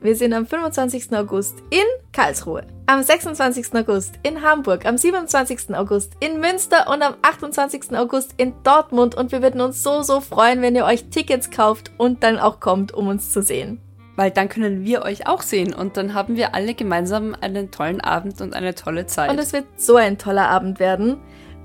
Wir 0.00 0.14
sind 0.14 0.32
am 0.32 0.46
25. 0.46 1.12
August 1.12 1.58
in 1.70 1.82
Karlsruhe, 2.12 2.64
am 2.86 3.02
26. 3.02 3.74
August 3.74 4.14
in 4.22 4.42
Hamburg, 4.42 4.86
am 4.86 4.96
27. 4.96 5.74
August 5.74 6.12
in 6.20 6.38
Münster 6.38 6.88
und 6.88 7.02
am 7.02 7.16
28. 7.22 7.96
August 7.96 8.32
in 8.36 8.54
Dortmund. 8.62 9.16
Und 9.16 9.32
wir 9.32 9.42
würden 9.42 9.60
uns 9.60 9.82
so, 9.82 10.02
so 10.02 10.20
freuen, 10.20 10.62
wenn 10.62 10.76
ihr 10.76 10.84
euch 10.84 11.10
Tickets 11.10 11.50
kauft 11.50 11.90
und 11.98 12.22
dann 12.22 12.38
auch 12.38 12.60
kommt, 12.60 12.94
um 12.94 13.08
uns 13.08 13.32
zu 13.32 13.42
sehen. 13.42 13.80
Weil 14.18 14.32
dann 14.32 14.48
können 14.48 14.84
wir 14.84 15.02
euch 15.02 15.28
auch 15.28 15.42
sehen 15.42 15.72
und 15.72 15.96
dann 15.96 16.12
haben 16.12 16.34
wir 16.34 16.52
alle 16.52 16.74
gemeinsam 16.74 17.36
einen 17.40 17.70
tollen 17.70 18.00
Abend 18.00 18.40
und 18.40 18.52
eine 18.52 18.74
tolle 18.74 19.06
Zeit. 19.06 19.30
Und 19.30 19.38
es 19.38 19.52
wird 19.52 19.66
so 19.76 19.94
ein 19.94 20.18
toller 20.18 20.48
Abend 20.48 20.80
werden. 20.80 21.18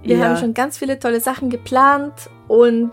Wir 0.03 0.17
Ja. 0.17 0.25
haben 0.25 0.37
schon 0.37 0.53
ganz 0.53 0.77
viele 0.77 0.99
tolle 0.99 1.19
Sachen 1.19 1.49
geplant 1.49 2.29
und 2.47 2.91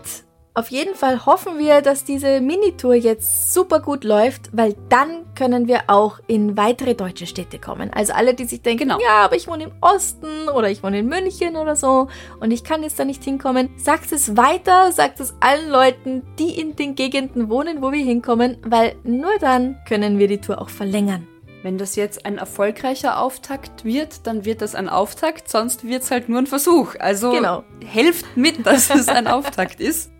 auf 0.53 0.67
jeden 0.69 0.95
Fall 0.95 1.25
hoffen 1.25 1.57
wir, 1.59 1.81
dass 1.81 2.03
diese 2.03 2.41
Minitour 2.41 2.93
jetzt 2.95 3.53
super 3.53 3.79
gut 3.79 4.03
läuft, 4.03 4.49
weil 4.51 4.75
dann 4.89 5.23
können 5.33 5.67
wir 5.67 5.83
auch 5.87 6.19
in 6.27 6.57
weitere 6.57 6.93
deutsche 6.93 7.25
Städte 7.25 7.57
kommen. 7.57 7.89
Also 7.93 8.11
alle, 8.13 8.33
die 8.33 8.43
sich 8.45 8.61
denken, 8.61 8.83
Genau. 8.89 8.99
ja, 8.99 9.23
aber 9.25 9.35
ich 9.37 9.47
wohne 9.47 9.63
im 9.65 9.71
Osten 9.79 10.49
oder 10.53 10.69
ich 10.69 10.83
wohne 10.83 10.99
in 10.99 11.07
München 11.07 11.55
oder 11.55 11.75
so 11.77 12.07
und 12.41 12.51
ich 12.51 12.63
kann 12.65 12.83
jetzt 12.83 12.99
da 12.99 13.05
nicht 13.05 13.23
hinkommen, 13.23 13.69
sagt 13.77 14.11
es 14.11 14.35
weiter, 14.35 14.91
sagt 14.91 15.19
es 15.21 15.33
allen 15.39 15.69
Leuten, 15.69 16.23
die 16.37 16.59
in 16.59 16.75
den 16.75 16.95
Gegenden 16.95 17.49
wohnen, 17.49 17.81
wo 17.81 17.91
wir 17.93 18.03
hinkommen, 18.03 18.57
weil 18.63 18.95
nur 19.03 19.31
dann 19.39 19.77
können 19.87 20.19
wir 20.19 20.27
die 20.27 20.41
Tour 20.41 20.61
auch 20.61 20.69
verlängern. 20.69 21.27
Wenn 21.63 21.77
das 21.77 21.95
jetzt 21.95 22.25
ein 22.25 22.39
erfolgreicher 22.39 23.19
Auftakt 23.21 23.85
wird, 23.85 24.25
dann 24.25 24.45
wird 24.45 24.63
das 24.63 24.73
ein 24.73 24.89
Auftakt, 24.89 25.47
sonst 25.47 25.85
wird 25.87 26.01
es 26.01 26.09
halt 26.09 26.27
nur 26.27 26.39
ein 26.39 26.47
Versuch. 26.47 26.95
Also 26.99 27.31
Genau. 27.31 27.63
helft 27.85 28.25
mit, 28.35 28.65
dass 28.65 28.89
es 28.89 29.07
ein 29.07 29.27
Auftakt 29.27 29.79
ist. 29.79 30.11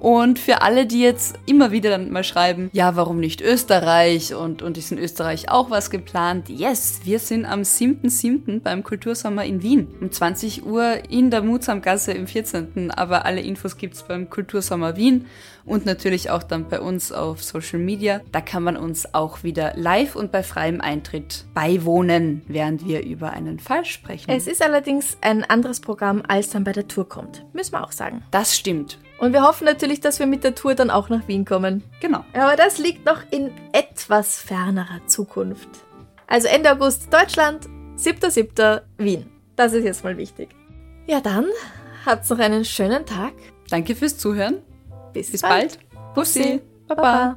Und 0.00 0.38
für 0.38 0.62
alle, 0.62 0.86
die 0.86 1.02
jetzt 1.02 1.38
immer 1.44 1.72
wieder 1.72 1.90
dann 1.90 2.10
mal 2.10 2.24
schreiben, 2.24 2.70
ja, 2.72 2.96
warum 2.96 3.20
nicht 3.20 3.42
Österreich 3.42 4.34
und, 4.34 4.62
und 4.62 4.78
ist 4.78 4.90
in 4.90 4.98
Österreich 4.98 5.50
auch 5.50 5.70
was 5.70 5.90
geplant? 5.90 6.48
Yes, 6.48 7.00
wir 7.04 7.18
sind 7.18 7.44
am 7.44 7.60
7.7. 7.60 8.60
beim 8.60 8.82
Kultursommer 8.82 9.44
in 9.44 9.62
Wien. 9.62 9.88
Um 10.00 10.10
20 10.10 10.64
Uhr 10.64 11.10
in 11.10 11.30
der 11.30 11.42
Mutsamgasse 11.42 12.12
im 12.12 12.26
14. 12.26 12.90
Aber 12.90 13.26
alle 13.26 13.42
Infos 13.42 13.76
gibt's 13.76 14.02
beim 14.02 14.30
Kultursommer 14.30 14.96
Wien 14.96 15.26
und 15.66 15.84
natürlich 15.84 16.30
auch 16.30 16.42
dann 16.42 16.68
bei 16.68 16.80
uns 16.80 17.12
auf 17.12 17.42
Social 17.42 17.78
Media. 17.78 18.22
Da 18.32 18.40
kann 18.40 18.62
man 18.62 18.78
uns 18.78 19.14
auch 19.14 19.42
wieder 19.42 19.74
live 19.76 20.16
und 20.16 20.32
bei 20.32 20.42
freiem 20.42 20.80
Eintritt 20.80 21.44
beiwohnen, 21.52 22.40
während 22.48 22.86
wir 22.86 23.04
über 23.04 23.32
einen 23.32 23.58
Fall 23.58 23.84
sprechen. 23.84 24.30
Es 24.30 24.46
ist 24.46 24.62
allerdings 24.62 25.18
ein 25.20 25.44
anderes 25.44 25.80
Programm, 25.80 26.22
als 26.26 26.48
dann 26.48 26.64
bei 26.64 26.72
der 26.72 26.88
Tour 26.88 27.06
kommt. 27.06 27.44
Müssen 27.52 27.72
wir 27.72 27.84
auch 27.84 27.92
sagen. 27.92 28.22
das 28.30 28.56
stimmt. 28.56 28.98
Und 29.20 29.34
wir 29.34 29.42
hoffen 29.42 29.66
natürlich, 29.66 30.00
dass 30.00 30.18
wir 30.18 30.26
mit 30.26 30.44
der 30.44 30.54
Tour 30.54 30.74
dann 30.74 30.90
auch 30.90 31.10
nach 31.10 31.28
Wien 31.28 31.44
kommen. 31.44 31.84
Genau. 32.00 32.24
Aber 32.32 32.56
das 32.56 32.78
liegt 32.78 33.04
noch 33.04 33.18
in 33.30 33.52
etwas 33.72 34.38
fernerer 34.40 35.06
Zukunft. 35.06 35.68
Also 36.26 36.48
Ende 36.48 36.72
August 36.72 37.12
Deutschland, 37.12 37.66
7.7. 37.98 38.80
Wien. 38.96 39.26
Das 39.56 39.74
ist 39.74 39.84
jetzt 39.84 40.04
mal 40.04 40.16
wichtig. 40.16 40.48
Ja 41.06 41.20
dann, 41.20 41.46
habt's 42.06 42.30
noch 42.30 42.38
einen 42.38 42.64
schönen 42.64 43.04
Tag. 43.04 43.34
Danke 43.68 43.94
fürs 43.94 44.16
Zuhören. 44.16 44.62
Bis, 45.12 45.30
Bis 45.30 45.42
bald. 45.42 45.78
Bussi. 46.14 46.62
Baba. 46.88 47.36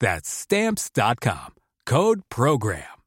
That's 0.00 0.42
Stamps.com. 0.42 1.54
Code 1.84 2.20
PROGRAM. 2.30 2.98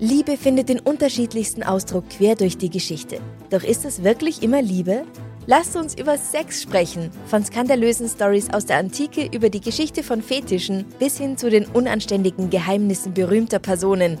Liebe 0.00 0.36
findet 0.36 0.68
den 0.68 0.80
unterschiedlichsten 0.80 1.62
Ausdruck 1.62 2.08
quer 2.08 2.36
durch 2.36 2.56
die 2.56 2.70
Geschichte. 2.70 3.20
Doch 3.50 3.62
ist 3.62 3.84
es 3.84 4.02
wirklich 4.04 4.42
immer 4.42 4.62
Liebe? 4.62 5.04
Lasst 5.46 5.76
uns 5.76 5.96
über 5.96 6.18
Sex 6.18 6.62
sprechen. 6.62 7.10
Von 7.26 7.44
skandalösen 7.44 8.08
Stories 8.08 8.50
aus 8.50 8.66
der 8.66 8.78
Antike 8.78 9.28
über 9.32 9.48
die 9.48 9.60
Geschichte 9.60 10.02
von 10.02 10.22
Fetischen 10.22 10.84
bis 10.98 11.18
hin 11.18 11.36
zu 11.36 11.48
den 11.48 11.66
unanständigen 11.66 12.50
Geheimnissen 12.50 13.14
berühmter 13.14 13.58
Personen. 13.58 14.20